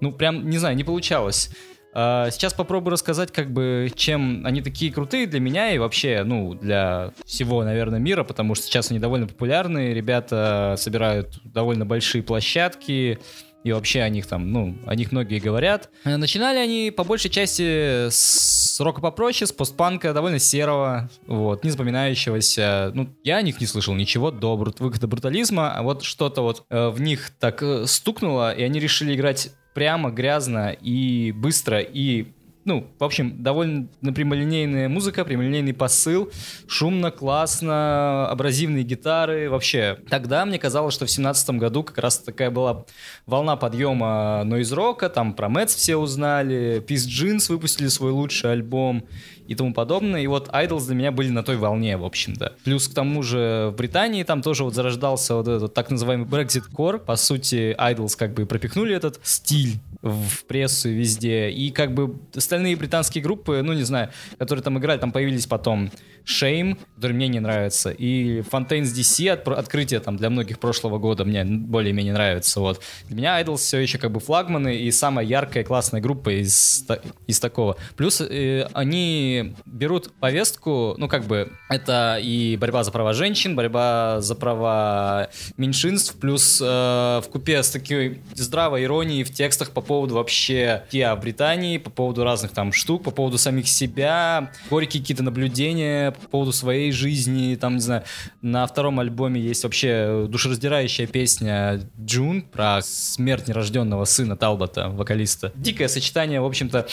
Ну, 0.00 0.10
прям, 0.12 0.48
не 0.48 0.58
знаю, 0.58 0.74
не 0.74 0.84
получалось. 0.84 1.50
А, 1.94 2.30
сейчас 2.30 2.54
попробую 2.54 2.92
рассказать, 2.92 3.32
как 3.32 3.52
бы, 3.52 3.90
чем 3.94 4.46
они 4.46 4.62
такие 4.62 4.92
крутые 4.92 5.26
для 5.26 5.40
меня 5.40 5.72
и 5.72 5.78
вообще, 5.78 6.22
ну, 6.24 6.54
для 6.54 7.12
всего, 7.24 7.64
наверное, 7.64 7.98
мира, 7.98 8.24
потому 8.24 8.54
что 8.54 8.64
сейчас 8.66 8.90
они 8.90 8.98
довольно 9.00 9.26
популярны, 9.26 9.92
ребята 9.92 10.74
собирают 10.78 11.40
довольно 11.44 11.84
большие 11.84 12.22
площадки, 12.22 13.18
и 13.64 13.72
вообще 13.72 14.00
о 14.00 14.08
них 14.08 14.26
там, 14.26 14.50
ну, 14.50 14.76
о 14.86 14.94
них 14.94 15.12
многие 15.12 15.38
говорят. 15.38 15.90
Э, 16.04 16.16
начинали 16.16 16.58
они 16.58 16.90
по 16.90 17.04
большей 17.04 17.30
части 17.30 18.08
с 18.10 18.80
рока 18.80 19.00
попроще, 19.00 19.46
с 19.46 19.52
постпанка, 19.52 20.12
довольно 20.12 20.38
серого, 20.38 21.08
вот, 21.26 21.62
не 21.62 21.70
запоминающегося. 21.70 22.90
Ну, 22.94 23.08
я 23.22 23.36
о 23.36 23.42
них 23.42 23.60
не 23.60 23.66
слышал 23.66 23.94
ничего 23.94 24.30
до 24.30 24.56
выхода 24.56 25.06
брутализма, 25.06 25.72
а 25.72 25.82
вот 25.82 26.02
что-то 26.02 26.42
вот 26.42 26.64
э, 26.70 26.88
в 26.88 27.00
них 27.00 27.30
так 27.38 27.62
э, 27.62 27.86
стукнуло, 27.86 28.52
и 28.52 28.62
они 28.62 28.80
решили 28.80 29.14
играть 29.14 29.50
прямо, 29.74 30.10
грязно 30.10 30.70
и 30.70 31.32
быстро, 31.32 31.80
и 31.80 32.26
ну, 32.64 32.86
в 32.98 33.04
общем, 33.04 33.42
довольно 33.42 33.88
прямолинейная 34.02 34.88
музыка, 34.88 35.24
прямолинейный 35.24 35.74
посыл, 35.74 36.30
шумно, 36.66 37.10
классно, 37.10 38.28
абразивные 38.28 38.84
гитары, 38.84 39.50
вообще. 39.50 39.98
Тогда 40.08 40.44
мне 40.44 40.58
казалось, 40.58 40.94
что 40.94 41.06
в 41.06 41.10
семнадцатом 41.10 41.58
году 41.58 41.82
как 41.82 41.98
раз 41.98 42.18
такая 42.18 42.50
была 42.50 42.84
волна 43.26 43.56
подъема 43.56 44.42
нойз-рока, 44.44 45.08
там 45.08 45.34
про 45.34 45.48
Мэтс 45.48 45.74
все 45.74 45.96
узнали, 45.96 46.82
Peace 46.86 47.08
Jeans 47.08 47.50
выпустили 47.50 47.88
свой 47.88 48.12
лучший 48.12 48.52
альбом, 48.52 49.04
и 49.46 49.54
тому 49.54 49.72
подобное. 49.72 50.22
И 50.22 50.26
вот 50.26 50.48
Idols 50.48 50.86
для 50.86 50.94
меня 50.94 51.12
были 51.12 51.28
на 51.28 51.42
той 51.42 51.56
волне, 51.56 51.96
в 51.96 52.04
общем-то. 52.04 52.54
Плюс 52.64 52.88
к 52.88 52.94
тому 52.94 53.22
же 53.22 53.70
в 53.72 53.76
Британии 53.76 54.22
там 54.22 54.42
тоже 54.42 54.64
вот 54.64 54.74
зарождался 54.74 55.34
вот 55.34 55.48
этот 55.48 55.74
так 55.74 55.90
называемый 55.90 56.26
Brexit 56.26 56.64
Core. 56.72 56.98
По 56.98 57.16
сути, 57.16 57.76
Idols 57.78 58.16
как 58.16 58.34
бы 58.34 58.46
пропихнули 58.46 58.94
этот 58.94 59.20
стиль 59.22 59.78
в 60.00 60.44
прессу 60.46 60.88
везде. 60.88 61.50
И 61.50 61.70
как 61.70 61.94
бы 61.94 62.16
остальные 62.52 62.76
британские 62.76 63.24
группы, 63.24 63.62
ну 63.64 63.72
не 63.72 63.82
знаю, 63.82 64.10
которые 64.38 64.62
там 64.62 64.78
играли, 64.78 64.98
там 64.98 65.10
появились 65.10 65.46
потом 65.46 65.90
Shame, 66.26 66.76
который 66.96 67.12
мне 67.12 67.28
не 67.28 67.40
нравится, 67.40 67.90
и 67.90 68.40
Fontaines 68.40 68.92
DC, 68.94 69.28
от, 69.30 69.48
открытие 69.48 70.00
там 70.00 70.16
для 70.16 70.28
многих 70.28 70.58
прошлого 70.58 70.98
года 70.98 71.24
мне 71.24 71.44
более-менее 71.44 72.12
нравится. 72.12 72.60
Вот. 72.60 72.80
Для 73.08 73.16
меня 73.16 73.40
Idols 73.40 73.56
все 73.56 73.78
еще 73.78 73.98
как 73.98 74.12
бы 74.12 74.20
флагманы 74.20 74.76
и 74.76 74.90
самая 74.90 75.24
яркая 75.24 75.64
классная 75.64 76.00
группа 76.00 76.30
из, 76.30 76.86
из 77.26 77.40
такого. 77.40 77.76
Плюс 77.96 78.20
э, 78.20 78.68
они 78.74 79.54
берут 79.64 80.12
повестку, 80.20 80.94
ну, 80.98 81.08
как 81.08 81.24
бы, 81.24 81.52
это 81.70 82.18
и 82.22 82.56
борьба 82.56 82.84
за 82.84 82.92
права 82.92 83.14
женщин, 83.14 83.56
борьба 83.56 84.20
за 84.20 84.34
права 84.34 85.28
меньшинств, 85.56 86.16
плюс 86.20 86.60
э, 86.62 86.64
в 86.64 87.24
купе 87.32 87.62
с 87.62 87.70
такой 87.70 88.20
здравой 88.34 88.84
иронией 88.84 89.24
в 89.24 89.32
текстах 89.32 89.70
по 89.70 89.80
поводу 89.80 90.14
вообще 90.14 90.84
в 90.92 91.16
Британии, 91.16 91.78
по 91.78 91.90
поводу 91.90 92.24
разных 92.42 92.52
там 92.52 92.72
штук, 92.72 93.04
по 93.04 93.10
поводу 93.10 93.38
самих 93.38 93.68
себя, 93.68 94.50
горькие 94.68 95.00
какие-то 95.00 95.22
наблюдения 95.22 96.10
по 96.10 96.28
поводу 96.28 96.52
своей 96.52 96.90
жизни, 96.90 97.54
там, 97.54 97.74
не 97.76 97.80
знаю, 97.80 98.02
на 98.42 98.66
втором 98.66 98.98
альбоме 98.98 99.40
есть 99.40 99.62
вообще 99.62 100.26
душераздирающая 100.28 101.06
песня 101.06 101.80
Джун 102.00 102.42
про 102.42 102.80
смерть 102.82 103.48
нерожденного 103.48 104.04
сына 104.04 104.36
Талбота, 104.36 104.88
вокалиста. 104.88 105.52
Дикое 105.54 105.88
сочетание, 105.88 106.40
в 106.40 106.44
общем-то, 106.44 106.86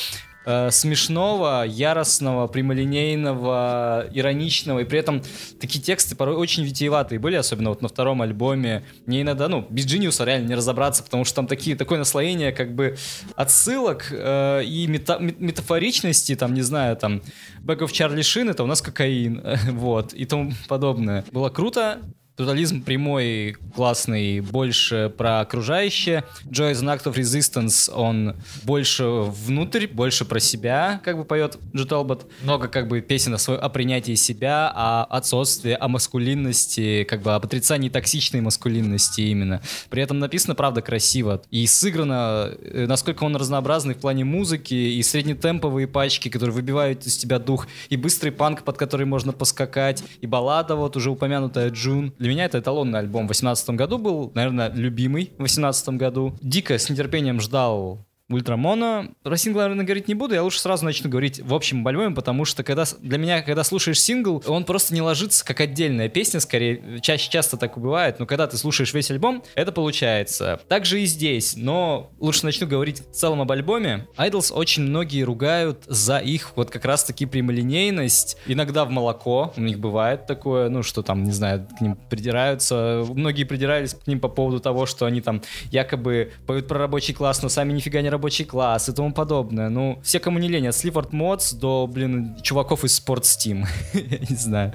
э, 0.46 0.72
смешного, 0.72 1.64
яростного, 1.64 2.48
прямолинейного, 2.48 4.08
ироничного, 4.14 4.80
и 4.80 4.84
при 4.86 5.00
этом 5.00 5.22
такие 5.60 5.84
тексты 5.84 6.16
порой 6.16 6.36
очень 6.36 6.64
витиеватые 6.64 7.20
были, 7.20 7.36
особенно 7.36 7.70
вот 7.70 7.82
на 7.82 7.88
втором 7.88 8.22
альбоме. 8.22 8.84
Мне 9.06 9.22
иногда, 9.22 9.48
ну, 9.48 9.66
без 9.70 9.86
Genius 9.86 10.24
реально 10.24 10.48
не 10.48 10.56
разобраться, 10.56 11.04
потому 11.04 11.26
что 11.26 11.36
там 11.36 11.48
такие, 11.48 11.76
такое 11.76 12.00
наслоение 12.00 12.52
как 12.52 12.74
бы 12.76 12.98
отсылок 13.36 14.08
э, 14.12 14.64
и 14.64 14.88
мета 14.88 15.18
метафоричности, 15.20 16.36
там, 16.36 16.54
не 16.54 16.62
знаю, 16.62 16.96
там, 16.98 17.22
Back 17.64 17.80
of 17.80 17.92
Charlie 17.92 18.20
Sheen, 18.20 18.52
это 18.52 18.64
у 18.64 18.68
нас 18.68 18.82
кокаин, 18.82 19.44
вот, 19.72 20.14
и 20.14 20.26
тому 20.26 20.54
подобное. 20.68 21.26
Было 21.32 21.50
круто, 21.50 22.00
Тотализм 22.40 22.84
прямой, 22.84 23.58
классный, 23.76 24.40
больше 24.40 25.12
про 25.18 25.42
окружающее. 25.42 26.24
Joy 26.46 26.72
is 26.72 26.82
an 26.82 26.98
Act 26.98 27.04
of 27.04 27.16
Resistance, 27.16 27.94
он 27.94 28.38
больше 28.64 29.04
внутрь, 29.04 29.88
больше 29.88 30.24
про 30.24 30.40
себя, 30.40 31.02
как 31.04 31.18
бы 31.18 31.26
поет 31.26 31.58
Джо 31.76 31.84
Талбот. 31.84 32.32
Много 32.42 32.70
как 32.70 32.88
бы 32.88 33.02
песен 33.02 33.34
о, 33.34 33.38
свой, 33.38 33.58
о 33.58 33.68
принятии 33.68 34.16
себя, 34.16 34.72
о 34.74 35.04
отсутствии, 35.04 35.76
о 35.78 35.90
маскулинности, 35.90 37.04
как 37.04 37.24
бы 37.24 37.36
об 37.36 37.44
отрицании 37.44 37.90
токсичной 37.90 38.40
маскулинности 38.40 39.20
именно. 39.20 39.62
При 39.90 40.02
этом 40.02 40.20
написано, 40.20 40.56
правда, 40.56 40.82
красиво. 40.82 41.42
И 41.52 41.68
сыграно, 41.68 42.54
э, 42.58 42.86
насколько 42.88 43.26
он 43.26 43.36
разнообразный 43.36 43.96
в 43.96 43.98
плане 43.98 44.24
музыки, 44.24 44.74
и 44.74 45.04
среднетемповые 45.04 45.88
пачки, 45.88 46.30
которые 46.30 46.54
выбивают 46.54 47.06
из 47.06 47.18
тебя 47.18 47.38
дух, 47.38 47.68
и 47.90 47.98
быстрый 47.98 48.32
панк, 48.32 48.64
под 48.64 48.78
который 48.78 49.06
можно 49.06 49.34
поскакать, 49.34 50.06
и 50.22 50.26
баллада, 50.26 50.78
вот 50.78 50.96
уже 50.96 51.12
упомянутая 51.12 51.70
Джун. 51.70 52.14
Для 52.30 52.36
меня 52.36 52.46
это 52.46 52.60
эталонный 52.60 53.00
альбом 53.00 53.24
в 53.24 53.30
2018 53.30 53.72
году 53.72 53.98
был, 53.98 54.32
наверное, 54.36 54.72
любимый 54.72 55.32
в 55.34 55.38
2018 55.40 55.90
году. 55.98 56.36
Дико 56.44 56.78
с 56.78 56.88
нетерпением 56.88 57.42
ждал 57.42 58.06
Ультрамона. 58.36 59.12
Про 59.24 59.38
сингл, 59.38 59.60
наверное, 59.60 59.86
говорить 59.86 60.08
не 60.08 60.14
буду, 60.14 60.36
я 60.36 60.44
лучше 60.44 60.60
сразу 60.60 60.86
начну 60.86 61.10
говорить 61.10 61.40
в 61.40 61.54
общем 61.54 61.86
альбоме, 61.88 62.14
потому 62.14 62.46
что 62.46 62.64
когда, 62.64 62.86
для 63.02 63.18
меня, 63.18 63.42
когда 63.42 63.64
слушаешь 63.64 64.00
сингл, 64.02 64.44
он 64.48 64.66
просто 64.66 64.94
не 64.94 65.02
ложится 65.02 65.44
как 65.44 65.62
отдельная 65.62 66.10
песня, 66.10 66.40
скорее, 66.40 67.00
чаще 67.02 67.30
часто 67.30 67.58
так 67.58 67.78
и 67.78 67.80
бывает, 67.80 68.20
но 68.20 68.26
когда 68.26 68.48
ты 68.48 68.58
слушаешь 68.58 68.94
весь 68.94 69.10
альбом, 69.12 69.44
это 69.56 69.72
получается. 69.72 70.60
Также 70.68 71.02
и 71.02 71.06
здесь, 71.06 71.56
но 71.56 72.12
лучше 72.20 72.46
начну 72.46 72.68
говорить 72.68 73.02
в 73.02 73.12
целом 73.14 73.42
об 73.42 73.52
альбоме. 73.52 74.08
Idols 74.18 74.54
очень 74.54 74.84
многие 74.84 75.24
ругают 75.24 75.84
за 75.88 76.20
их 76.20 76.52
вот 76.56 76.70
как 76.70 76.86
раз-таки 76.86 77.26
прямолинейность, 77.26 78.38
иногда 78.46 78.86
в 78.86 78.90
молоко, 78.92 79.54
у 79.58 79.62
них 79.62 79.80
бывает 79.80 80.26
такое, 80.28 80.70
ну, 80.70 80.84
что 80.84 81.02
там, 81.02 81.24
не 81.24 81.32
знаю, 81.32 81.68
к 81.78 81.82
ним 81.82 81.96
придираются, 82.10 83.04
многие 83.10 83.44
придирались 83.44 83.94
к 83.94 84.08
ним 84.08 84.20
по 84.20 84.30
поводу 84.30 84.60
того, 84.60 84.86
что 84.86 85.06
они 85.06 85.22
там 85.22 85.42
якобы 85.72 86.32
поют 86.46 86.68
про 86.68 86.80
рабочий 86.80 87.14
класс, 87.14 87.42
но 87.42 87.50
сами 87.50 87.74
нифига 87.74 88.02
не 88.02 88.10
рабочий 88.20 88.46
класс 88.46 88.90
и 88.90 88.94
тому 88.94 89.14
подобное. 89.14 89.70
Ну, 89.70 90.00
все, 90.04 90.20
кому 90.20 90.40
не 90.40 90.50
лень, 90.50 90.68
от 90.68 90.76
Slifford 90.76 91.12
Mods 91.12 91.58
до, 91.58 91.88
блин, 91.88 92.36
чуваков 92.42 92.84
из 92.84 93.00
Sports 93.00 93.38
Steam. 93.38 93.66
Я 93.94 94.20
не 94.30 94.36
знаю. 94.36 94.74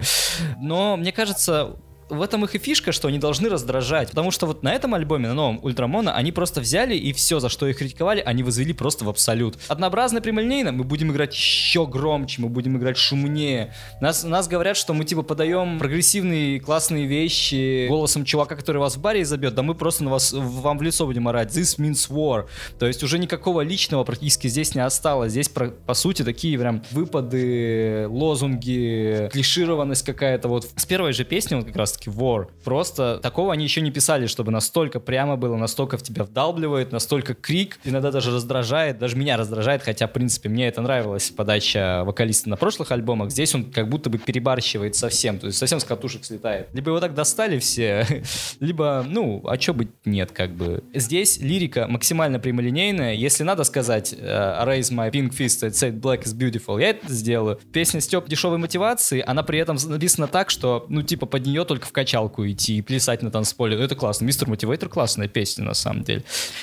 Но, 0.61 0.97
мне 0.97 1.12
кажется, 1.12 1.76
в 2.17 2.23
этом 2.23 2.45
их 2.45 2.55
и 2.55 2.59
фишка, 2.59 2.93
что 2.93 3.09
они 3.09 3.19
должны 3.19 3.49
раздражать. 3.49 4.11
Потому 4.11 4.31
что 4.31 4.47
вот 4.47 4.62
на 4.62 4.73
этом 4.73 4.95
альбоме, 4.95 5.29
на 5.29 5.35
новом 5.35 5.61
Ультрамона, 5.62 6.15
они 6.15 6.33
просто 6.33 6.61
взяли 6.61 6.95
и 6.95 7.12
все, 7.12 7.41
за 7.41 7.49
что 7.49 7.67
их 7.67 7.79
критиковали, 7.79 8.23
они 8.25 8.43
возвели 8.43 8.73
просто 8.73 9.05
в 9.05 9.09
абсолют. 9.09 9.59
Однообразно 9.69 10.21
прямолинейно 10.21 10.73
мы 10.73 10.85
будем 10.85 11.12
играть 11.12 11.35
еще 11.35 11.87
громче, 11.87 12.43
мы 12.43 12.49
будем 12.49 12.77
играть 12.77 12.97
шумнее. 12.97 13.75
Нас, 14.01 14.25
нас 14.25 14.49
говорят, 14.49 14.77
что 14.77 14.95
мы 14.95 15.05
типа 15.05 15.23
подаем 15.23 15.79
прогрессивные 15.79 16.61
классные 16.61 17.07
вещи 17.07 17.89
голосом 17.89 18.25
чувака, 18.25 18.57
который 18.57 18.79
вас 18.79 18.97
в 18.97 19.01
баре 19.01 19.25
забьет, 19.25 19.55
да 19.55 19.62
мы 19.62 19.75
просто 19.75 20.05
на 20.05 20.11
вас, 20.11 20.33
вам 20.33 20.79
в 20.79 20.83
лицо 20.83 21.07
будем 21.07 21.29
орать. 21.29 21.57
This 21.57 21.79
means 21.79 22.09
war. 22.11 22.47
То 22.79 22.87
есть 22.87 23.03
уже 23.03 23.19
никакого 23.19 23.61
личного 23.61 24.05
практически 24.05 24.49
здесь 24.49 24.75
не 24.75 24.81
осталось. 24.81 25.33
Здесь, 25.33 25.49
по, 25.49 25.69
по 25.69 25.95
сути, 25.95 26.23
такие 26.23 26.59
прям 26.59 26.83
выпады, 26.91 28.07
лозунги, 28.09 29.29
клишированность 29.33 30.05
какая-то. 30.05 30.49
Вот 30.49 30.69
с 30.77 30.87
первой 30.87 31.12
же 31.12 31.25
песни 31.25 31.55
он 31.55 31.65
как 31.65 31.77
раз 31.77 31.97
таки 32.05 32.17
War. 32.17 32.47
Просто 32.65 33.19
такого 33.23 33.53
они 33.53 33.65
еще 33.65 33.81
не 33.81 33.91
писали, 33.91 34.27
чтобы 34.27 34.51
настолько 34.51 35.01
прямо 35.01 35.37
было, 35.37 35.57
настолько 35.57 35.97
в 35.97 36.03
тебя 36.03 36.25
вдалбливает, 36.25 36.93
настолько 36.93 37.35
крик, 37.35 37.79
иногда 37.85 38.11
даже 38.11 38.31
раздражает, 38.31 38.99
даже 38.99 39.17
меня 39.17 39.37
раздражает, 39.37 39.83
хотя, 39.83 40.07
в 40.07 40.13
принципе, 40.13 40.49
мне 40.49 40.69
это 40.69 40.81
нравилась 40.81 41.31
подача 41.31 42.03
вокалиста 42.05 42.49
на 42.49 42.57
прошлых 42.57 42.93
альбомах. 42.93 43.31
Здесь 43.31 43.55
он 43.55 43.71
как 43.71 43.89
будто 43.89 44.11
бы 44.11 44.19
перебарщивает 44.19 44.97
совсем, 44.97 45.39
то 45.39 45.47
есть 45.47 45.59
совсем 45.59 45.81
с 45.81 45.85
катушек 45.85 46.25
слетает. 46.25 46.69
Либо 46.73 46.91
его 46.91 47.01
так 47.01 47.15
достали 47.15 47.59
все, 47.59 48.07
либо, 48.61 49.05
ну, 49.09 49.43
а 49.47 49.57
чё 49.57 49.75
быть 49.75 49.91
нет, 50.05 50.33
как 50.33 50.51
бы. 50.55 50.85
Здесь 50.95 51.39
лирика 51.39 51.87
максимально 51.89 52.39
прямолинейная. 52.39 53.15
Если 53.15 53.45
надо 53.45 53.65
сказать 53.65 54.13
uh, 54.13 54.67
Raise 54.67 54.93
my 54.93 55.11
pink 55.11 55.31
fist 55.31 55.63
and 55.63 55.71
say 55.71 55.93
black 55.93 56.25
is 56.25 56.37
beautiful, 56.37 56.81
я 56.81 56.91
это 56.91 57.13
сделаю. 57.13 57.59
Песня 57.73 58.01
Степ 58.01 58.29
дешевой 58.29 58.59
мотивации, 58.59 59.23
она 59.27 59.43
при 59.43 59.59
этом 59.59 59.77
написана 59.87 60.27
так, 60.27 60.51
что, 60.51 60.87
ну, 60.89 61.03
типа, 61.03 61.27
под 61.27 61.47
нее 61.47 61.65
только 61.65 61.84
в 61.87 61.93
качалку 61.93 62.47
идти 62.47 62.78
и 62.78 62.82
плясать 62.82 63.22
на 63.22 63.30
танцполе. 63.30 63.76
Ну, 63.76 63.82
это 63.82 63.95
классно. 63.95 64.24
Мистер 64.24 64.49
Мотивейтор 64.49 64.89
классная 64.89 65.28
песня, 65.28 65.64
на 65.64 65.74
самом 65.74 66.05
деле. 66.05 66.22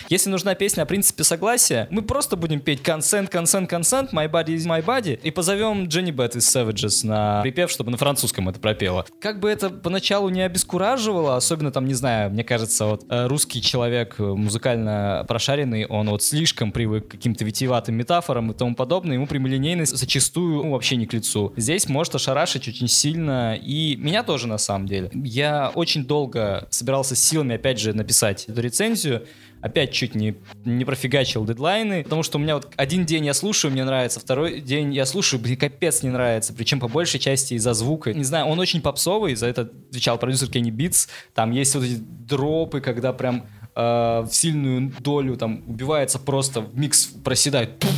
Если 0.09 0.29
нужна 0.29 0.55
песня 0.55 0.83
о 0.83 0.85
принципе 0.85 1.23
согласия, 1.23 1.87
мы 1.91 2.01
просто 2.01 2.35
будем 2.35 2.59
петь 2.59 2.81
consent, 2.81 3.29
consent, 3.29 3.69
consent, 3.69 4.11
my 4.11 4.29
body 4.29 4.55
is 4.55 4.65
my 4.65 4.83
body, 4.83 5.19
и 5.21 5.31
позовем 5.31 5.87
Дженни 5.87 6.11
Бет 6.11 6.35
из 6.35 6.55
Savages 6.55 7.05
на 7.05 7.41
припев, 7.41 7.69
чтобы 7.69 7.91
на 7.91 7.97
французском 7.97 8.49
это 8.49 8.59
пропела. 8.59 9.05
Как 9.19 9.39
бы 9.39 9.49
это 9.49 9.69
поначалу 9.69 10.29
не 10.29 10.41
обескураживало, 10.41 11.35
особенно 11.35 11.71
там, 11.71 11.85
не 11.85 11.93
знаю, 11.93 12.31
мне 12.31 12.43
кажется, 12.43 12.85
вот 12.85 13.05
э, 13.09 13.27
русский 13.27 13.61
человек 13.61 14.15
э, 14.19 14.23
музыкально 14.23 15.25
прошаренный, 15.27 15.85
он 15.85 16.09
вот 16.09 16.23
слишком 16.23 16.71
привык 16.71 17.07
к 17.07 17.11
каким-то 17.11 17.45
витиеватым 17.45 17.95
метафорам 17.95 18.51
и 18.51 18.53
тому 18.53 18.75
подобное, 18.75 19.15
ему 19.15 19.27
прямолинейность 19.27 19.95
зачастую 19.95 20.63
ну, 20.63 20.71
вообще 20.71 20.95
не 20.95 21.05
к 21.05 21.13
лицу. 21.13 21.53
Здесь 21.57 21.89
может 21.89 22.15
ошарашить 22.15 22.67
очень 22.67 22.87
сильно, 22.87 23.55
и 23.55 23.95
меня 23.97 24.23
тоже 24.23 24.47
на 24.47 24.57
самом 24.57 24.87
деле. 24.87 25.09
Я 25.13 25.71
очень 25.73 26.05
долго 26.05 26.67
собирался 26.69 27.15
силами, 27.15 27.55
опять 27.55 27.79
же, 27.79 27.93
написать 27.93 28.45
эту 28.47 28.61
рецензию. 28.61 29.25
Опять 29.61 29.91
чуть 29.91 30.15
не, 30.15 30.35
не 30.65 30.85
профигачил 30.85 31.45
дедлайны, 31.45 32.03
потому 32.03 32.23
что 32.23 32.39
у 32.39 32.41
меня 32.41 32.55
вот 32.55 32.73
один 32.77 33.05
день 33.05 33.27
я 33.27 33.35
слушаю, 33.35 33.71
мне 33.71 33.83
нравится, 33.83 34.19
второй 34.19 34.59
день 34.59 34.91
я 34.91 35.05
слушаю, 35.05 35.39
блин, 35.39 35.55
капец 35.55 36.01
не 36.01 36.09
нравится, 36.09 36.51
причем 36.51 36.79
по 36.79 36.87
большей 36.87 37.19
части 37.19 37.53
из-за 37.53 37.73
звука. 37.75 38.11
Не 38.11 38.23
знаю, 38.23 38.47
он 38.47 38.59
очень 38.59 38.81
попсовый, 38.81 39.35
за 39.35 39.45
это 39.45 39.69
отвечал 39.89 40.17
продюсер 40.17 40.49
Кенни 40.49 40.71
Битс. 40.71 41.09
Там 41.35 41.51
есть 41.51 41.75
вот 41.75 41.83
эти 41.83 41.97
дропы, 41.97 42.81
когда 42.81 43.13
прям 43.13 43.45
э, 43.75 43.81
в 44.27 44.29
сильную 44.31 44.91
долю 44.99 45.37
там 45.37 45.63
убивается 45.67 46.17
просто, 46.17 46.65
микс 46.73 47.05
проседает. 47.05 47.77
Пум, 47.77 47.91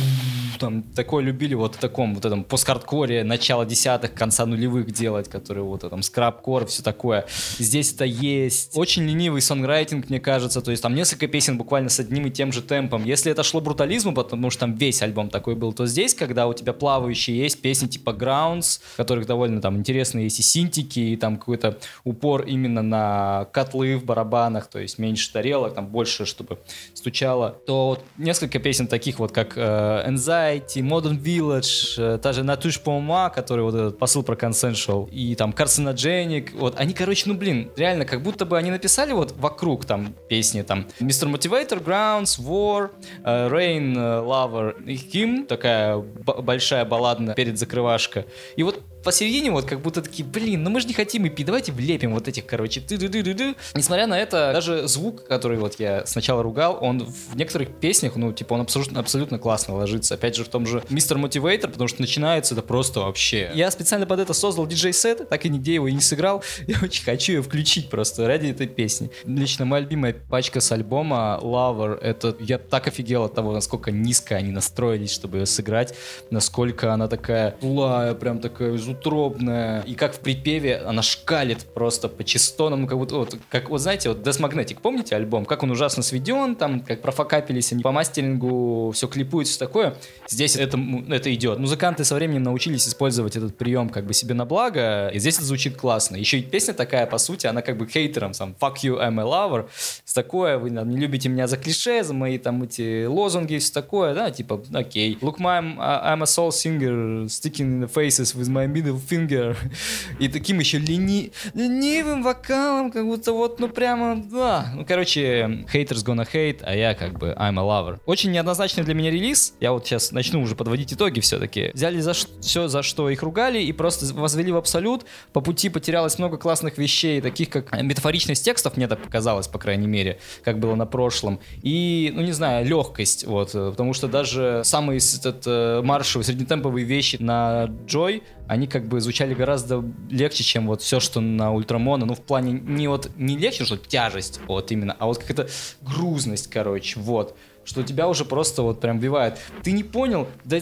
там 0.58 0.82
такое 0.82 1.22
любили 1.22 1.54
вот 1.54 1.76
в 1.76 1.78
таком 1.78 2.14
вот 2.14 2.24
этом 2.24 2.44
посткардкоре 2.44 3.24
начала 3.24 3.64
десятых, 3.64 4.14
конца 4.14 4.46
нулевых 4.46 4.90
делать, 4.92 5.28
которые 5.28 5.64
вот 5.64 5.80
там 5.88 6.02
скрабкор, 6.02 6.66
все 6.66 6.82
такое. 6.82 7.26
Здесь 7.58 7.92
это 7.92 8.04
есть. 8.04 8.72
Очень 8.74 9.06
ленивый 9.06 9.40
сонграйтинг, 9.40 10.08
мне 10.08 10.20
кажется, 10.20 10.60
то 10.60 10.70
есть 10.70 10.82
там 10.82 10.94
несколько 10.94 11.26
песен 11.26 11.58
буквально 11.58 11.88
с 11.88 12.00
одним 12.00 12.26
и 12.26 12.30
тем 12.30 12.52
же 12.52 12.62
темпом. 12.62 13.04
Если 13.04 13.30
это 13.30 13.42
шло 13.42 13.60
брутализму, 13.60 14.14
потому 14.14 14.50
что 14.50 14.60
там 14.60 14.74
весь 14.74 15.02
альбом 15.02 15.28
такой 15.28 15.54
был, 15.54 15.72
то 15.72 15.86
здесь, 15.86 16.14
когда 16.14 16.46
у 16.46 16.54
тебя 16.54 16.72
плавающие 16.72 17.36
есть 17.36 17.60
песни 17.60 17.86
типа 17.86 18.10
Grounds, 18.10 18.80
которых 18.96 19.26
довольно 19.26 19.60
там 19.60 19.76
интересные 19.76 20.24
есть 20.24 20.40
и 20.40 20.42
синтики, 20.42 21.00
и 21.00 21.16
там 21.16 21.36
какой-то 21.36 21.78
упор 22.04 22.42
именно 22.42 22.82
на 22.82 23.48
котлы 23.52 23.96
в 23.96 24.04
барабанах, 24.04 24.66
то 24.68 24.78
есть 24.78 24.98
меньше 24.98 25.32
тарелок, 25.32 25.74
там 25.74 25.86
больше, 25.86 26.26
чтобы 26.26 26.58
стучало, 26.94 27.50
то 27.66 27.88
вот 27.88 28.04
несколько 28.18 28.58
песен 28.58 28.86
таких 28.86 29.18
вот, 29.18 29.32
как 29.32 29.54
э, 29.56 30.02
Anxiety, 30.44 30.82
Modern 30.82 31.18
Village, 31.18 31.94
э, 31.98 32.18
та 32.18 32.32
же 32.32 32.42
Natush 32.42 32.82
Пома, 32.82 33.30
который 33.30 33.64
вот 33.64 33.74
этот 33.74 33.98
посыл 33.98 34.22
про 34.22 34.34
Consensual, 34.34 35.08
и 35.10 35.34
там 35.34 35.50
Carcinogenic, 35.50 36.50
вот, 36.54 36.74
они, 36.78 36.94
короче, 36.94 37.24
ну, 37.26 37.34
блин, 37.34 37.70
реально, 37.76 38.04
как 38.04 38.22
будто 38.22 38.44
бы 38.44 38.58
они 38.58 38.70
написали 38.70 39.12
вот 39.12 39.34
вокруг 39.36 39.84
там 39.84 40.14
песни, 40.28 40.62
там, 40.62 40.86
Mr. 41.00 41.30
Motivator, 41.30 41.82
Grounds, 41.82 42.38
War, 42.40 42.90
э, 43.24 43.48
Rain, 43.48 43.94
э, 43.96 44.22
Lover 44.22 44.84
и 44.84 44.96
Him, 44.96 45.46
такая 45.46 45.98
большая 45.98 46.84
балладная 46.84 47.34
перед 47.34 47.58
закрывашка, 47.58 48.24
и 48.56 48.62
вот 48.62 48.82
посередине 49.04 49.50
вот 49.50 49.64
как 49.66 49.80
будто 49.80 50.02
такие, 50.02 50.24
блин, 50.24 50.62
ну 50.62 50.70
мы 50.70 50.80
же 50.80 50.86
не 50.86 50.94
хотим 50.94 51.24
EP, 51.26 51.44
давайте 51.44 51.72
влепим 51.72 52.14
вот 52.14 52.28
этих, 52.28 52.46
короче, 52.46 52.80
ты 52.80 52.96
ды 52.96 53.08
ды 53.08 53.22
ды 53.22 53.34
ды 53.34 53.54
Несмотря 53.74 54.06
на 54.06 54.18
это, 54.18 54.52
даже 54.52 54.88
звук, 54.88 55.26
который 55.26 55.58
вот 55.58 55.78
я 55.78 56.06
сначала 56.06 56.42
ругал, 56.42 56.78
он 56.80 57.04
в 57.04 57.36
некоторых 57.36 57.68
песнях, 57.68 58.16
ну, 58.16 58.32
типа, 58.32 58.54
он 58.54 58.62
абсолютно, 58.62 59.00
абсолютно 59.00 59.38
классно 59.38 59.74
ложится. 59.74 60.14
Опять 60.14 60.36
же, 60.36 60.44
в 60.44 60.48
том 60.48 60.66
же 60.66 60.82
Mr. 60.88 61.20
Motivator, 61.20 61.68
потому 61.68 61.88
что 61.88 62.00
начинается 62.00 62.54
это 62.54 62.62
просто 62.62 63.00
вообще. 63.00 63.50
Я 63.54 63.70
специально 63.70 64.06
под 64.06 64.20
это 64.20 64.32
создал 64.32 64.66
диджей-сет, 64.66 65.28
так 65.28 65.44
и 65.44 65.48
нигде 65.48 65.74
его 65.74 65.88
и 65.88 65.92
не 65.92 66.00
сыграл. 66.00 66.42
Я 66.66 66.76
очень 66.82 67.04
хочу 67.04 67.32
ее 67.32 67.42
включить 67.42 67.90
просто 67.90 68.26
ради 68.26 68.48
этой 68.48 68.66
песни. 68.66 69.10
Лично 69.24 69.64
моя 69.64 69.82
любимая 69.82 70.14
пачка 70.14 70.60
с 70.60 70.72
альбома 70.72 71.38
Lover, 71.42 71.98
это 72.00 72.36
я 72.40 72.58
так 72.58 72.86
офигел 72.86 73.24
от 73.24 73.34
того, 73.34 73.52
насколько 73.52 73.90
низко 73.90 74.36
они 74.36 74.50
настроились, 74.50 75.12
чтобы 75.12 75.38
ее 75.38 75.46
сыграть, 75.46 75.94
насколько 76.30 76.92
она 76.92 77.08
такая 77.08 77.56
злая, 77.60 78.14
прям 78.14 78.38
такая 78.38 78.72
утробная, 78.94 79.82
и 79.82 79.94
как 79.94 80.14
в 80.14 80.20
припеве 80.20 80.78
она 80.78 81.02
шкалит 81.02 81.64
просто 81.74 82.08
по 82.08 82.24
частотам, 82.24 82.82
ну, 82.82 82.86
как 82.86 82.98
будто, 82.98 83.16
вот, 83.16 83.36
как, 83.50 83.70
вот 83.70 83.80
знаете, 83.80 84.08
вот 84.08 84.26
Death 84.26 84.40
Magnetic, 84.40 84.78
помните 84.80 85.16
альбом? 85.16 85.44
Как 85.44 85.62
он 85.62 85.70
ужасно 85.70 86.02
сведен, 86.02 86.56
там, 86.56 86.80
как 86.80 87.02
профокапились 87.02 87.72
они 87.72 87.82
по 87.82 87.92
мастерингу, 87.92 88.92
все 88.92 89.06
клипуют, 89.08 89.48
все 89.48 89.58
такое. 89.58 89.96
Здесь 90.28 90.56
это, 90.56 90.78
это 91.08 91.34
идет. 91.34 91.58
Музыканты 91.58 92.04
со 92.04 92.14
временем 92.14 92.42
научились 92.42 92.88
использовать 92.88 93.36
этот 93.36 93.56
прием 93.56 93.88
как 93.88 94.06
бы 94.06 94.14
себе 94.14 94.34
на 94.34 94.44
благо, 94.44 95.08
и 95.08 95.18
здесь 95.18 95.36
это 95.36 95.44
звучит 95.44 95.76
классно. 95.76 96.16
Еще 96.16 96.38
и 96.38 96.42
песня 96.42 96.74
такая, 96.74 97.06
по 97.06 97.18
сути, 97.18 97.46
она 97.46 97.62
как 97.62 97.76
бы 97.76 97.86
хейтером, 97.86 98.34
сам, 98.34 98.54
fuck 98.60 98.76
you, 98.82 99.00
I'm 99.00 99.20
a 99.20 99.24
lover, 99.24 99.68
такое, 100.14 100.58
вы 100.58 100.70
не 100.70 100.96
любите 100.96 101.28
меня 101.28 101.46
за 101.46 101.56
клише, 101.56 102.02
за 102.04 102.14
мои 102.14 102.38
там 102.38 102.62
эти 102.62 103.04
лозунги, 103.06 103.58
все 103.58 103.72
такое, 103.72 104.14
да, 104.14 104.30
типа, 104.30 104.62
окей. 104.72 105.18
Look, 105.20 105.38
I'm, 105.38 105.76
I'm 105.78 106.22
a 106.22 106.26
soul 106.26 106.50
singer, 106.50 107.26
sticking 107.26 107.80
in 107.80 107.80
the 107.80 107.92
faces 107.92 108.34
with 108.34 108.48
my 108.48 108.66
middle 108.66 108.98
finger. 108.98 109.56
И 110.18 110.28
таким 110.28 110.60
еще 110.60 110.78
лени... 110.78 111.32
ленивым 111.54 112.22
вокалом, 112.22 112.90
как 112.90 113.04
будто 113.04 113.32
вот, 113.32 113.58
ну 113.60 113.68
прямо, 113.68 114.22
да. 114.30 114.72
Ну, 114.74 114.84
короче, 114.86 115.64
haters 115.72 116.04
gonna 116.04 116.26
hate, 116.30 116.60
а 116.62 116.74
я 116.74 116.94
как 116.94 117.18
бы 117.18 117.34
I'm 117.38 117.58
a 117.58 117.62
lover. 117.62 117.98
Очень 118.06 118.30
неоднозначный 118.30 118.84
для 118.84 118.94
меня 118.94 119.10
релиз. 119.10 119.54
Я 119.60 119.72
вот 119.72 119.84
сейчас 119.84 120.12
начну 120.12 120.40
уже 120.40 120.54
подводить 120.54 120.92
итоги 120.92 121.20
все-таки. 121.20 121.70
Взяли 121.74 122.00
за 122.00 122.12
все, 122.12 122.68
за 122.68 122.82
что 122.82 123.10
их 123.10 123.22
ругали, 123.22 123.60
и 123.60 123.72
просто 123.72 124.06
возвели 124.14 124.52
в 124.52 124.56
абсолют. 124.56 125.04
По 125.32 125.40
пути 125.40 125.68
потерялось 125.68 126.18
много 126.18 126.36
классных 126.36 126.78
вещей, 126.78 127.20
таких 127.20 127.50
как 127.50 127.82
метафоричность 127.82 128.44
текстов, 128.44 128.76
мне 128.76 128.86
так 128.86 129.02
показалось, 129.02 129.48
по 129.48 129.58
крайней 129.58 129.86
мере, 129.86 130.03
как 130.42 130.58
было 130.58 130.74
на 130.74 130.86
прошлом. 130.86 131.40
И, 131.62 132.12
ну 132.14 132.22
не 132.22 132.32
знаю, 132.32 132.66
легкость, 132.66 133.26
вот, 133.26 133.52
потому 133.52 133.92
что 133.92 134.08
даже 134.08 134.62
самые 134.64 135.00
этот, 135.14 135.44
э, 135.46 135.82
маршевые, 135.82 136.24
среднетемповые 136.24 136.84
вещи 136.84 137.16
на 137.20 137.66
Joy, 137.86 138.22
они 138.46 138.66
как 138.66 138.86
бы 138.86 139.00
звучали 139.00 139.34
гораздо 139.34 139.84
легче, 140.10 140.44
чем 140.44 140.66
вот 140.66 140.82
все, 140.82 141.00
что 141.00 141.20
на 141.20 141.52
Ультрамона. 141.52 142.06
Ну, 142.06 142.14
в 142.14 142.20
плане 142.20 142.52
не 142.52 142.88
вот 142.88 143.10
не 143.16 143.36
легче, 143.36 143.64
что 143.64 143.76
тяжесть, 143.76 144.40
вот 144.46 144.70
именно, 144.70 144.96
а 144.98 145.06
вот 145.06 145.18
какая-то 145.18 145.48
грузность, 145.80 146.48
короче, 146.50 147.00
вот 147.00 147.36
что 147.64 147.82
тебя 147.82 148.08
уже 148.08 148.24
просто 148.24 148.62
вот 148.62 148.80
прям 148.80 148.98
бивает. 148.98 149.38
Ты 149.62 149.72
не 149.72 149.82
понял? 149.82 150.28
Да 150.44 150.58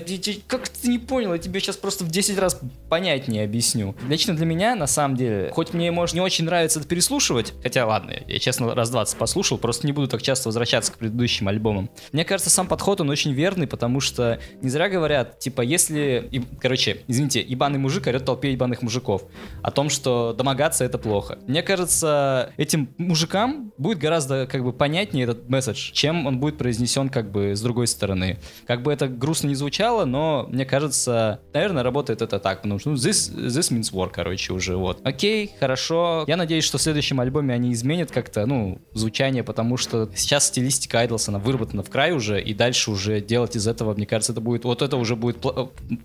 как 0.46 0.68
ты 0.68 0.88
не 0.88 0.98
понял? 0.98 1.32
Я 1.32 1.38
тебе 1.38 1.61
сейчас 1.61 1.76
просто 1.76 2.05
в 2.05 2.11
10 2.11 2.38
раз 2.38 2.61
понятнее 2.88 3.44
объясню. 3.44 3.94
Лично 4.09 4.34
для 4.34 4.46
меня, 4.46 4.74
на 4.74 4.86
самом 4.86 5.16
деле, 5.16 5.50
хоть 5.55 5.72
мне, 5.72 5.90
может, 5.90 6.14
не 6.14 6.20
очень 6.20 6.44
нравится 6.44 6.78
это 6.78 6.88
переслушивать, 6.88 7.55
хотя, 7.62 7.86
ладно, 7.86 8.12
я, 8.26 8.38
честно, 8.38 8.74
раз 8.74 8.90
20 8.90 9.16
послушал, 9.16 9.59
просто 9.59 9.86
не 9.86 9.92
буду 9.92 10.09
так 10.09 10.22
часто 10.22 10.48
возвращаться 10.48 10.92
к 10.92 10.98
предыдущим 10.98 11.48
альбомам. 11.48 11.90
Мне 12.12 12.24
кажется, 12.24 12.50
сам 12.50 12.66
подход, 12.66 13.00
он 13.00 13.11
очень 13.11 13.32
верный, 13.32 13.66
потому 13.66 14.00
что 14.00 14.40
не 14.61 14.68
зря 14.68 14.88
говорят, 14.88 15.38
типа, 15.38 15.62
если, 15.62 16.28
и, 16.30 16.42
короче, 16.61 17.03
извините, 17.09 17.40
ебаный 17.40 17.78
мужик 17.78 18.07
орет 18.07 18.24
толпе 18.24 18.53
ебаных 18.53 18.82
мужиков 18.82 19.24
о 19.62 19.70
том, 19.70 19.88
что 19.88 20.34
домогаться 20.36 20.84
это 20.84 20.98
плохо. 20.98 21.38
Мне 21.46 21.62
кажется, 21.62 22.53
этим 22.57 22.94
мужикам 22.98 23.72
будет 23.78 23.98
гораздо, 23.98 24.46
как 24.46 24.62
бы, 24.64 24.72
понятнее 24.72 25.24
этот 25.24 25.48
месседж, 25.48 25.92
чем 25.92 26.26
он 26.26 26.38
будет 26.38 26.59
произнесен 26.59 26.91
преподнесен 26.93 27.09
как 27.09 27.30
бы 27.30 27.55
с 27.57 27.61
другой 27.61 27.86
стороны. 27.86 28.38
Как 28.66 28.82
бы 28.82 28.93
это 28.93 29.09
грустно 29.09 29.49
не 29.49 29.55
звучало, 29.55 30.05
но 30.05 30.47
мне 30.51 30.64
кажется, 30.64 31.40
наверное, 31.53 31.82
работает 31.82 32.22
это 32.22 32.38
так, 32.38 32.62
потому 32.62 32.78
что 32.78 32.90
ну, 32.90 32.97
this, 32.97 33.34
this 33.34 33.72
means 33.72 33.93
war, 33.93 34.11
короче, 34.12 34.53
уже 34.53 34.76
вот. 34.76 35.01
Окей, 35.05 35.51
хорошо. 35.59 36.24
Я 36.26 36.36
надеюсь, 36.36 36.64
что 36.64 36.78
в 36.78 36.82
следующем 36.82 37.20
альбоме 37.20 37.55
они 37.55 37.72
изменят 37.72 38.11
как-то, 38.11 38.47
ну, 38.47 38.80
звучание, 38.93 39.43
потому 39.43 39.76
что 39.76 40.11
сейчас 40.14 40.47
стилистика 40.47 41.01
Айдлса, 41.01 41.30
она 41.30 41.38
выработана 41.38 41.82
в 41.82 41.90
край 41.90 42.12
уже, 42.12 42.40
и 42.40 42.55
дальше 42.55 42.90
уже 42.90 43.20
делать 43.20 43.57
из 43.57 43.66
этого, 43.66 43.95
мне 43.95 44.07
кажется, 44.07 44.32
это 44.32 44.40
будет, 44.40 44.64
вот 44.64 44.82
это 44.82 44.97
уже 44.97 45.16
будет 45.16 45.38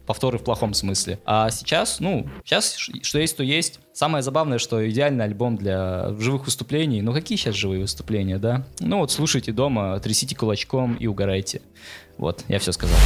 повторы 0.06 0.38
в 0.38 0.44
плохом 0.44 0.74
смысле. 0.74 1.20
А 1.26 1.50
сейчас, 1.50 2.00
ну, 2.00 2.28
сейчас 2.44 2.78
что 2.78 3.20
есть, 3.20 3.38
то 3.38 3.44
есть. 3.44 3.80
Самое 3.98 4.22
забавное, 4.22 4.60
что 4.60 4.88
идеальный 4.88 5.26
альбом 5.26 5.58
для 5.58 6.14
живых 6.20 6.46
выступлений. 6.46 7.02
Ну 7.02 7.14
какие 7.14 7.36
сейчас 7.36 7.56
живые 7.56 7.82
выступления, 7.82 8.38
да? 8.38 8.64
Ну 8.80 9.00
вот 9.00 9.12
слушайте 9.12 9.52
дома, 9.52 10.00
трясите 10.00 10.36
кулачком 10.36 10.77
и 11.00 11.08
угорайте. 11.08 11.62
Вот, 12.18 12.44
я 12.48 12.60
все 12.60 12.72
сказал. 12.72 12.98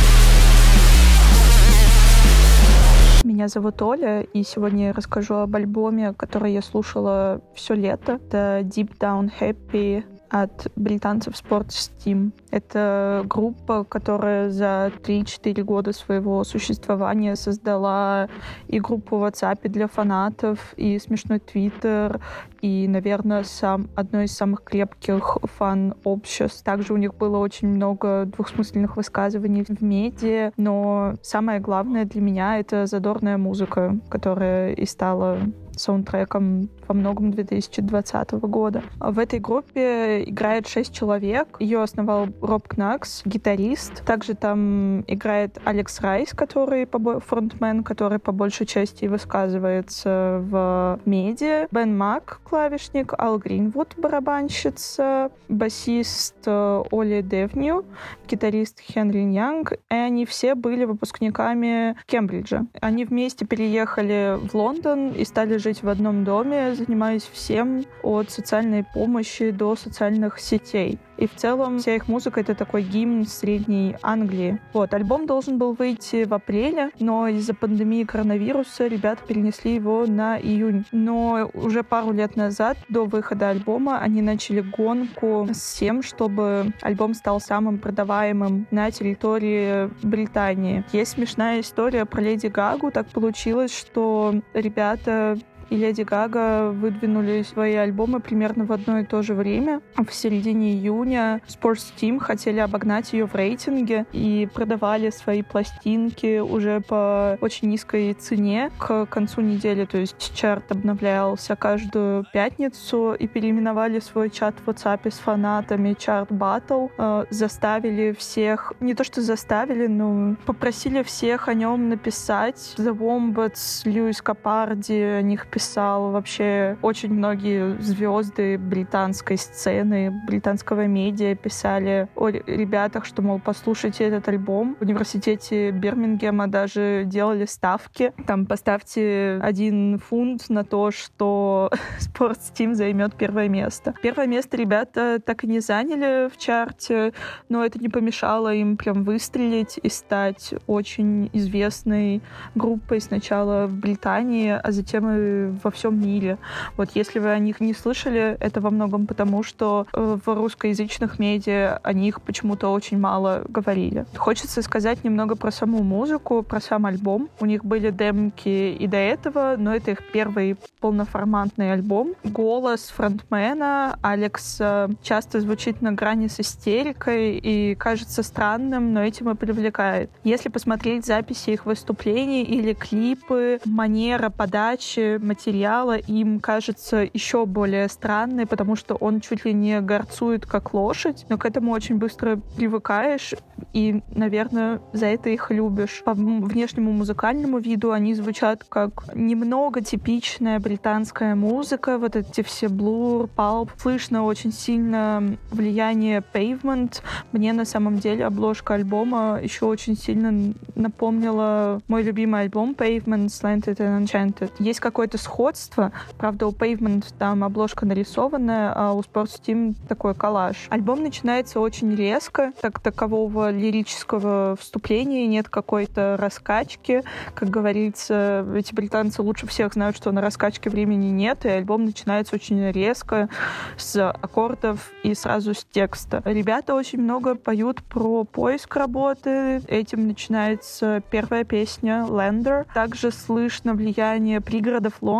Меня 3.23 3.47
зовут 3.47 3.81
Оля, 3.83 4.21
и 4.21 4.43
сегодня 4.43 4.87
я 4.87 4.93
расскажу 4.93 5.35
об 5.35 5.55
альбоме, 5.55 6.13
который 6.13 6.53
я 6.53 6.61
слушала 6.61 7.41
все 7.55 7.75
лето. 7.75 8.13
Это 8.13 8.61
Deep 8.63 8.97
Down 8.97 9.29
Happy 9.39 10.03
от 10.31 10.71
британцев 10.77 11.33
Sports 11.33 11.91
Steam. 11.91 12.31
Это 12.51 13.23
группа, 13.25 13.83
которая 13.83 14.49
за 14.49 14.91
3-4 15.03 15.61
года 15.63 15.91
своего 15.91 16.43
существования 16.45 17.35
создала 17.35 18.29
и 18.67 18.79
группу 18.79 19.17
в 19.17 19.25
WhatsApp 19.25 19.67
для 19.67 19.87
фанатов, 19.87 20.73
и 20.77 20.97
смешной 20.99 21.39
Твиттер, 21.39 22.21
и, 22.61 22.87
наверное, 22.87 23.43
сам, 23.43 23.89
одно 23.95 24.21
из 24.21 24.31
самых 24.31 24.63
крепких 24.63 25.37
фан-обществ. 25.57 26.63
Также 26.63 26.93
у 26.93 26.97
них 26.97 27.15
было 27.15 27.37
очень 27.37 27.67
много 27.67 28.25
двухсмысленных 28.25 28.95
высказываний 28.95 29.65
в 29.67 29.81
медиа, 29.81 30.53
но 30.55 31.15
самое 31.21 31.59
главное 31.59 32.05
для 32.05 32.21
меня— 32.21 32.59
это 32.59 32.85
задорная 32.85 33.37
музыка, 33.37 33.97
которая 34.09 34.71
и 34.73 34.85
стала 34.85 35.39
саундтреком 35.75 36.69
во 36.87 36.93
многом 36.93 37.31
2020 37.31 38.31
года. 38.33 38.83
В 38.99 39.19
этой 39.19 39.39
группе 39.39 40.23
играет 40.23 40.67
шесть 40.67 40.93
человек. 40.93 41.57
Ее 41.59 41.81
основал 41.81 42.27
Роб 42.41 42.67
Кнакс, 42.67 43.21
гитарист. 43.25 44.03
Также 44.05 44.33
там 44.33 45.01
играет 45.07 45.59
Алекс 45.63 45.99
Райс, 46.01 46.31
который 46.33 46.87
фронтмен, 47.25 47.83
который 47.83 48.19
по 48.19 48.31
большей 48.31 48.65
части 48.65 49.05
высказывается 49.05 50.41
в 50.49 50.99
медиа. 51.05 51.67
Бен 51.71 51.97
Мак, 51.97 52.41
клавишник, 52.43 53.13
Ал 53.17 53.37
Гринвуд, 53.37 53.93
барабанщица, 53.97 55.31
басист 55.47 56.35
э, 56.45 56.83
Оли 56.91 57.21
Девню, 57.21 57.85
гитарист 58.27 58.79
Хенри 58.79 59.33
Янг. 59.33 59.73
И 59.73 59.95
они 59.95 60.25
все 60.25 60.55
были 60.55 60.85
выпускниками 60.85 61.95
Кембриджа. 62.05 62.65
Они 62.81 63.05
вместе 63.05 63.45
переехали 63.45 64.37
в 64.41 64.53
Лондон 64.55 65.11
и 65.11 65.23
стали 65.25 65.57
жить 65.61 65.83
в 65.83 65.89
одном 65.89 66.23
доме, 66.23 66.75
занимаюсь 66.75 67.29
всем 67.31 67.85
от 68.03 68.29
социальной 68.29 68.83
помощи 68.83 69.51
до 69.51 69.75
социальных 69.75 70.39
сетей. 70.39 70.99
И 71.17 71.27
в 71.27 71.35
целом 71.35 71.77
вся 71.77 71.95
их 71.95 72.07
музыка— 72.07 72.39
это 72.41 72.55
такой 72.55 72.81
гимн 72.81 73.27
Средней 73.27 73.95
Англии. 74.01 74.59
Вот, 74.73 74.91
альбом 74.95 75.27
должен 75.27 75.59
был 75.59 75.73
выйти 75.73 76.23
в 76.23 76.33
апреле, 76.33 76.89
но 76.99 77.27
из-за 77.27 77.53
пандемии 77.53 78.05
коронавируса 78.05 78.87
ребята 78.87 79.21
перенесли 79.27 79.75
его 79.75 80.07
на 80.07 80.39
июнь. 80.39 80.83
Но 80.91 81.51
уже 81.53 81.83
пару 81.83 82.11
лет 82.11 82.35
назад, 82.35 82.77
до 82.89 83.05
выхода 83.05 83.49
альбома, 83.49 83.99
они 83.99 84.23
начали 84.23 84.61
гонку 84.61 85.47
с 85.51 85.77
тем, 85.77 86.01
чтобы 86.01 86.73
альбом 86.81 87.13
стал 87.13 87.39
самым 87.39 87.77
продаваемым 87.77 88.65
на 88.71 88.89
территории 88.89 89.91
Британии. 90.03 90.83
Есть 90.91 91.11
смешная 91.11 91.61
история 91.61 92.05
про 92.05 92.21
Леди 92.21 92.47
Гагу. 92.47 92.89
Так 92.89 93.07
получилось, 93.09 93.77
что 93.77 94.41
ребята 94.55 95.37
и 95.71 95.77
Леди 95.77 96.01
Гага 96.01 96.69
выдвинули 96.69 97.43
свои 97.43 97.75
альбомы 97.75 98.19
примерно 98.19 98.65
в 98.65 98.73
одно 98.73 98.99
и 98.99 99.05
то 99.05 99.21
же 99.21 99.33
время. 99.33 99.81
В 99.95 100.13
середине 100.13 100.73
июня 100.73 101.41
Sports 101.47 101.93
Team 101.97 102.19
хотели 102.19 102.59
обогнать 102.59 103.13
ее 103.13 103.25
в 103.25 103.33
рейтинге 103.33 104.05
и 104.11 104.49
продавали 104.53 105.09
свои 105.11 105.41
пластинки 105.43 106.39
уже 106.39 106.81
по 106.81 107.37
очень 107.39 107.69
низкой 107.69 108.13
цене 108.13 108.69
к 108.77 109.05
концу 109.05 109.39
недели. 109.39 109.85
То 109.85 109.97
есть 109.97 110.35
чарт 110.35 110.69
обновлялся 110.73 111.55
каждую 111.55 112.25
пятницу 112.33 113.13
и 113.13 113.27
переименовали 113.27 114.01
свой 114.01 114.29
чат 114.29 114.55
в 114.65 114.67
WhatsApp 114.67 115.09
с 115.09 115.19
фанатами 115.19 115.95
чарт 115.97 116.31
Battle. 116.31 116.91
Э, 116.97 117.23
заставили 117.29 118.11
всех, 118.11 118.73
не 118.81 118.93
то 118.93 119.05
что 119.05 119.21
заставили, 119.21 119.87
но 119.87 120.35
попросили 120.45 121.01
всех 121.01 121.47
о 121.47 121.53
нем 121.53 121.87
написать. 121.87 122.75
The 122.77 122.93
Wombats, 122.93 123.89
Льюис 123.89 124.21
Капарди 124.21 125.01
о 125.01 125.21
них 125.21 125.47
писали 125.47 125.60
писал 125.61 126.09
вообще 126.09 126.75
очень 126.81 127.13
многие 127.13 127.79
звезды 127.79 128.57
британской 128.57 129.37
сцены, 129.37 130.11
британского 130.25 130.87
медиа 130.87 131.35
писали 131.35 132.07
о 132.15 132.29
ребятах, 132.29 133.05
что, 133.05 133.21
мол, 133.21 133.39
послушайте 133.39 134.05
этот 134.05 134.27
альбом. 134.27 134.75
В 134.79 134.81
университете 134.81 135.69
Бирмингема 135.69 136.47
даже 136.47 137.03
делали 137.05 137.45
ставки. 137.45 138.11
Там 138.25 138.47
поставьте 138.47 139.39
один 139.43 139.99
фунт 139.99 140.49
на 140.49 140.63
то, 140.63 140.89
что 140.89 141.69
Sports 141.99 142.51
Team 142.57 142.73
займет 142.73 143.13
первое 143.13 143.47
место. 143.47 143.93
Первое 144.01 144.25
место 144.25 144.57
ребята 144.57 145.19
так 145.23 145.43
и 145.43 145.47
не 145.47 145.59
заняли 145.59 146.27
в 146.27 146.37
чарте, 146.37 147.13
но 147.49 147.63
это 147.63 147.77
не 147.77 147.89
помешало 147.89 148.51
им 148.51 148.77
прям 148.77 149.03
выстрелить 149.03 149.79
и 149.83 149.89
стать 149.89 150.55
очень 150.65 151.29
известной 151.33 152.23
группой 152.55 152.99
сначала 152.99 153.67
в 153.67 153.75
Британии, 153.75 154.49
а 154.51 154.71
затем 154.71 155.07
и 155.11 155.50
во 155.63 155.71
всем 155.71 155.99
мире. 155.99 156.37
Вот 156.77 156.89
если 156.95 157.19
вы 157.19 157.31
о 157.31 157.39
них 157.39 157.59
не 157.59 157.73
слышали, 157.73 158.37
это 158.39 158.61
во 158.61 158.69
многом 158.69 159.07
потому, 159.07 159.43
что 159.43 159.87
э, 159.93 160.17
в 160.23 160.33
русскоязычных 160.33 161.19
медиа 161.19 161.79
о 161.83 161.93
них 161.93 162.21
почему-то 162.21 162.69
очень 162.69 162.99
мало 162.99 163.43
говорили. 163.47 164.05
Хочется 164.15 164.61
сказать 164.61 165.03
немного 165.03 165.35
про 165.35 165.51
саму 165.51 165.83
музыку, 165.83 166.43
про 166.43 166.59
сам 166.59 166.85
альбом. 166.85 167.29
У 167.39 167.45
них 167.45 167.65
были 167.65 167.91
демки 167.91 168.49
и 168.73 168.87
до 168.87 168.97
этого, 168.97 169.55
но 169.57 169.75
это 169.75 169.91
их 169.91 169.99
первый 170.11 170.57
полноформатный 170.79 171.73
альбом. 171.73 172.15
Голос 172.23 172.91
фронтмена 172.95 173.97
Алекс 174.01 174.57
э, 174.59 174.89
часто 175.03 175.41
звучит 175.41 175.81
на 175.81 175.91
грани 175.91 176.27
с 176.27 176.39
истерикой 176.39 177.37
и 177.37 177.75
кажется 177.75 178.23
странным, 178.23 178.93
но 178.93 179.03
этим 179.03 179.29
и 179.29 179.35
привлекает. 179.35 180.09
Если 180.23 180.49
посмотреть 180.49 181.05
записи 181.05 181.51
их 181.51 181.65
выступлений 181.65 182.43
или 182.43 182.73
клипы, 182.73 183.59
манера 183.65 184.29
подачи, 184.29 185.17
мотивация 185.17 185.40
материала 185.41 185.97
им 185.97 186.39
кажется 186.39 187.07
еще 187.13 187.45
более 187.45 187.89
странной, 187.89 188.45
потому 188.45 188.75
что 188.75 188.95
он 188.95 189.21
чуть 189.21 189.43
ли 189.45 189.53
не 189.53 189.81
горцует 189.81 190.45
как 190.45 190.73
лошадь, 190.73 191.25
но 191.29 191.37
к 191.37 191.45
этому 191.45 191.71
очень 191.71 191.95
быстро 191.95 192.39
привыкаешь 192.55 193.33
и, 193.73 194.01
наверное, 194.13 194.81
за 194.93 195.07
это 195.07 195.29
их 195.29 195.49
любишь. 195.49 196.01
По 196.05 196.13
внешнему 196.13 196.91
музыкальному 196.91 197.57
виду 197.59 197.91
они 197.91 198.13
звучат 198.13 198.65
как 198.69 199.15
немного 199.15 199.81
типичная 199.81 200.59
британская 200.59 201.33
музыка, 201.35 201.97
вот 201.97 202.15
эти 202.15 202.43
все 202.43 202.69
блур, 202.69 203.27
палп. 203.27 203.71
Слышно 203.77 204.23
очень 204.23 204.51
сильно 204.51 205.37
влияние 205.51 206.23
Pavement. 206.33 207.01
Мне 207.31 207.53
на 207.53 207.65
самом 207.65 207.97
деле 207.97 208.25
обложка 208.25 208.75
альбома 208.75 209.39
еще 209.41 209.65
очень 209.65 209.97
сильно 209.97 210.53
напомнила 210.75 211.81
мой 211.87 212.03
любимый 212.03 212.41
альбом 212.41 212.75
Pavement 212.77 213.27
Slanted 213.27 213.77
and 213.77 214.05
Enchanted. 214.05 214.51
Есть 214.59 214.79
какое-то 214.79 215.17
сходство, 215.21 215.91
правда, 216.17 216.47
у 216.47 216.51
Pavement 216.51 217.05
там 217.17 217.43
обложка 217.43 217.85
нарисованная, 217.85 218.73
а 218.75 218.93
у 218.93 219.01
Sports 219.01 219.39
Team 219.41 219.75
такой 219.87 220.15
коллаж. 220.15 220.67
Альбом 220.69 221.03
начинается 221.03 221.59
очень 221.59 221.95
резко, 221.95 222.51
так 222.61 222.79
такового 222.79 223.51
лирического 223.51 224.57
вступления, 224.59 225.27
нет 225.27 225.49
какой-то 225.49 226.17
раскачки. 226.19 227.03
Как 227.35 227.49
говорится, 227.49 228.45
эти 228.55 228.73
британцы 228.73 229.21
лучше 229.21 229.47
всех 229.47 229.73
знают, 229.73 229.95
что 229.95 230.11
на 230.11 230.21
раскачке 230.21 230.69
времени 230.69 231.07
нет, 231.07 231.45
и 231.45 231.49
альбом 231.49 231.85
начинается 231.85 232.35
очень 232.35 232.71
резко 232.71 233.29
с 233.77 234.09
аккордов 234.09 234.91
и 235.03 235.13
сразу 235.13 235.53
с 235.53 235.63
текста. 235.63 236.21
Ребята 236.25 236.73
очень 236.73 237.01
много 237.01 237.35
поют 237.35 237.83
про 237.83 238.23
поиск 238.23 238.75
работы. 238.75 239.61
Этим 239.67 240.07
начинается 240.07 241.01
первая 241.11 241.43
песня 241.43 242.05
«Lander». 242.07 242.65
Также 242.73 243.11
слышно 243.11 243.73
влияние 243.73 244.41
пригородов 244.41 244.93
Лондона, 245.01 245.10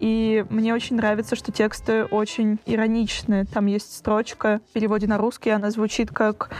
и 0.00 0.44
мне 0.50 0.74
очень 0.74 0.96
нравится, 0.96 1.36
что 1.36 1.52
тексты 1.52 2.04
очень 2.04 2.58
ироничны. 2.66 3.46
Там 3.46 3.66
есть 3.66 3.96
строчка 3.96 4.60
в 4.70 4.72
переводе 4.72 5.06
на 5.06 5.18
русский, 5.18 5.50
она 5.50 5.70
звучит 5.70 6.10
как 6.10 6.50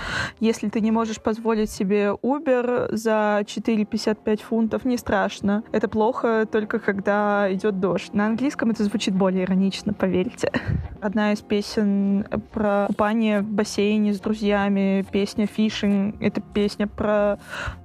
«Если 0.40 0.68
ты 0.68 0.80
не 0.80 0.90
можешь 0.90 1.20
позволить 1.20 1.70
себе 1.70 2.12
Uber 2.22 2.94
за 2.94 3.42
4,55 3.44 4.42
фунтов, 4.42 4.84
не 4.84 4.96
страшно. 4.96 5.62
Это 5.72 5.88
плохо 5.88 6.46
только 6.50 6.78
когда 6.78 7.52
идет 7.52 7.80
дождь». 7.80 8.12
На 8.12 8.26
английском 8.26 8.70
это 8.70 8.84
звучит 8.84 9.14
более 9.14 9.44
иронично, 9.44 9.92
поверьте. 9.92 10.50
Одна 11.00 11.32
из 11.32 11.40
песен 11.40 12.26
про 12.52 12.86
купание 12.86 13.40
в 13.40 13.48
бассейне 13.50 14.14
с 14.14 14.20
друзьями, 14.20 15.04
песня 15.12 15.46
«Фишинг»— 15.46 16.16
это 16.20 16.40
песня 16.40 16.86
про 16.86 17.38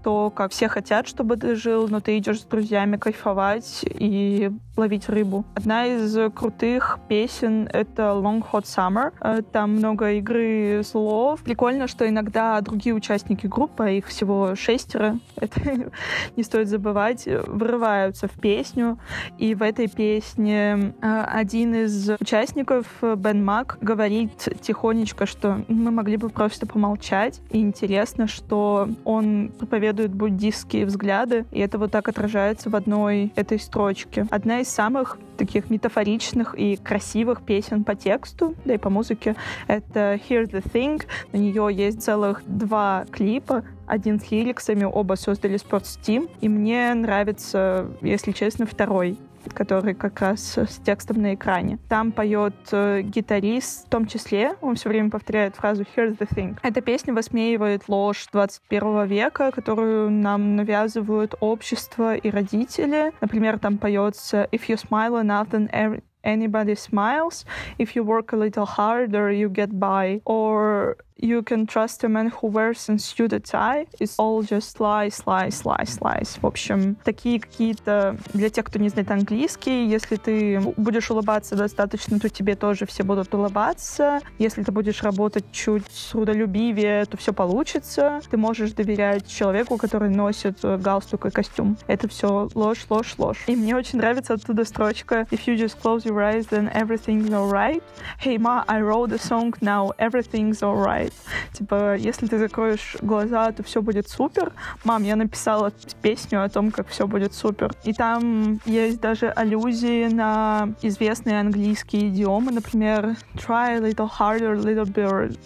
то, 0.03 0.30
как 0.30 0.51
все 0.51 0.69
хотят, 0.69 1.07
чтобы 1.07 1.36
ты 1.36 1.55
жил, 1.55 1.88
но 1.89 1.99
ты 1.99 2.17
идешь 2.17 2.41
с 2.41 2.45
друзьями 2.45 2.97
кайфовать 2.97 3.84
и 3.84 4.51
ловить 4.80 5.09
рыбу. 5.09 5.45
Одна 5.55 5.86
из 5.86 6.17
крутых 6.34 6.99
песен— 7.07 7.67
это 7.73 8.03
Long 8.03 8.43
Hot 8.51 8.63
Summer. 8.63 9.13
Э, 9.21 9.41
там 9.41 9.75
много 9.75 10.13
игры 10.13 10.82
слов. 10.84 11.41
Прикольно, 11.43 11.88
что 11.88 12.07
иногда 12.07 12.59
другие 12.61 12.95
участники 12.95 13.45
группы, 13.45 13.84
а 13.84 13.89
их 13.89 14.07
всего 14.07 14.55
шестеро, 14.55 15.19
это 15.36 15.91
не 16.36 16.43
стоит 16.43 16.69
забывать, 16.69 17.27
вырываются 17.47 18.27
в 18.27 18.39
песню. 18.39 18.97
И 19.38 19.53
в 19.53 19.61
этой 19.61 19.88
песне 19.88 20.93
э, 21.01 21.23
один 21.27 21.75
из 21.75 22.09
участников, 22.19 22.86
Бен 23.01 23.43
Мак, 23.43 23.77
говорит 23.82 24.32
тихонечко, 24.61 25.25
что 25.25 25.61
мы 25.67 25.91
могли 25.91 26.17
бы 26.17 26.30
просто 26.30 26.65
помолчать. 26.65 27.41
И 27.51 27.59
интересно, 27.59 28.27
что 28.27 28.89
он 29.03 29.51
проповедует 29.57 30.13
буддистские 30.13 30.86
взгляды, 30.86 31.45
и 31.51 31.59
это 31.59 31.77
вот 31.77 31.91
так 31.91 32.07
отражается 32.07 32.69
в 32.69 32.75
одной 32.75 33.32
этой 33.36 33.59
строчке. 33.59 34.25
Одна 34.30 34.61
из 34.61 34.68
самых 34.70 35.17
таких 35.38 35.70
метафоричных 35.70 36.55
и 36.55 36.78
красивых 36.78 37.41
песен 37.41 37.84
по 37.84 37.95
тексту, 37.95 38.55
да 38.65 38.76
и 38.76 38.78
по 38.78 38.89
музыке, 38.89 39.36
это 39.67 40.20
Here's 40.30 40.51
the 40.51 40.63
Thing. 40.63 41.03
На 41.32 41.38
нее 41.38 41.70
есть 41.72 42.01
целых 42.01 42.43
два 42.45 43.05
клипа, 43.11 43.63
один 43.88 44.20
с 44.20 44.30
лириксами, 44.32 44.84
оба 44.84 45.15
создали 45.15 45.55
Sports 45.55 45.99
Team, 46.01 46.30
и 46.41 46.49
мне 46.49 46.93
нравится, 46.93 47.88
если 48.01 48.32
честно, 48.32 48.65
второй 48.65 49.17
который 49.54 49.94
как 49.94 50.20
раз 50.20 50.58
с 50.58 50.80
текстом 50.84 51.22
на 51.22 51.34
экране. 51.34 51.80
Там 51.88 52.12
поет 52.12 52.54
э, 52.72 53.02
гитарист, 53.02 53.88
в 53.88 53.90
том 53.90 54.06
числе, 54.06 54.56
он 54.62 54.76
все 54.76 54.90
время 54.90 55.10
повторяет 55.10 55.56
фразу 55.56 55.86
«Here's 55.96 56.18
the 56.18 56.28
thing». 56.28 56.58
Эта 56.62 56.82
песня 56.82 57.14
высмеивает 57.14 57.88
ложь 57.88 58.28
21 58.32 59.06
века, 59.06 59.52
которую 59.52 60.10
нам 60.12 60.56
навязывают 60.56 61.36
общество 61.40 62.16
и 62.16 62.30
родители. 62.30 63.14
Например, 63.22 63.60
там 63.60 63.78
поется 63.78 64.48
«If 64.52 64.68
you 64.68 64.76
smile 64.76 65.22
enough, 65.22 65.50
then 65.50 66.02
anybody 66.24 66.76
smiles. 66.76 67.46
If 67.78 67.96
you 67.96 68.04
work 68.04 68.34
a 68.34 68.38
little 68.38 68.66
harder, 68.66 69.32
you 69.32 69.50
get 69.50 69.80
by. 69.80 70.22
Or 70.26 70.98
you 71.22 71.43
can 71.43 71.65
trust 71.65 72.03
a 72.03 72.09
man 72.09 72.30
who 72.30 72.47
wears 72.47 72.88
and 72.89 73.01
suit 73.01 73.34
a 73.34 73.39
tie. 73.39 73.86
It's 73.99 74.15
all 74.17 74.41
just 74.41 74.80
lies, 74.80 75.22
lies, 75.26 75.65
lies, 75.65 75.99
lies. 76.01 76.39
В 76.41 76.45
общем, 76.45 76.95
такие 77.03 77.39
какие-то... 77.39 78.17
Для 78.34 78.49
тех, 78.49 78.65
кто 78.65 78.80
не 78.80 78.89
знает 78.89 79.11
английский, 79.11 79.88
если 79.88 80.15
ты 80.15 80.59
будешь 80.78 81.11
улыбаться 81.11 81.55
достаточно, 81.55 82.20
то 82.20 82.30
тебе 82.30 82.55
тоже 82.55 82.86
все 82.86 83.03
будут 83.03 83.34
улыбаться. 83.34 84.22
Если 84.38 84.63
ты 84.63 84.72
будешь 84.72 85.03
работать 85.03 85.45
чуть 85.51 85.84
трудолюбивее, 86.11 87.05
то 87.05 87.17
все 87.17 87.34
получится. 87.34 88.22
Ты 88.30 88.38
можешь 88.38 88.72
доверять 88.72 89.28
человеку, 89.28 89.78
который 89.78 90.09
носит 90.09 90.59
галстук 90.63 91.26
и 91.26 91.30
костюм. 91.30 91.78
Это 91.88 92.07
все 92.07 92.49
ложь, 92.55 92.86
ложь, 92.89 93.15
ложь. 93.17 93.43
И 93.47 93.55
мне 93.55 93.76
очень 93.76 93.99
нравится 93.99 94.34
оттуда 94.34 94.63
строчка 94.63 95.28
If 95.32 95.47
you 95.47 95.57
just 95.57 95.82
close 95.82 96.05
your 96.05 96.22
eyes, 96.22 96.47
then 96.47 96.72
everything's 96.74 97.32
alright. 97.32 97.84
Hey, 98.20 98.38
ma, 98.38 98.63
I 98.67 98.82
wrote 98.82 99.11
a 99.11 99.17
song 99.17 99.53
now, 99.61 99.91
everything's 99.97 100.63
alright 100.63 101.09
бывает. 101.10 101.14
Типа, 101.53 101.95
если 101.95 102.28
ты 102.28 102.38
закроешь 102.38 102.97
глаза, 103.01 103.51
то 103.51 103.64
все 103.64 103.82
будет 103.82 104.07
супер. 104.10 104.53
Мам, 104.84 105.03
я 105.03 105.16
написала 105.16 105.72
песню 106.01 106.43
о 106.43 106.49
том, 106.49 106.72
как 106.72 106.88
все 106.88 107.07
будет 107.07 107.34
супер. 107.34 107.74
И 107.84 107.93
там 107.93 108.60
есть 108.66 108.99
даже 108.99 109.30
аллюзии 109.30 110.07
на 110.07 110.70
известные 110.82 111.39
английские 111.39 112.10
идиомы, 112.10 112.51
например, 112.51 113.16
try 113.36 113.76
a 113.76 113.80
little 113.80 114.10
harder, 114.10 114.55
little 114.55 114.86
bird. 114.86 115.38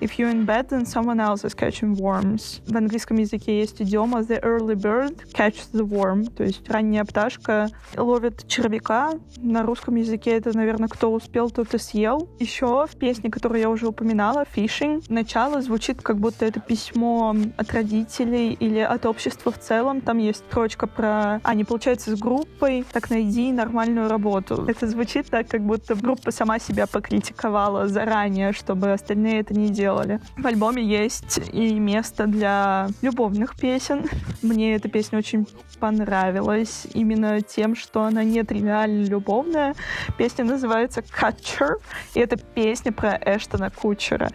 If 0.00 0.18
you're 0.18 0.30
in 0.30 0.44
bed, 0.44 0.68
then 0.68 0.84
someone 0.84 1.20
else 1.20 1.44
is 1.44 1.54
catching 1.54 1.96
worms. 1.96 2.60
В 2.66 2.76
английском 2.76 3.18
языке 3.18 3.60
есть 3.60 3.80
идиома 3.80 4.20
the 4.20 4.40
early 4.42 4.74
bird 4.74 5.16
catches 5.32 5.70
the 5.72 5.86
worm, 5.86 6.30
то 6.30 6.44
есть 6.44 6.68
ранняя 6.68 7.04
пташка 7.04 7.68
ловит 7.96 8.46
червяка. 8.48 9.12
На 9.36 9.62
русском 9.62 9.96
языке 9.96 10.32
это, 10.32 10.56
наверное, 10.56 10.88
кто 10.88 11.12
успел, 11.12 11.50
тот 11.50 11.74
и 11.74 11.78
съел. 11.78 12.28
Еще 12.38 12.86
в 12.86 12.96
песне, 12.96 13.30
которую 13.30 13.60
я 13.60 13.70
уже 13.70 13.86
упоминала, 13.86 14.44
fishing, 14.54 15.01
начало 15.08 15.62
звучит, 15.62 16.02
как 16.02 16.18
будто 16.18 16.44
это 16.44 16.60
письмо 16.60 17.34
от 17.56 17.72
родителей 17.72 18.52
или 18.52 18.78
от 18.78 19.06
общества 19.06 19.52
в 19.52 19.58
целом. 19.58 20.00
Там 20.00 20.18
есть 20.18 20.40
строчка 20.48 20.86
про 20.86 21.40
«А, 21.42 21.54
не 21.54 21.64
получается 21.64 22.16
с 22.16 22.18
группой, 22.18 22.84
так 22.92 23.10
найди 23.10 23.52
нормальную 23.52 24.08
работу». 24.08 24.64
Это 24.66 24.86
звучит 24.86 25.26
так, 25.26 25.48
как 25.48 25.62
будто 25.62 25.94
группа 25.94 26.30
сама 26.30 26.58
себя 26.58 26.86
покритиковала 26.86 27.88
заранее, 27.88 28.52
чтобы 28.52 28.92
остальные 28.92 29.40
это 29.40 29.54
не 29.54 29.68
делали. 29.68 30.20
В 30.36 30.46
альбоме 30.46 30.82
есть 30.82 31.40
и 31.52 31.78
место 31.78 32.26
для 32.26 32.88
любовных 33.02 33.56
песен. 33.56 34.04
Мне 34.42 34.74
эта 34.74 34.88
песня 34.88 35.18
очень 35.18 35.46
понравилась 35.78 36.86
именно 36.94 37.40
тем, 37.40 37.74
что 37.74 38.02
она 38.02 38.24
не 38.24 38.42
тривиально 38.44 39.04
любовная. 39.04 39.74
Песня 40.16 40.44
называется 40.44 41.00
«Catcher», 41.00 41.74
и 42.14 42.20
это 42.20 42.36
песня 42.36 42.92
про 42.92 43.18
Эштона 43.20 43.70
Кучера 43.70 44.30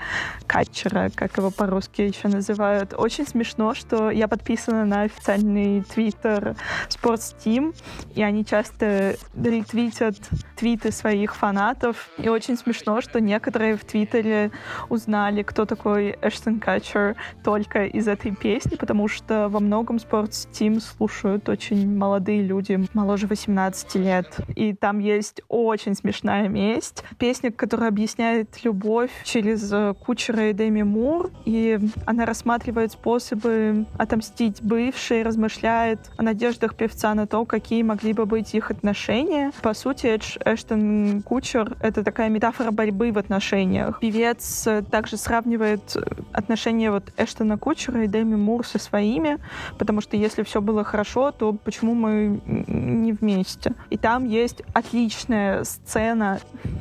катчера, 0.47 1.09
как 1.13 1.37
его 1.37 1.51
по-русски 1.51 2.01
еще 2.01 2.29
называют. 2.29 2.93
Очень 2.97 3.27
смешно, 3.27 3.73
что 3.73 4.09
я 4.09 4.27
подписана 4.27 4.85
на 4.85 5.01
официальный 5.01 5.83
твиттер 5.83 6.55
Sports 6.89 7.35
Team, 7.43 7.75
и 8.15 8.23
они 8.23 8.45
часто 8.45 9.17
ретвитят 9.35 10.15
твиты 10.55 10.91
своих 10.91 11.35
фанатов. 11.35 12.09
И 12.17 12.29
очень 12.29 12.57
смешно, 12.57 13.01
что 13.01 13.19
некоторые 13.19 13.75
в 13.75 13.83
Твиттере 13.83 14.51
узнали, 14.89 15.43
кто 15.43 15.65
такой 15.65 16.17
Эштон 16.21 16.59
Катчер 16.59 17.15
только 17.43 17.85
из 17.85 18.07
этой 18.07 18.35
песни, 18.35 18.75
потому 18.75 19.07
что 19.07 19.49
во 19.49 19.59
многом 19.59 19.97
Sports 19.97 20.49
Team 20.51 20.79
слушают 20.79 21.49
очень 21.49 21.95
молодые 21.95 22.41
люди, 22.41 22.79
моложе 22.93 23.27
18 23.27 23.95
лет. 23.95 24.37
И 24.55 24.73
там 24.73 24.99
есть 24.99 25.41
очень 25.49 25.93
смешная 25.93 26.47
месть. 26.47 27.03
Песня, 27.19 27.51
которая 27.51 27.89
объясняет 27.89 28.63
любовь 28.63 29.11
через 29.23 29.73
кучера 29.99 30.36
и 30.41 30.53
Деми 30.53 30.83
Мур, 30.83 31.31
и 31.45 31.79
она 32.05 32.25
рассматривает 32.25 32.91
способы 32.91 33.85
отомстить 33.97 34.61
бывшей, 34.61 35.23
размышляет 35.23 35.99
о 36.17 36.23
надеждах 36.23 36.75
певца 36.75 37.13
на 37.13 37.27
то, 37.27 37.45
какие 37.45 37.83
могли 37.83 38.13
бы 38.13 38.25
быть 38.25 38.53
их 38.53 38.71
отношения. 38.71 39.51
По 39.61 39.73
сути, 39.73 40.19
Эштон 40.45 41.21
Кучер— 41.23 41.77
это 41.81 42.03
такая 42.03 42.29
метафора 42.29 42.71
борьбы 42.71 43.11
в 43.11 43.17
отношениях. 43.17 43.99
Певец 43.99 44.67
также 44.89 45.17
сравнивает 45.17 45.95
отношения 46.31 46.91
вот 46.91 47.11
Эштона 47.17 47.57
Кучера 47.57 48.03
и 48.03 48.07
Дэми 48.07 48.35
Мур 48.35 48.65
со 48.65 48.79
своими, 48.79 49.37
потому 49.77 50.01
что 50.01 50.17
если 50.17 50.43
все 50.43 50.61
было 50.61 50.83
хорошо, 50.83 51.31
то 51.31 51.53
почему 51.53 51.93
мы 51.93 52.41
не 52.45 53.13
вместе? 53.13 53.73
И 53.89 53.97
там 53.97 54.25
есть 54.25 54.61
отличная 54.73 55.63
сцена, 55.63 56.39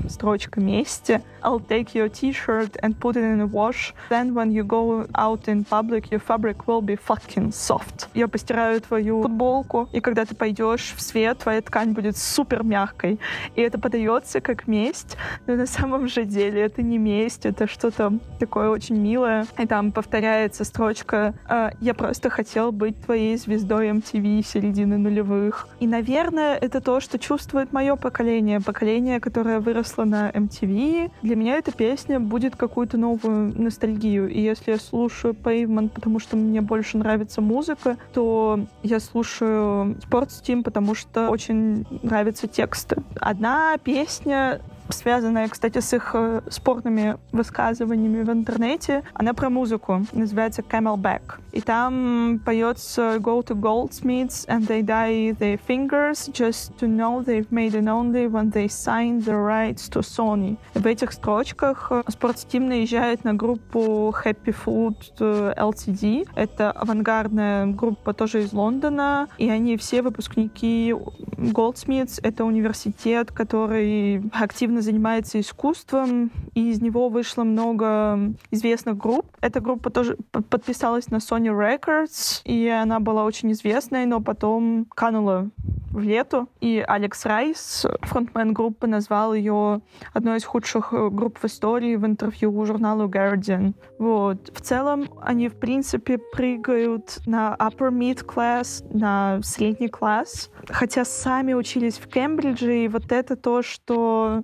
строчка 0.08 0.60
«Мести». 0.60 1.22
I'll 1.42 1.64
take 1.64 1.94
your 1.94 2.08
t-shirt 2.08 2.76
and 2.82 2.98
put 2.98 3.14
it 3.14 3.22
in 3.22 3.40
a 3.40 3.45
wash. 3.46 3.94
Then 4.10 4.34
when 4.34 4.52
you 4.52 4.64
go 4.64 5.06
out 5.14 5.48
in 5.48 5.64
public, 5.64 6.10
your 6.10 6.20
fabric 6.20 6.66
will 6.66 6.82
be 6.82 6.96
fucking 6.96 7.52
soft. 7.52 8.08
Я 8.14 8.28
постираю 8.28 8.80
твою 8.80 9.22
футболку, 9.22 9.88
и 9.92 10.00
когда 10.00 10.24
ты 10.24 10.34
пойдешь 10.34 10.94
в 10.96 11.00
свет, 11.00 11.38
твоя 11.38 11.60
ткань 11.62 11.92
будет 11.92 12.16
супер 12.16 12.62
мягкой. 12.62 13.18
И 13.54 13.60
это 13.60 13.78
подается 13.78 14.40
как 14.40 14.66
месть, 14.66 15.16
но 15.46 15.56
на 15.56 15.66
самом 15.66 16.08
же 16.08 16.24
деле 16.24 16.62
это 16.62 16.82
не 16.82 16.98
месть, 16.98 17.46
это 17.46 17.66
что-то 17.66 18.18
такое 18.38 18.68
очень 18.68 18.96
милое. 18.96 19.46
И 19.58 19.66
там 19.66 19.92
повторяется 19.92 20.64
строчка 20.64 21.34
«А, 21.48 21.70
«Я 21.80 21.94
просто 21.94 22.30
хотел 22.30 22.72
быть 22.72 23.00
твоей 23.04 23.36
звездой 23.36 23.88
MTV 23.90 24.44
середины 24.44 24.98
нулевых». 24.98 25.68
И, 25.80 25.86
наверное, 25.86 26.56
это 26.56 26.80
то, 26.80 27.00
что 27.00 27.18
чувствует 27.18 27.72
мое 27.72 27.96
поколение, 27.96 28.60
поколение, 28.60 29.20
которое 29.20 29.60
выросло 29.60 30.04
на 30.04 30.30
MTV. 30.30 31.10
Для 31.22 31.36
меня 31.36 31.56
эта 31.56 31.72
песня 31.72 32.20
будет 32.20 32.56
какую-то 32.56 32.96
новую 32.96 33.35
ностальгию. 33.36 34.28
И 34.28 34.40
если 34.40 34.72
я 34.72 34.78
слушаю 34.78 35.34
Pavement, 35.34 35.90
потому 35.90 36.18
что 36.18 36.36
мне 36.36 36.60
больше 36.60 36.98
нравится 36.98 37.40
музыка, 37.40 37.96
то 38.12 38.60
я 38.82 39.00
слушаю 39.00 39.96
Sports 40.08 40.42
Team, 40.46 40.62
потому 40.62 40.94
что 40.94 41.28
очень 41.28 41.86
нравятся 42.02 42.46
тексты. 42.48 42.96
Одна 43.20 43.76
песня 43.78 44.60
связанная, 44.90 45.48
кстати, 45.48 45.78
с 45.80 45.92
их 45.92 46.10
э, 46.14 46.40
спорными 46.48 47.16
высказываниями 47.32 48.22
в 48.22 48.30
интернете. 48.30 49.02
Она 49.14 49.34
про 49.34 49.50
музыку, 49.50 50.04
называется 50.12 50.62
Camelback. 50.62 51.40
И 51.52 51.60
там 51.60 52.40
поется 52.44 53.16
Go 53.16 53.42
to 53.42 53.54
Goldsmiths 53.58 54.46
and 54.46 54.66
they 54.66 54.82
dye 54.82 55.36
their 55.38 55.58
fingers 55.66 56.28
just 56.32 56.76
to 56.78 56.86
know 56.86 57.22
they've 57.22 57.50
made 57.50 57.74
it 57.74 57.86
only 57.86 58.26
when 58.26 58.50
they 58.50 58.68
signed 58.68 59.24
the 59.24 59.34
rights 59.34 59.88
to 59.88 60.00
Sony. 60.02 60.58
В 60.74 60.86
этих 60.86 61.12
строчках 61.12 61.90
Sportsteam 61.90 62.68
наезжает 62.68 63.24
на 63.24 63.34
группу 63.34 64.14
Happy 64.24 64.54
Food 64.64 64.96
э, 65.18 65.54
LTD. 65.56 66.28
Это 66.34 66.70
авангардная 66.70 67.66
группа 67.66 68.12
тоже 68.12 68.42
из 68.42 68.52
Лондона, 68.52 69.28
и 69.38 69.48
они 69.48 69.76
все 69.76 70.02
выпускники 70.02 70.94
Goldsmiths. 71.36 72.20
Это 72.22 72.44
университет, 72.44 73.32
который 73.32 74.22
активно 74.32 74.75
активно 74.76 74.82
занимается 74.82 75.40
искусством, 75.40 76.30
и 76.54 76.70
из 76.70 76.80
него 76.80 77.08
вышло 77.08 77.44
много 77.44 78.34
известных 78.50 78.96
групп. 78.98 79.26
Эта 79.40 79.60
группа 79.60 79.90
тоже 79.90 80.16
подписалась 80.50 81.10
на 81.10 81.16
Sony 81.16 81.48
Records, 81.48 82.42
и 82.44 82.68
она 82.68 83.00
была 83.00 83.24
очень 83.24 83.52
известной, 83.52 84.06
но 84.06 84.20
потом 84.20 84.86
канула 84.94 85.48
в 85.96 86.02
лету. 86.02 86.48
И 86.60 86.84
Алекс 86.86 87.24
Райс, 87.24 87.86
фронтмен 88.02 88.52
группы, 88.52 88.86
назвал 88.86 89.34
ее 89.34 89.80
одной 90.12 90.38
из 90.38 90.44
худших 90.44 90.92
э, 90.92 91.08
групп 91.10 91.38
в 91.38 91.44
истории 91.46 91.96
в 91.96 92.04
интервью 92.04 92.64
журналу 92.66 93.08
Guardian. 93.08 93.74
Вот. 93.98 94.52
В 94.54 94.60
целом, 94.60 95.08
они, 95.22 95.48
в 95.48 95.54
принципе, 95.54 96.18
прыгают 96.18 97.18
на 97.26 97.56
upper 97.58 97.90
mid 97.90 98.24
class, 98.26 98.84
на 98.92 99.40
средний 99.42 99.88
класс, 99.88 100.50
хотя 100.68 101.04
сами 101.04 101.54
учились 101.54 101.98
в 101.98 102.08
Кембридже, 102.08 102.84
и 102.84 102.88
вот 102.88 103.10
это 103.10 103.36
то, 103.36 103.62
что, 103.62 104.42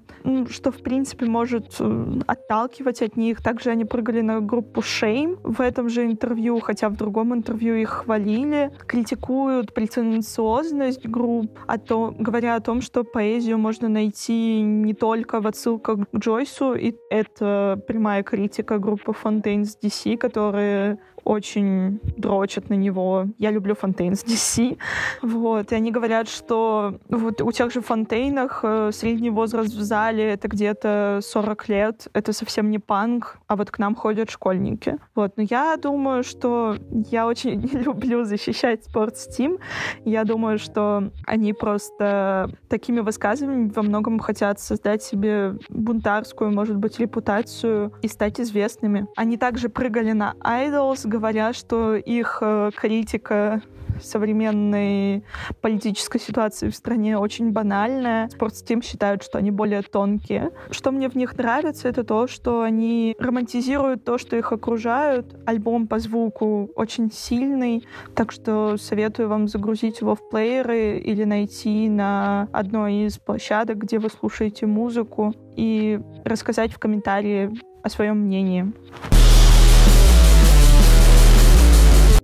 что 0.48 0.72
в 0.72 0.82
принципе, 0.82 1.26
может 1.26 1.76
э, 1.80 2.20
отталкивать 2.26 3.02
от 3.02 3.16
них. 3.16 3.42
Также 3.42 3.70
они 3.70 3.84
прыгали 3.84 4.22
на 4.22 4.40
группу 4.40 4.80
Shame 4.80 5.38
в 5.42 5.60
этом 5.60 5.90
же 5.90 6.06
интервью, 6.06 6.60
хотя 6.60 6.88
в 6.88 6.96
другом 6.96 7.34
интервью 7.34 7.74
их 7.74 7.90
хвалили, 7.90 8.70
критикуют 8.86 9.74
претенциозность 9.74 11.06
о 11.66 11.78
том, 11.78 12.16
говоря 12.18 12.56
о 12.56 12.60
том, 12.60 12.80
что 12.80 13.04
поэзию 13.04 13.58
можно 13.58 13.88
найти 13.88 14.60
не 14.60 14.94
только 14.94 15.40
в 15.40 15.46
отсылках 15.46 15.98
к 16.10 16.16
Джойсу, 16.16 16.74
и 16.74 16.94
это 17.10 17.80
прямая 17.86 18.22
критика 18.22 18.78
группы 18.78 19.12
Fontaines 19.12 19.76
DC, 19.82 20.16
которые 20.16 20.98
очень 21.24 22.00
дрочат 22.16 22.70
на 22.70 22.74
него. 22.74 23.26
Я 23.38 23.50
люблю 23.50 23.74
Фонтейн 23.74 24.14
с 24.14 24.24
DC. 24.24 24.78
Вот. 25.22 25.72
И 25.72 25.74
они 25.74 25.90
говорят, 25.90 26.28
что 26.28 26.98
вот 27.08 27.40
у 27.40 27.52
тех 27.52 27.72
же 27.72 27.80
Фонтейнах 27.80 28.60
э, 28.62 28.90
средний 28.92 29.30
возраст 29.30 29.72
в 29.74 29.82
зале— 29.82 30.24
это 30.32 30.48
где-то 30.48 31.20
40 31.22 31.68
лет. 31.68 32.08
Это 32.12 32.32
совсем 32.32 32.70
не 32.70 32.78
панк, 32.78 33.38
а 33.46 33.56
вот 33.56 33.70
к 33.70 33.78
нам 33.78 33.94
ходят 33.94 34.30
школьники. 34.30 34.98
Вот. 35.14 35.36
Но 35.36 35.44
я 35.48 35.76
думаю, 35.76 36.22
что 36.22 36.76
я 37.10 37.26
очень 37.26 37.60
люблю 37.72 38.24
защищать 38.24 38.84
спорт 38.84 39.16
Steam. 39.16 39.58
Я 40.04 40.24
думаю, 40.24 40.58
что 40.58 41.10
они 41.26 41.52
просто 41.52 42.50
такими 42.68 43.00
высказываниями 43.00 43.72
во 43.74 43.82
многом 43.82 44.18
хотят 44.18 44.60
создать 44.60 45.02
себе 45.02 45.54
бунтарскую, 45.68 46.50
может 46.50 46.76
быть, 46.76 46.98
репутацию 46.98 47.92
и 48.02 48.08
стать 48.08 48.40
известными. 48.40 49.06
Они 49.16 49.36
также 49.36 49.68
прыгали 49.68 50.12
на 50.12 50.34
Idols, 50.40 51.08
говоря, 51.12 51.52
что 51.52 51.94
их 51.94 52.38
э, 52.40 52.70
критика 52.74 53.60
современной 54.00 55.24
политической 55.60 56.18
ситуации 56.18 56.70
в 56.70 56.74
стране 56.74 57.18
очень 57.18 57.52
банальная. 57.52 58.28
Спортстим 58.30 58.80
считают, 58.82 59.22
что 59.22 59.38
они 59.38 59.50
более 59.50 59.82
тонкие. 59.82 60.50
Что 60.70 60.90
мне 60.90 61.08
в 61.10 61.14
них 61.14 61.36
нравится, 61.36 61.88
это 61.88 62.02
то, 62.02 62.26
что 62.26 62.62
они 62.62 63.14
романтизируют 63.18 64.04
то, 64.04 64.16
что 64.16 64.36
их 64.36 64.52
окружают. 64.52 65.36
Альбом 65.46 65.86
по 65.86 65.98
звуку 65.98 66.70
очень 66.74 67.12
сильный, 67.12 67.86
так 68.14 68.32
что 68.32 68.76
советую 68.78 69.28
вам 69.28 69.46
загрузить 69.46 70.00
его 70.00 70.14
в 70.14 70.30
плееры 70.30 70.98
или 70.98 71.24
найти 71.24 71.88
на 71.90 72.48
одной 72.52 73.06
из 73.06 73.18
площадок, 73.18 73.78
где 73.78 73.98
вы 73.98 74.08
слушаете 74.08 74.66
музыку, 74.66 75.34
и 75.54 76.00
рассказать 76.24 76.72
в 76.72 76.78
комментарии 76.78 77.50
о 77.82 77.90
своем 77.90 78.20
мнении. 78.20 78.72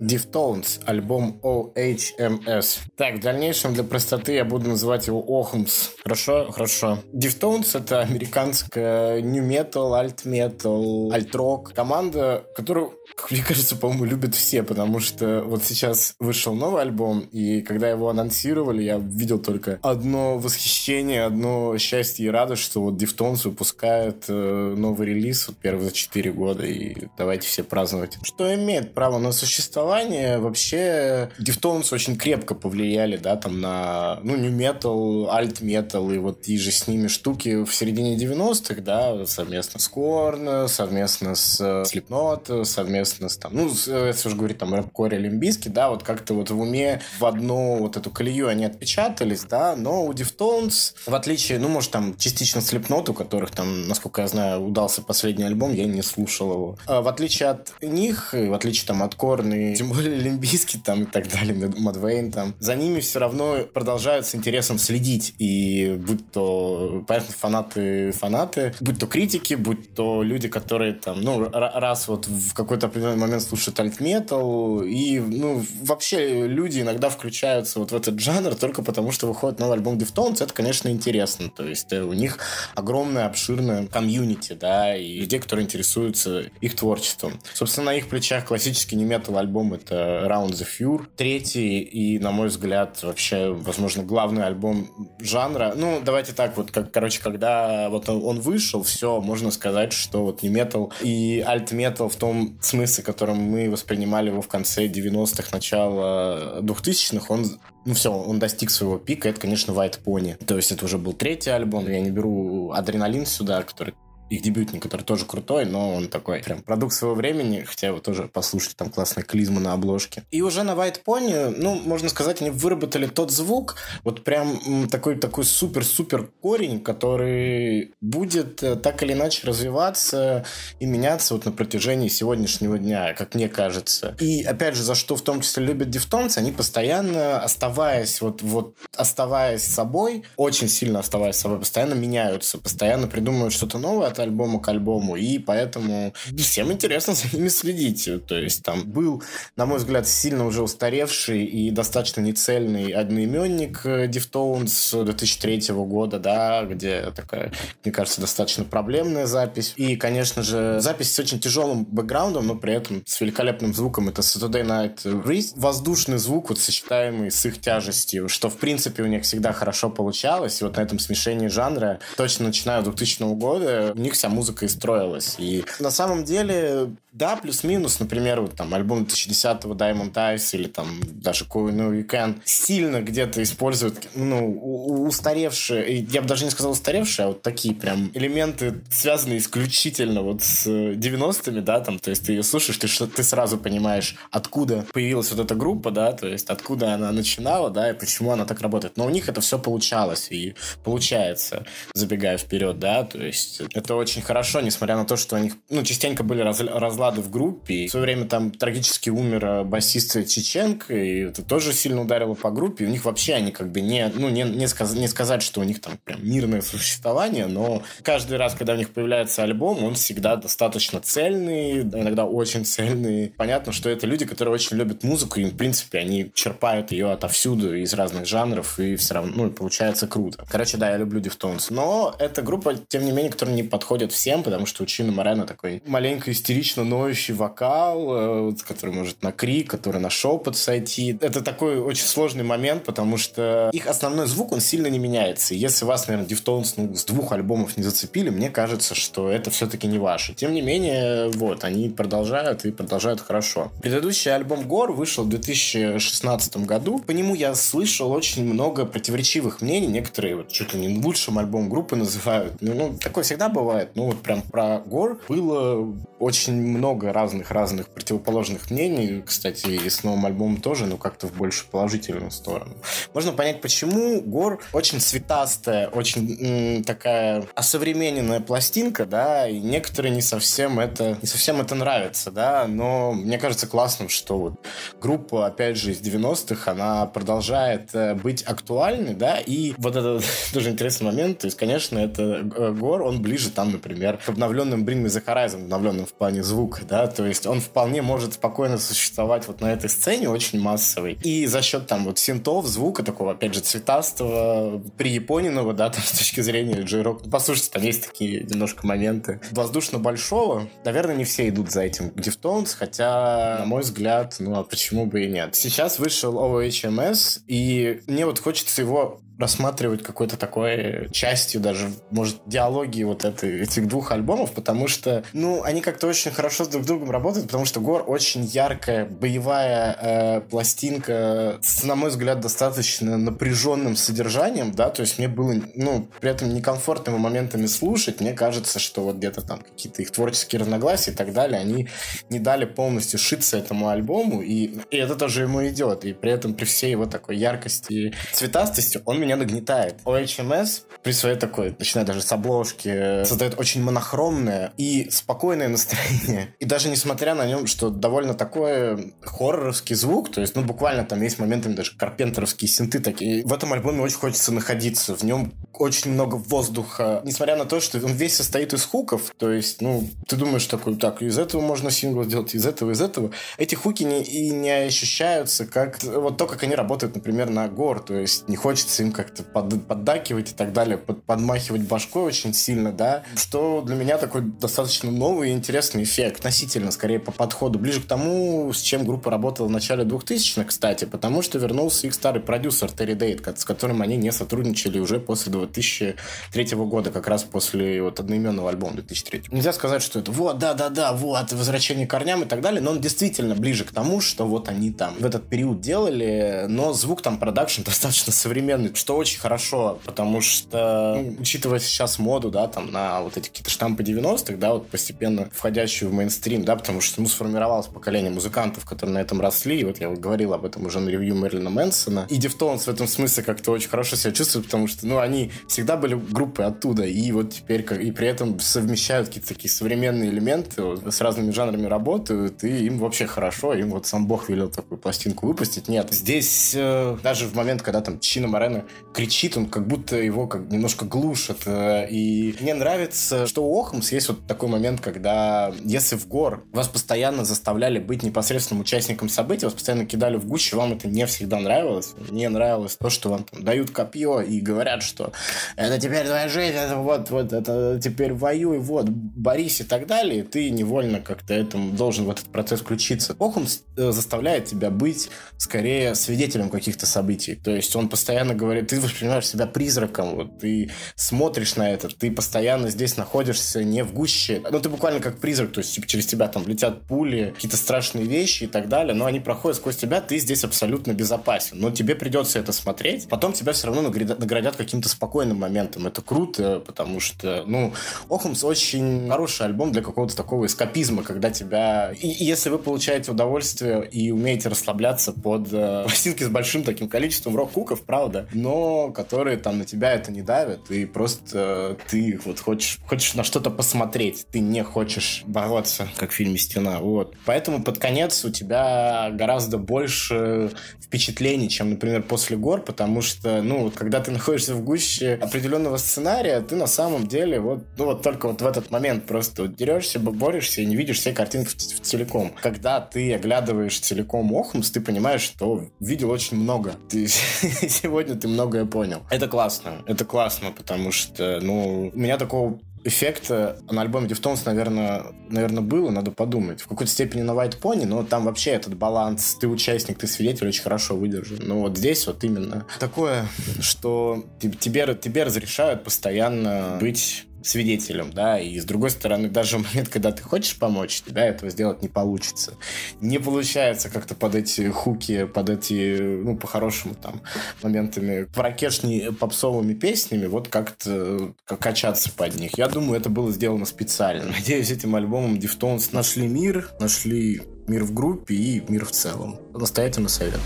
Deftones, 0.01 0.81
альбом 0.87 1.41
OHMS. 1.43 2.79
Так, 2.97 3.17
в 3.17 3.21
дальнейшем 3.21 3.75
для 3.75 3.83
простоты 3.83 4.35
я 4.35 4.45
буду 4.45 4.69
называть 4.69 5.07
его 5.07 5.21
Охмс. 5.21 5.91
Хорошо? 6.03 6.51
Хорошо. 6.53 6.99
Deftones— 7.13 7.71
это 7.79 8.01
американская 8.01 9.21
new 9.21 9.45
metal, 9.45 9.93
alt 9.93 10.25
metal, 10.25 11.11
alt 11.11 11.31
rock 11.33 11.75
команда, 11.75 12.45
которую, 12.55 12.95
как 13.17 13.31
мне 13.31 13.43
кажется, 13.43 13.77
по-моему, 13.77 14.05
любят 14.05 14.35
все, 14.35 14.63
потому 14.63 15.01
что 15.01 15.43
вот 15.45 15.65
сейчас 15.65 16.15
вышел 16.21 16.55
новый 16.55 16.83
альбом, 16.83 17.21
и 17.21 17.63
когда 17.63 17.91
его 17.91 18.09
анонсировали, 18.09 18.83
я 18.83 18.99
видел 18.99 19.39
только 19.39 19.79
одно 19.83 20.39
восхищение, 20.39 21.25
одно 21.25 21.77
счастье 21.79 22.27
и 22.27 22.31
радость, 22.31 22.63
что 22.63 22.83
вот 22.83 22.95
Deftones 22.95 23.45
выпускает 23.45 24.25
э, 24.29 24.75
новый 24.77 25.09
релиз, 25.09 25.49
вот 25.49 25.57
первый 25.59 25.87
за 25.87 25.93
4 25.93 26.33
года, 26.33 26.65
и 26.65 27.09
давайте 27.17 27.49
все 27.49 27.65
праздновать. 27.65 28.19
Что 28.23 28.55
имеет 28.55 28.95
право 28.95 29.19
на 29.19 29.33
существование 29.33 29.88
существования 29.89 30.39
вообще 30.39 31.31
Deftones 31.39 31.95
очень 31.95 32.17
крепко 32.17 32.55
повлияли, 32.55 33.17
да, 33.17 33.37
там 33.37 33.61
на, 33.61 34.19
ну, 34.23 34.37
New 34.37 34.53
Metal, 34.53 35.29
Alt 35.31 35.63
Metal 35.63 36.15
и 36.15 36.19
вот 36.19 36.47
и 36.47 36.59
же 36.59 36.71
с 36.71 36.87
ними 36.87 37.09
штуки 37.09 37.65
в 37.65 37.75
середине 37.75 38.17
90-х, 38.17 38.83
да, 38.83 39.25
совместно 39.27 39.81
с 39.81 39.91
Korn, 39.91 40.69
совместно 40.69 41.35
с 41.35 41.61
э, 41.61 41.85
Slipknot, 41.85 42.65
совместно 42.65 43.29
с 43.29 43.37
там, 43.37 43.55
ну, 43.55 43.69
если 43.69 44.29
уж 44.29 44.35
говорить 44.35 44.59
там 44.59 44.75
рэп-коре 44.75 45.17
Олимпийский, 45.17 45.71
да, 45.71 45.89
вот 45.89 46.03
как-то 46.03 46.35
вот 46.35 46.51
в 46.51 46.61
уме 46.61 47.01
в 47.19 47.25
одну 47.25 47.79
вот 47.79 47.97
эту 47.97 48.11
колею 48.11 48.49
они 48.49 48.67
отпечатались, 48.67 49.45
да, 49.45 49.75
но 49.77 50.05
у 50.05 50.13
Deftones, 50.13 50.95
в 51.07 51.15
отличие, 51.15 51.59
ну, 51.59 51.69
может, 51.69 51.91
там 51.91 52.17
частично 52.19 52.59
Slipknot, 52.59 53.11
у 53.11 53.15
которых 53.15 53.53
там, 53.53 53.89
насколько 53.89 54.23
я 54.23 54.29
знаю, 54.29 54.61
удался 54.63 55.03
последний 55.03 55.45
альбом, 55.45 55.73
я 55.73 55.87
не 55.87 56.03
слушал 56.03 56.53
его. 56.53 56.79
А 56.87 57.01
в 57.01 57.09
отличие 57.09 57.49
от 57.49 57.73
них, 57.81 58.35
в 58.35 58.53
отличие 58.53 58.87
там 58.87 59.03
от 59.03 59.15
Корн 59.15 59.53
и 59.53 59.78
тем 59.79 59.91
более 59.91 60.17
Лимбийский 60.17 60.81
там 60.81 61.05
и 61.05 61.07
так 61.07 61.29
далее, 61.29 61.73
Мадвейн 61.79 62.33
там, 62.33 62.53
за 62.59 62.75
ними 62.75 62.99
все 62.99 63.21
равно 63.21 63.59
продолжают 63.73 64.27
с 64.27 64.35
интересом 64.35 64.77
следить. 64.77 65.35
И 65.39 65.97
будь 66.05 66.33
то, 66.33 67.05
понятно, 67.07 67.33
фанаты, 67.33 68.11
фанаты, 68.11 68.75
будь 68.81 68.99
то 68.99 69.07
критики, 69.07 69.55
будь 69.55 69.95
то 69.95 70.25
люди, 70.25 70.49
которые 70.49 70.95
там, 70.95 71.21
ну, 71.21 71.49
раз 71.53 72.09
вот 72.09 72.27
в 72.27 72.55
какой-то 72.55 72.89
определенный 72.89 73.19
момент 73.19 73.43
слушают 73.43 73.79
альтметал, 73.79 74.83
и, 74.83 75.21
ну, 75.21 75.65
вообще 75.83 76.49
люди 76.49 76.81
иногда 76.81 77.09
включаются 77.09 77.79
вот 77.79 77.93
в 77.93 77.95
этот 77.95 78.19
жанр 78.19 78.57
только 78.57 78.83
потому, 78.83 79.13
что 79.13 79.29
выходит 79.29 79.61
новый 79.61 79.75
альбом 79.75 79.97
Deftones, 79.97 80.43
это, 80.43 80.53
конечно, 80.53 80.89
интересно. 80.89 81.51
То 81.51 81.65
есть 81.65 81.93
э, 81.93 82.03
у 82.03 82.15
них 82.15 82.39
огромное, 82.75 83.27
обширное 83.27 83.87
комьюнити, 83.87 84.55
да, 84.55 84.97
и 84.97 85.21
людей, 85.21 85.39
которые 85.39 85.67
интересуются 85.67 86.51
их 86.61 86.75
творчеством. 86.75 87.39
Собственно, 87.55 87.93
на 87.93 87.95
их 87.95 88.09
плечах 88.09 88.47
классический 88.47 88.97
не 88.97 89.05
метал 89.05 89.39
альбом 89.69 89.75
это 89.75 90.27
Round 90.27 90.51
the 90.51 90.67
Fure. 90.67 91.07
Третий 91.17 91.81
и, 91.81 92.19
на 92.19 92.31
мой 92.31 92.49
взгляд, 92.49 93.03
вообще, 93.03 93.51
возможно, 93.53 94.03
главный 94.03 94.45
альбом 94.45 94.89
жанра. 95.21 95.75
Ну, 95.77 96.01
давайте 96.05 96.33
так, 96.33 96.57
вот, 96.57 96.71
как, 96.71 96.91
короче, 96.91 97.21
когда 97.23 97.89
вот 97.91 98.09
он 98.09 98.41
вышел, 98.41 98.83
все, 98.83 99.21
можно 99.21 99.51
сказать, 99.51 99.93
что 99.93 100.25
вот 100.25 100.43
не 100.43 100.49
метал 100.49 100.93
и 101.03 101.43
альт-метал 101.47 102.09
в 102.09 102.17
том 102.17 102.59
смысле, 102.61 103.05
которым 103.05 103.39
мы 103.39 103.71
воспринимали 103.71 104.29
его 104.29 104.43
в 104.43 104.49
конце 104.49 104.87
90-х, 104.87 105.49
начало 105.53 106.61
2000-х, 106.63 107.27
он 107.33 107.47
ну 107.85 107.95
все, 107.95 108.13
он 108.13 108.39
достиг 108.39 108.71
своего 108.71 108.99
пика, 108.99 109.31
это, 109.31 109.41
конечно, 109.41 109.73
White 109.73 110.01
Pony. 110.05 110.37
То 110.45 110.57
есть 110.57 110.73
это 110.73 110.85
уже 110.85 110.99
был 110.99 111.15
третий 111.15 111.51
альбом, 111.51 111.89
я 111.89 112.01
не 112.01 112.11
беру 112.11 112.71
Адреналин 112.73 113.25
сюда, 113.25 113.63
который 113.63 113.95
их 114.31 114.43
дебютник, 114.43 114.83
который 114.83 115.03
тоже 115.03 115.25
крутой, 115.25 115.65
но 115.65 115.95
он 115.95 116.09
такой 116.09 116.41
прям 116.41 116.63
продукт 116.63 116.95
своего 116.95 117.15
времени, 117.15 117.65
хотя 117.67 117.89
его 117.89 117.99
тоже 117.99 118.29
послушать, 118.29 118.77
там 118.77 118.91
классная 118.91 119.25
клизма 119.25 119.61
на 119.61 119.73
обложке. 119.73 120.25
И 120.31 120.43
уже 120.43 120.63
на 120.63 120.73
White 120.73 121.01
Pony, 121.05 121.55
ну, 121.57 121.75
можно 121.75 122.09
сказать, 122.09 122.41
они 122.41 122.51
выработали 122.51 123.07
тот 123.07 123.31
звук, 123.31 123.77
вот 124.05 124.25
прям 124.25 124.89
такой 124.89 125.17
такой 125.17 125.45
супер-супер 125.45 126.31
корень, 126.41 126.81
который 126.81 127.95
будет 128.01 128.63
э, 128.63 128.77
так 128.77 129.03
или 129.03 129.13
иначе 129.13 129.47
развиваться 129.47 130.45
и 130.81 130.87
меняться 130.87 131.35
вот 131.35 131.45
на 131.45 131.53
протяжении 131.53 132.09
сегодняшнего 132.09 132.79
дня, 132.79 133.15
как 133.15 133.35
мне 133.35 133.49
кажется. 133.49 134.15
И 134.21 134.43
опять 134.43 134.75
же, 134.75 134.83
за 134.83 134.95
что 134.95 135.17
в 135.17 135.23
том 135.23 135.41
числе 135.41 135.65
любят 135.65 135.91
дифтонцы, 135.91 136.39
они 136.39 136.53
постоянно, 136.53 137.41
оставаясь 137.41 138.21
вот, 138.21 138.43
вот 138.43 138.77
оставаясь 138.97 139.65
собой, 139.65 140.25
очень 140.37 140.69
сильно 140.69 141.01
оставаясь 141.01 141.37
собой, 141.37 141.59
постоянно 141.59 141.95
меняются, 141.95 142.59
постоянно 142.59 143.07
придумывают 143.07 143.53
что-то 143.53 143.79
новое, 143.79 144.09
от 144.19 144.27
альбома 144.27 144.61
к 144.61 144.69
альбому, 144.69 145.17
и 145.17 145.39
поэтому 145.39 146.13
всем 146.37 146.73
интересно 146.73 147.15
за 147.15 147.37
ними 147.37 147.49
следить. 147.49 148.09
То 148.27 148.37
есть 148.37 148.63
там 148.63 148.91
был, 148.91 149.23
на 149.57 149.67
мой 149.67 149.79
взгляд, 149.79 150.09
сильно 150.09 150.47
уже 150.47 150.63
устаревший 150.63 151.45
и 151.45 151.71
достаточно 151.71 152.21
нецельный 152.21 152.91
одноименник 152.91 153.85
Deftones 153.85 155.05
2003 155.05 155.69
года, 155.71 156.19
да, 156.19 156.65
где 156.65 157.13
такая, 157.15 157.53
мне 157.85 157.93
кажется, 157.93 158.21
достаточно 158.21 158.65
проблемная 158.65 159.27
запись. 159.27 159.75
И, 159.77 159.97
конечно 159.97 160.43
же, 160.43 160.81
запись 160.81 161.13
с 161.13 161.19
очень 161.19 161.41
тяжелым 161.41 161.85
бэкграундом, 161.85 162.47
но 162.47 162.57
при 162.57 162.75
этом 162.75 163.03
с 163.07 163.21
великолепным 163.21 163.75
звуком. 163.75 164.09
Это 164.09 164.23
Saturday 164.23 164.65
Night 164.65 165.03
Breeze. 165.05 165.53
Воздушный 165.57 166.19
звук, 166.19 166.49
вот 166.49 166.59
сочетаемый 166.59 167.31
с 167.31 167.45
их 167.47 167.61
тяжестью, 167.61 168.29
что, 168.29 168.51
в 168.51 168.57
принципе, 168.57 169.03
у 169.03 169.07
них 169.07 169.23
всегда 169.23 169.53
хорошо 169.53 169.91
получалось. 169.91 170.61
И 170.61 170.65
вот 170.65 170.77
на 170.77 170.81
этом 170.81 170.99
смешении 170.99 171.49
жанра, 171.49 172.01
точно 172.17 172.47
начиная 172.47 172.81
с 172.81 172.85
2000 172.85 173.35
года, 173.35 173.93
них 174.09 174.15
вся 174.15 174.29
музыка 174.29 174.65
и 174.65 174.69
строилась. 174.69 175.37
И 175.39 175.65
на 175.79 175.91
самом 175.91 176.25
деле, 176.25 176.91
да, 177.19 177.35
плюс-минус, 177.35 177.99
например, 177.99 178.41
вот 178.41 178.55
там 178.55 178.73
альбом 178.73 179.03
2010-го 179.03 179.75
Diamond 179.75 180.13
Eyes 180.13 180.55
или 180.57 180.69
там 180.69 181.01
даже 181.03 181.45
Coin 181.45 181.73
No 181.73 181.91
Weekend 181.91 182.41
сильно 182.45 183.03
где-то 183.03 183.43
используют, 183.43 184.09
ну, 184.15 185.05
устаревшие, 185.05 186.07
я 186.11 186.23
бы 186.23 186.29
даже 186.29 186.45
не 186.45 186.51
сказал 186.51 186.73
устаревшие, 186.73 187.27
а 187.27 187.29
вот 187.29 187.43
такие 187.43 187.75
прям 187.75 188.13
элементы, 188.15 188.83
связанные 188.91 189.39
исключительно 189.39 190.23
вот 190.23 190.43
с 190.43 190.67
90-ми, 190.67 191.61
да, 191.61 191.81
там, 191.81 191.99
то 191.99 192.11
есть 192.11 192.25
ты 192.27 192.35
ее 192.35 192.45
слушаешь, 192.45 192.79
ты, 192.79 192.87
ты 193.09 193.23
сразу 193.25 193.59
понимаешь, 193.59 194.15
откуда 194.31 194.87
появилась 194.93 195.33
вот 195.33 195.41
эта 195.41 195.57
группа, 195.57 195.91
да, 195.91 196.13
то 196.13 196.29
есть 196.29 196.49
откуда 196.51 196.95
она 196.95 197.11
начинала, 197.11 197.69
да, 197.69 197.91
и 197.91 197.95
почему 197.95 198.31
она 198.31 198.45
так 198.45 198.61
работает. 198.61 198.97
Но 198.97 199.07
у 199.07 199.11
них 199.11 199.29
это 199.29 199.41
все 199.41 199.59
получалось 199.59 200.29
и 200.31 200.55
получается, 200.85 201.67
забегая 201.95 202.39
вперед, 202.39 202.79
да, 202.79 203.03
то 203.03 203.19
есть 203.19 203.61
это 203.75 203.97
очень 203.97 204.23
хорошо, 204.23 204.61
несмотря 204.61 204.97
на 204.97 205.05
то, 205.05 205.17
что 205.17 205.35
у 205.35 205.39
них, 205.41 205.55
ну, 205.69 205.83
частенько 205.83 206.23
были 206.23 206.43
раз, 206.43 206.61
разлады 206.61 207.08
в 207.17 207.31
группе. 207.31 207.75
И 207.75 207.89
в 207.89 207.91
свое 207.91 208.07
время 208.07 208.27
там 208.27 208.51
трагически 208.51 209.11
умер 209.11 209.45
э, 209.45 209.65
басист 209.65 210.13
Чеченко, 210.29 210.95
и 210.95 211.21
это 211.21 211.43
тоже 211.43 211.73
сильно 211.73 212.03
ударило 212.03 212.35
по 212.35 212.51
группе. 212.51 212.85
И 212.85 212.89
у 212.89 212.91
них 212.91 213.05
вообще 213.05 213.35
они 213.35 213.51
как 213.51 213.71
бы 213.71 213.81
не, 213.81 214.11
ну, 214.15 214.29
не, 214.29 214.43
не, 214.43 214.69
сказ, 214.69 214.95
не 214.95 215.09
сказать, 215.09 215.43
что 215.43 215.61
у 215.61 215.65
них 215.65 215.81
там 215.81 215.99
прям 216.05 216.27
мирное 216.29 216.63
существование, 216.63 217.47
но 217.47 217.83
каждый 218.03 218.37
раз, 218.39 218.55
когда 218.55 218.75
у 218.75 218.77
них 218.77 218.91
появляется 218.91 219.43
альбом, 219.43 219.85
он 219.85 219.95
всегда 219.95 220.37
достаточно 220.37 221.01
цельный, 221.01 221.81
иногда 221.81 222.25
очень 222.25 222.65
цельный. 222.65 223.33
Понятно, 223.37 223.73
что 223.73 223.89
это 223.89 224.07
люди, 224.07 224.25
которые 224.27 224.55
очень 224.55 224.77
любят 224.77 225.03
музыку, 225.03 225.41
и, 225.41 225.45
в 225.45 225.57
принципе, 225.57 225.99
они 225.99 226.31
черпают 226.35 226.93
ее 226.93 227.11
отовсюду, 227.11 227.75
из 227.75 227.95
разных 227.95 228.27
жанров, 228.27 228.79
и 228.79 228.97
все 228.97 229.15
равно, 229.15 229.33
ну, 229.35 229.51
получается 229.51 230.07
круто. 230.07 230.45
Короче, 230.51 230.77
да, 230.77 230.91
я 230.91 230.97
люблю 230.97 231.21
Deftones. 231.21 231.71
Но 231.71 232.15
эта 232.19 232.43
группа, 232.43 232.75
тем 232.89 233.05
не 233.05 233.13
менее, 233.13 233.33
которая 233.33 233.55
не 233.55 233.63
подходит 233.63 234.13
всем, 234.13 234.43
потому 234.43 234.67
что 234.67 234.83
у 234.83 234.87
Чино 234.87 235.13
Морено 235.13 235.47
такой 235.47 235.83
маленько 235.87 236.31
истерично 236.31 236.85
ноющий 236.89 237.35
вокал, 237.35 238.51
э, 238.51 238.53
который 238.67 238.95
может 238.95 239.23
на 239.23 239.33
крик, 239.33 239.71
который 239.71 240.01
на 240.01 240.11
шепот 240.11 240.57
сойти. 240.57 241.19
Это 241.21 241.43
такой 241.43 241.79
очень 241.79 242.05
сложный 242.05 242.45
момент, 242.45 242.85
потому 242.85 243.17
что 243.17 243.71
их 243.73 243.87
основной 243.87 244.27
звук, 244.27 244.53
он 244.53 244.61
сильно 244.61 244.89
не 244.89 244.99
меняется. 244.99 245.55
Если 245.55 245.85
вас, 245.85 246.09
наверное, 246.09 246.29
Deftones 246.29 246.77
ну, 246.77 246.95
с 246.95 247.05
двух 247.05 247.33
альбомов 247.33 247.77
не 247.77 247.83
зацепили, 247.83 248.31
мне 248.31 248.51
кажется, 248.51 248.95
что 248.95 249.31
это 249.31 249.51
все-таки 249.51 249.87
не 249.87 249.99
ваше. 249.99 250.35
Тем 250.35 250.53
не 250.53 250.63
менее, 250.63 251.31
вот, 251.31 251.65
они 251.65 251.89
продолжают 251.89 252.65
и 252.65 252.73
продолжают 252.73 253.21
хорошо. 253.21 253.71
Предыдущий 253.83 254.35
альбом 254.35 254.67
Gore 254.67 254.93
вышел 254.93 255.25
в 255.25 255.29
2016 255.29 256.59
году. 256.59 256.99
По 256.99 257.13
нему 257.13 257.35
я 257.35 257.55
слышал 257.55 258.11
очень 258.13 258.45
много 258.45 258.85
противоречивых 258.85 259.61
мнений. 259.61 259.87
Некоторые 259.87 260.37
вот 260.37 260.49
чуть 260.49 260.75
ли 260.75 260.81
не 260.81 261.03
лучшим 261.03 261.39
альбом 261.39 261.69
группы 261.69 261.97
называют. 261.97 262.55
Ну, 262.61 262.75
ну 262.75 262.97
такое 262.99 263.25
всегда 263.25 263.49
бывает. 263.49 263.91
Ну, 263.95 264.07
вот 264.07 264.23
прям 264.23 264.43
про 264.43 264.79
гор 264.79 265.21
было 265.29 265.95
очень 266.19 266.55
много 266.79 267.13
разных-разных 267.13 267.89
противоположных 267.89 268.71
мнений. 268.71 269.23
Кстати, 269.27 269.67
и 269.67 269.91
с 269.91 270.05
новым 270.05 270.27
альбомом 270.27 270.61
тоже, 270.61 270.87
но 270.87 270.97
как-то 270.97 271.27
в 271.27 271.35
больше 271.35 271.67
положительную 271.71 272.31
сторону. 272.31 272.77
Можно 273.13 273.33
понять, 273.33 273.61
почему 273.61 274.21
гор 274.21 274.61
очень 274.73 275.01
цветастая, 275.01 275.89
очень 275.89 276.85
такая 276.85 277.45
осовремененная 277.55 278.41
пластинка, 278.41 279.05
да, 279.07 279.49
и 279.49 279.59
некоторые 279.59 280.15
не 280.15 280.23
совсем 280.23 280.79
это, 280.79 281.19
не 281.21 281.29
совсем 281.29 281.61
это 281.61 281.75
нравится, 281.75 282.31
да, 282.31 282.67
но 282.69 283.13
мне 283.13 283.39
кажется 283.39 283.67
классным, 283.67 284.09
что 284.09 284.39
вот 284.39 284.67
группа, 285.01 285.47
опять 285.47 285.77
же, 285.77 285.93
из 285.93 286.01
90-х, 286.01 286.71
она 286.71 287.07
продолжает 287.07 287.95
э, 287.95 288.15
быть 288.15 288.43
актуальной, 288.43 289.15
да, 289.15 289.39
и 289.39 289.75
вот 289.79 289.97
это 289.97 290.21
тоже 290.53 290.71
интересный 290.71 291.07
момент, 291.07 291.39
то 291.39 291.47
есть, 291.47 291.57
конечно, 291.57 291.99
это 291.99 292.23
э, 292.23 292.73
Гор, 292.73 293.03
он 293.03 293.23
ближе 293.23 293.51
там, 293.51 293.73
например, 293.73 294.19
к 294.19 294.29
обновленным 294.29 294.85
Bring 294.85 295.03
Me 295.03 295.07
The 295.07 295.25
Horizon, 295.25 295.65
обновленным 295.65 296.07
в 296.07 296.13
плане 296.13 296.43
звука, 296.43 296.68
да, 296.89 297.07
то 297.07 297.27
есть 297.27 297.47
он 297.47 297.61
вполне 297.61 298.03
может 298.03 298.35
спокойно 298.35 298.79
существовать 298.79 299.47
вот 299.47 299.61
на 299.61 299.73
этой 299.73 299.89
сцене, 299.89 300.29
очень 300.29 300.61
массовый. 300.61 301.19
И 301.23 301.47
за 301.47 301.63
счет 301.63 301.87
там 301.87 302.05
вот 302.05 302.19
синтов, 302.19 302.67
звука 302.67 303.03
такого, 303.03 303.33
опять 303.33 303.55
же, 303.55 303.61
цветастого, 303.61 304.83
при 304.97 305.11
Японинова, 305.13 305.73
да, 305.73 305.91
там, 305.91 306.03
с 306.03 306.19
точки 306.19 306.41
зрения 306.41 306.83
джей-рок. 306.83 307.25
Ну, 307.25 307.31
послушайте, 307.31 307.71
там 307.73 307.83
есть 307.83 308.07
такие 308.07 308.45
немножко 308.45 308.87
моменты. 308.87 309.41
Воздушно 309.51 309.99
большого, 309.99 310.69
наверное, 310.85 311.17
не 311.17 311.25
все 311.25 311.49
идут 311.49 311.71
за 311.71 311.83
этим 311.83 312.09
Deftones, 312.09 312.75
хотя, 312.77 313.59
на 313.61 313.67
мой 313.67 313.83
взгляд, 313.83 314.37
ну, 314.39 314.59
а 314.59 314.65
почему 314.65 315.07
бы 315.07 315.25
и 315.25 315.29
нет. 315.29 315.55
Сейчас 315.55 315.99
вышел 315.99 316.35
OHMS, 316.39 317.41
и 317.47 318.03
мне 318.07 318.27
вот 318.27 318.39
хочется 318.39 318.83
его 318.83 319.21
рассматривать 319.39 320.03
какой-то 320.03 320.37
такой 320.37 321.09
частью 321.13 321.61
даже, 321.61 321.91
может, 322.11 322.37
диалоги 322.47 323.03
вот 323.05 323.25
этой, 323.25 323.63
этих 323.63 323.87
двух 323.87 324.11
альбомов, 324.13 324.53
потому 324.53 324.89
что, 324.89 325.25
ну, 325.33 325.63
они 325.63 325.81
как-то 325.81 326.09
очень 326.09 326.31
хорошо 326.31 326.67
друг 326.67 326.85
с 326.85 326.87
другом 326.87 327.11
работают, 327.11 327.47
потому 327.47 327.65
что 327.65 327.81
Гор 327.81 328.05
очень 328.07 328.45
яркая, 328.45 329.07
боевая 329.07 329.97
э, 330.01 330.41
пластинка 330.41 331.59
с, 331.63 331.85
на 331.85 331.95
мой 331.95 332.11
взгляд, 332.11 332.41
достаточно 332.41 333.17
напряженным 333.17 333.97
содержанием, 333.97 334.73
да, 334.73 334.91
то 334.91 335.03
есть 335.03 335.19
мне 335.19 335.29
было, 335.29 335.55
ну, 335.75 336.09
при 336.21 336.31
этом 336.31 336.53
некомфортными 336.53 337.19
моментами 337.19 337.67
слушать, 337.67 338.21
мне 338.21 338.33
кажется, 338.33 338.79
что 338.79 339.03
вот 339.03 339.17
где-то 339.17 339.43
там 339.43 339.61
какие-то 339.61 340.03
их 340.03 340.11
творческие 340.11 340.61
разногласия 340.61 341.13
и 341.13 341.15
так 341.15 341.33
далее, 341.33 341.61
они 341.61 341.89
не 342.29 342.41
дали 342.41 342.65
полностью 342.65 343.19
шиться 343.19 343.57
этому 343.57 343.89
альбому, 343.89 344.43
и, 344.43 344.81
и 344.91 344.97
это 344.97 345.15
тоже 345.15 345.43
ему 345.43 345.67
идет, 345.69 346.05
и 346.05 346.13
при 346.13 346.33
этом 346.33 346.55
при 346.55 346.65
всей 346.65 346.91
его 346.91 347.07
такой 347.07 347.37
яркости 347.37 347.93
и 347.93 348.15
цветастости 348.33 349.01
он 349.05 349.21
меня 349.21 349.28
меня 349.29 349.37
нагнетает. 349.37 349.97
OHMS 350.05 350.85
при 351.03 351.13
своей 351.13 351.37
такой, 351.37 351.77
начиная 351.79 352.05
даже 352.05 352.23
с 352.23 352.33
обложки, 352.33 353.25
создает 353.25 353.59
очень 353.59 353.83
монохромное 353.83 354.73
и 354.77 355.09
спокойное 355.11 355.69
настроение. 355.69 356.55
И 356.59 356.65
даже 356.65 356.89
несмотря 356.89 357.35
на 357.35 357.47
нем, 357.47 357.67
что 357.67 357.91
довольно 357.91 358.35
такой 358.35 359.15
хорроровский 359.23 359.95
звук, 359.95 360.33
то 360.33 360.41
есть, 360.41 360.57
ну, 360.57 360.63
буквально 360.63 361.05
там 361.05 361.23
есть 361.23 361.39
моментами 361.39 361.75
даже 361.75 361.97
карпентеровские 361.97 362.69
синты 362.69 363.01
такие. 363.01 363.45
В 363.45 363.53
этом 363.53 363.73
альбоме 363.73 364.01
очень 364.01 364.17
хочется 364.17 364.53
находиться. 364.53 365.15
В 365.15 365.23
нем 365.23 365.53
очень 365.75 366.13
много 366.13 366.37
воздуха. 366.37 367.21
Несмотря 367.25 367.57
на 367.57 367.65
то, 367.65 367.81
что 367.81 367.99
он 367.99 368.13
весь 368.13 368.37
состоит 368.37 368.73
из 368.73 368.85
хуков, 368.85 369.35
то 369.39 369.53
есть, 369.53 369.83
ну, 369.83 370.09
ты 370.27 370.37
думаешь 370.37 370.67
такой, 370.67 370.97
так, 370.97 371.23
из 371.23 371.39
этого 371.39 371.61
можно 371.61 371.91
сингл 371.91 372.25
сделать, 372.25 372.55
из 372.55 372.67
этого, 372.67 372.93
из 372.93 373.01
этого. 373.01 373.31
Эти 373.59 373.75
хуки 373.75 374.03
не, 374.03 374.23
и 374.23 374.51
не 374.51 374.71
ощущаются 374.71 375.67
как 375.67 376.03
вот 376.03 376.39
то, 376.39 376.47
как 376.47 376.63
они 376.63 376.75
работают, 376.75 377.15
например, 377.15 377.51
на 377.51 377.69
гор, 377.69 378.01
то 378.01 378.15
есть 378.15 378.49
не 378.49 378.57
хочется 378.57 379.03
им 379.03 379.13
как-то 379.19 379.43
под, 379.43 379.85
поддакивать 379.85 380.53
и 380.53 380.55
так 380.55 380.73
далее, 380.73 380.97
под, 380.97 381.25
подмахивать 381.25 381.83
башкой 381.83 382.23
очень 382.23 382.55
сильно, 382.55 382.93
да, 382.93 383.25
что 383.35 383.83
для 383.85 383.97
меня 383.97 384.17
такой 384.17 384.43
достаточно 384.43 385.11
новый 385.11 385.51
и 385.51 385.53
интересный 385.53 386.05
эффект, 386.05 386.39
относительно, 386.39 386.93
скорее, 386.93 387.19
по 387.19 387.33
подходу, 387.33 387.81
ближе 387.81 388.01
к 388.01 388.07
тому, 388.07 388.73
с 388.73 388.81
чем 388.81 389.05
группа 389.05 389.29
работала 389.29 389.67
в 389.67 389.73
начале 389.73 390.05
2000-х, 390.05 390.69
кстати, 390.69 391.05
потому 391.05 391.43
что 391.43 391.59
вернулся 391.59 392.07
их 392.07 392.15
старый 392.15 392.41
продюсер 392.41 392.93
Терри 392.93 393.15
Дейт, 393.15 393.45
с 393.59 393.65
которым 393.65 394.03
они 394.03 394.17
не 394.17 394.31
сотрудничали 394.31 395.01
уже 395.01 395.19
после 395.19 395.51
2003 395.51 396.77
года, 396.77 397.11
как 397.11 397.27
раз 397.27 397.43
после 397.43 398.01
вот 398.01 398.21
одноименного 398.21 398.71
альбома 398.71 398.95
2003. 398.95 399.47
Нельзя 399.51 399.73
сказать, 399.73 400.01
что 400.01 400.21
это 400.21 400.31
вот, 400.31 400.61
да-да-да, 400.61 401.13
вот, 401.13 401.53
возвращение 401.53 402.07
к 402.07 402.11
корням 402.11 402.45
и 402.45 402.47
так 402.47 402.61
далее, 402.61 402.81
но 402.81 402.93
он 402.93 403.01
действительно 403.01 403.57
ближе 403.57 403.85
к 403.85 403.91
тому, 403.91 404.21
что 404.21 404.47
вот 404.47 404.69
они 404.69 404.93
там 404.93 405.15
в 405.19 405.25
этот 405.25 405.49
период 405.49 405.81
делали, 405.81 406.67
но 406.69 406.93
звук 406.93 407.21
там, 407.21 407.37
продакшн 407.39 407.83
достаточно 407.85 408.33
современный, 408.33 408.95
что 408.95 409.08
очень 409.17 409.39
хорошо, 409.41 409.99
потому 410.05 410.41
что, 410.41 411.21
ну, 411.23 411.37
учитывая 411.41 411.79
сейчас 411.79 412.19
моду, 412.19 412.51
да, 412.51 412.67
там, 412.67 412.91
на 412.91 413.21
вот 413.23 413.37
эти 413.37 413.49
какие-то 413.49 413.71
штампы 413.71 414.03
90-х, 414.03 414.57
да, 414.57 414.75
вот 414.75 414.89
постепенно 414.89 415.49
входящую 415.53 416.11
в 416.11 416.15
мейнстрим, 416.15 416.65
да, 416.65 416.77
потому 416.77 417.01
что, 417.01 417.21
ну, 417.21 417.29
сформировалось 417.29 417.87
поколение 417.87 418.31
музыкантов, 418.31 418.85
которые 418.85 419.15
на 419.15 419.19
этом 419.19 419.41
росли, 419.41 419.81
и 419.81 419.85
вот 419.85 419.99
я 420.01 420.11
говорил 420.11 420.55
об 420.55 420.65
этом 420.65 420.87
уже 420.87 421.01
на 421.01 421.09
ревью 421.09 421.35
Мэрилина 421.35 421.71
Мэнсона, 421.71 422.27
и 422.29 422.37
Deftones 422.37 422.85
в 422.85 422.89
этом 422.89 423.07
смысле 423.07 423.43
как-то 423.43 423.73
очень 423.73 423.89
хорошо 423.89 424.17
себя 424.17 424.33
чувствует, 424.33 424.67
потому 424.67 424.87
что, 424.87 425.07
ну, 425.07 425.19
они 425.19 425.51
всегда 425.69 425.97
были 425.97 426.15
группой 426.15 426.67
оттуда, 426.67 427.05
и 427.05 427.33
вот 427.33 427.51
теперь, 427.51 427.87
и 428.01 428.11
при 428.11 428.29
этом 428.29 428.59
совмещают 428.61 429.29
какие-то 429.29 429.49
такие 429.49 429.71
современные 429.71 430.31
элементы, 430.31 430.83
вот, 430.83 431.15
с 431.15 431.21
разными 431.21 431.51
жанрами 431.51 431.87
работают, 431.87 432.65
и 432.65 432.87
им 432.87 432.99
вообще 432.99 433.27
хорошо, 433.27 433.75
им 433.75 433.91
вот 433.91 434.07
сам 434.07 434.27
Бог 434.27 434.49
велел 434.49 434.69
такую 434.69 434.99
пластинку 434.99 435.47
выпустить. 435.47 435.89
Нет, 435.89 436.13
здесь 436.13 436.73
э, 436.75 437.17
даже 437.23 437.47
в 437.47 437.55
момент, 437.55 437.83
когда 437.83 438.01
там 438.01 438.21
Чино 438.21 438.49
Морено 438.49 438.85
кричит, 439.13 439.57
он 439.57 439.67
как 439.67 439.87
будто 439.87 440.17
его 440.17 440.47
как 440.47 440.71
немножко 440.71 441.05
глушит, 441.05 441.63
э, 441.67 442.09
и 442.09 442.55
мне 442.61 442.75
нравится, 442.75 443.47
что 443.47 443.65
у 443.65 443.81
Охмс 443.81 444.13
есть 444.13 444.29
вот 444.29 444.47
такой 444.47 444.69
момент, 444.69 445.01
когда 445.01 445.73
если 445.85 446.17
в 446.17 446.29
гор 446.29 446.65
вас 446.73 446.89
постоянно 446.89 447.45
заставляли 447.45 447.99
быть 447.99 448.23
непосредственным 448.23 448.83
участником 448.83 449.29
событий, 449.29 449.65
вас 449.65 449.75
постоянно 449.75 450.07
кидали 450.07 450.37
в 450.37 450.47
гуще, 450.47 450.77
вам 450.77 450.93
это 450.93 451.09
не 451.09 451.27
всегда 451.27 451.59
нравилось. 451.59 452.15
Мне 452.31 452.49
нравилось 452.49 452.97
то, 452.97 453.11
что 453.11 453.31
вам 453.31 453.45
там, 453.45 453.65
дают 453.65 453.91
копье 453.91 454.41
и 454.41 454.61
говорят, 454.61 455.03
что 455.03 455.33
это 455.77 455.99
теперь 455.99 456.27
твоя 456.27 456.49
жизнь, 456.49 456.77
это 456.77 456.97
вот, 456.97 457.31
вот, 457.31 457.53
это 457.53 458.01
теперь 458.03 458.33
воюй, 458.33 458.79
вот, 458.79 459.09
борись 459.09 459.81
и 459.81 459.85
так 459.85 460.07
далее. 460.07 460.41
И 460.41 460.43
ты 460.43 460.71
невольно 460.71 461.21
как-то 461.21 461.55
этому 461.55 461.93
должен 461.93 462.25
в 462.27 462.31
этот 462.31 462.47
процесс 462.47 462.81
включиться. 462.81 463.35
Охум 463.39 463.67
э, 463.97 464.13
заставляет 464.13 464.67
тебя 464.67 464.91
быть 464.91 465.31
скорее 465.57 466.15
свидетелем 466.15 466.71
каких-то 466.71 467.07
событий. 467.07 467.55
То 467.55 467.71
есть 467.71 467.95
он 467.97 468.09
постоянно 468.09 468.55
говорит, 468.55 468.88
ты 468.89 469.01
воспринимаешь 469.01 469.47
себя 469.47 469.67
призраком, 469.67 470.35
вот, 470.35 470.59
ты 470.59 470.91
смотришь 471.15 471.77
на 471.77 471.91
это, 471.91 472.09
ты 472.09 472.31
постоянно 472.31 472.91
здесь 472.91 473.17
находишься 473.17 473.85
не 473.85 474.03
в 474.03 474.13
гуще. 474.13 474.63
Ну, 474.71 474.81
ты 474.81 474.89
буквально 474.89 475.21
как 475.21 475.39
призрак, 475.39 475.73
то 475.73 475.79
есть 475.81 475.95
типа, 475.95 476.07
через 476.07 476.27
тебя 476.27 476.49
там 476.49 476.67
летят 476.67 477.03
пули, 477.03 477.53
какие-то 477.55 477.77
страшные 477.77 478.25
вещи 478.25 478.65
и 478.65 478.67
так 478.67 478.89
далее, 478.89 479.15
но 479.15 479.27
они 479.27 479.41
проходят 479.41 479.77
сквозь 479.77 479.97
тебя, 479.97 480.21
ты 480.21 480.39
здесь 480.39 480.65
абсолютно 480.65 481.13
безопасен. 481.13 481.79
Но 481.79 481.91
тебе 481.91 482.15
придется 482.15 482.59
это 482.59 482.73
смотреть, 482.73 483.29
потом 483.29 483.53
тебя 483.53 483.73
все 483.73 483.89
равно 483.89 484.03
наградят 484.03 484.77
каким-то 484.77 485.09
спокойным 485.09 485.59
моментом. 485.59 486.07
Это 486.07 486.23
круто, 486.23 486.83
потому 486.85 487.21
что, 487.21 487.65
ну, 487.67 487.93
Охумс 488.29 488.65
очень 488.65 489.29
хороший 489.29 489.67
альбом 489.67 489.93
для 489.93 490.03
какого-то 490.03 490.37
такого 490.37 490.67
эскапизма, 490.67 491.23
когда 491.23 491.51
тебя... 491.51 492.13
И, 492.13 492.29
и 492.29 492.45
если 492.45 492.71
вы 492.71 492.79
получаете 492.79 493.31
удовольствие 493.31 494.09
и 494.11 494.31
умеете 494.31 494.69
расслабляться 494.69 495.33
под 495.33 495.73
э, 495.73 496.05
пластинки 496.05 496.43
с 496.43 496.49
большим 496.49 496.85
таким 496.85 497.09
количеством 497.09 497.57
рок-куков, 497.57 498.03
правда, 498.03 498.49
но 498.53 498.68
которые 499.15 499.57
там 499.57 499.79
на 499.79 499.85
тебя 499.85 500.13
это 500.13 500.31
не 500.31 500.43
давят, 500.43 500.91
и 500.91 501.05
просто 501.05 501.97
э, 502.01 502.09
ты 502.09 502.41
вот 502.45 502.61
хочешь, 502.61 502.99
хочешь 503.07 503.35
на 503.35 503.45
что-то 503.45 503.71
посмотреть, 503.71 504.47
ты 504.51 504.61
не 504.61 504.83
хочешь 504.83 505.43
бороться, 505.47 506.09
как 506.17 506.31
в 506.31 506.35
фильме 506.35 506.59
«Стена», 506.59 506.99
вот. 507.01 507.35
Поэтому 507.45 507.83
под 507.83 507.99
конец 507.99 508.45
у 508.45 508.51
тебя 508.51 509.31
гораздо 509.33 509.79
больше 509.79 510.71
впечатлений, 511.01 511.69
чем, 511.69 511.91
например, 511.91 512.23
после 512.23 512.57
гор, 512.57 512.83
потому 512.83 513.23
что, 513.23 513.63
ну, 513.63 513.85
вот 513.85 513.95
когда 513.95 514.21
ты 514.21 514.31
находишься 514.31 514.75
в 514.75 514.85
гуще 514.85 515.39
определенного 515.41 515.97
сценария, 515.97 516.61
ты 516.61 516.77
на 516.77 516.87
самом 516.87 517.27
деле 517.27 517.61
вот, 517.61 517.85
ну, 517.97 518.07
вот 518.07 518.23
только 518.23 518.49
вот 518.49 518.61
в 518.61 518.67
этот 518.67 518.91
момент 518.91 519.25
просто 519.25 519.63
вот 519.63 519.77
дерешься, 519.77 520.19
борешься 520.19 520.83
и 520.83 520.87
не 520.87 520.97
видишь 520.97 521.19
все 521.21 521.33
картинки 521.33 521.75
целиком. 521.77 522.53
Когда 522.61 523.01
ты 523.01 523.35
оглядываешь 523.35 523.99
целиком 523.99 524.53
Охмс, 524.55 524.91
ты 524.91 525.01
понимаешь, 525.01 525.41
что 525.41 525.87
видел 526.01 526.31
очень 526.31 526.57
много. 526.59 526.95
Ты, 527.09 527.27
сегодня 527.89 528.35
ты 528.35 528.49
многое 528.59 528.85
понял. 528.87 529.23
Это 529.31 529.47
классно. 529.47 530.03
Это 530.07 530.25
классно, 530.25 530.73
потому 530.73 531.13
что, 531.13 531.61
ну, 531.63 532.11
у 532.13 532.19
меня 532.19 532.37
такого 532.39 532.81
эффекта 533.05 533.79
на 533.89 534.03
альбоме 534.03 534.27
Deftones, 534.27 534.63
наверное, 534.65 535.27
наверное, 535.49 535.83
было, 535.83 536.11
надо 536.11 536.33
подумать. 536.33 536.81
В 536.81 536.89
какой-то 536.89 537.11
степени 537.13 537.43
на 537.43 537.53
White 537.53 537.81
Pony, 537.81 538.05
но 538.05 538.25
там 538.25 538.45
вообще 538.45 538.71
этот 538.71 538.97
баланс, 538.97 539.57
ты 539.61 539.69
участник, 539.69 540.19
ты 540.19 540.27
свидетель, 540.27 540.67
очень 540.67 540.83
хорошо 540.83 541.15
выдержан. 541.15 541.61
Но 541.63 541.79
вот 541.79 541.97
здесь 541.97 542.27
вот 542.27 542.43
именно 542.43 542.85
такое, 542.99 543.47
что 543.81 544.45
тебе, 544.59 545.15
тебе 545.15 545.45
разрешают 545.45 546.03
постоянно 546.03 546.99
быть 547.01 547.47
свидетелем, 547.69 548.33
да, 548.33 548.59
и 548.59 548.79
с 548.79 548.85
другой 548.85 549.11
стороны, 549.11 549.49
даже 549.49 549.79
в 549.79 549.89
момент, 549.89 550.09
когда 550.09 550.33
ты 550.33 550.43
хочешь 550.43 550.77
помочь, 550.77 551.23
тебя 551.23 551.47
этого 551.47 551.71
сделать 551.71 552.03
не 552.03 552.09
получится. 552.09 552.75
Не 553.21 553.39
получается 553.39 554.09
как-то 554.09 554.35
под 554.35 554.55
эти 554.55 554.89
хуки, 554.89 555.45
под 555.45 555.71
эти, 555.71 556.19
ну, 556.19 556.57
по-хорошему, 556.57 557.15
там, 557.15 557.43
моментами 557.83 558.45
прокешни 558.45 559.31
попсовыми 559.39 559.95
песнями, 559.95 560.47
вот 560.47 560.69
как-то 560.69 561.55
как 561.65 561.79
качаться 561.79 562.31
под 562.31 562.57
них. 562.57 562.77
Я 562.77 562.89
думаю, 562.89 563.19
это 563.19 563.31
было 563.31 563.51
сделано 563.53 563.85
специально. 563.85 564.45
Надеюсь, 564.59 564.91
этим 564.91 565.15
альбомом 565.15 565.57
Deftones 565.57 566.11
нашли 566.13 566.47
мир, 566.47 566.91
нашли 567.01 567.63
мир 567.87 568.05
в 568.05 568.13
группе 568.13 568.55
и 568.55 568.83
мир 568.89 569.05
в 569.05 569.11
целом. 569.11 569.59
Настоятельно 569.75 570.29
советую. 570.29 570.63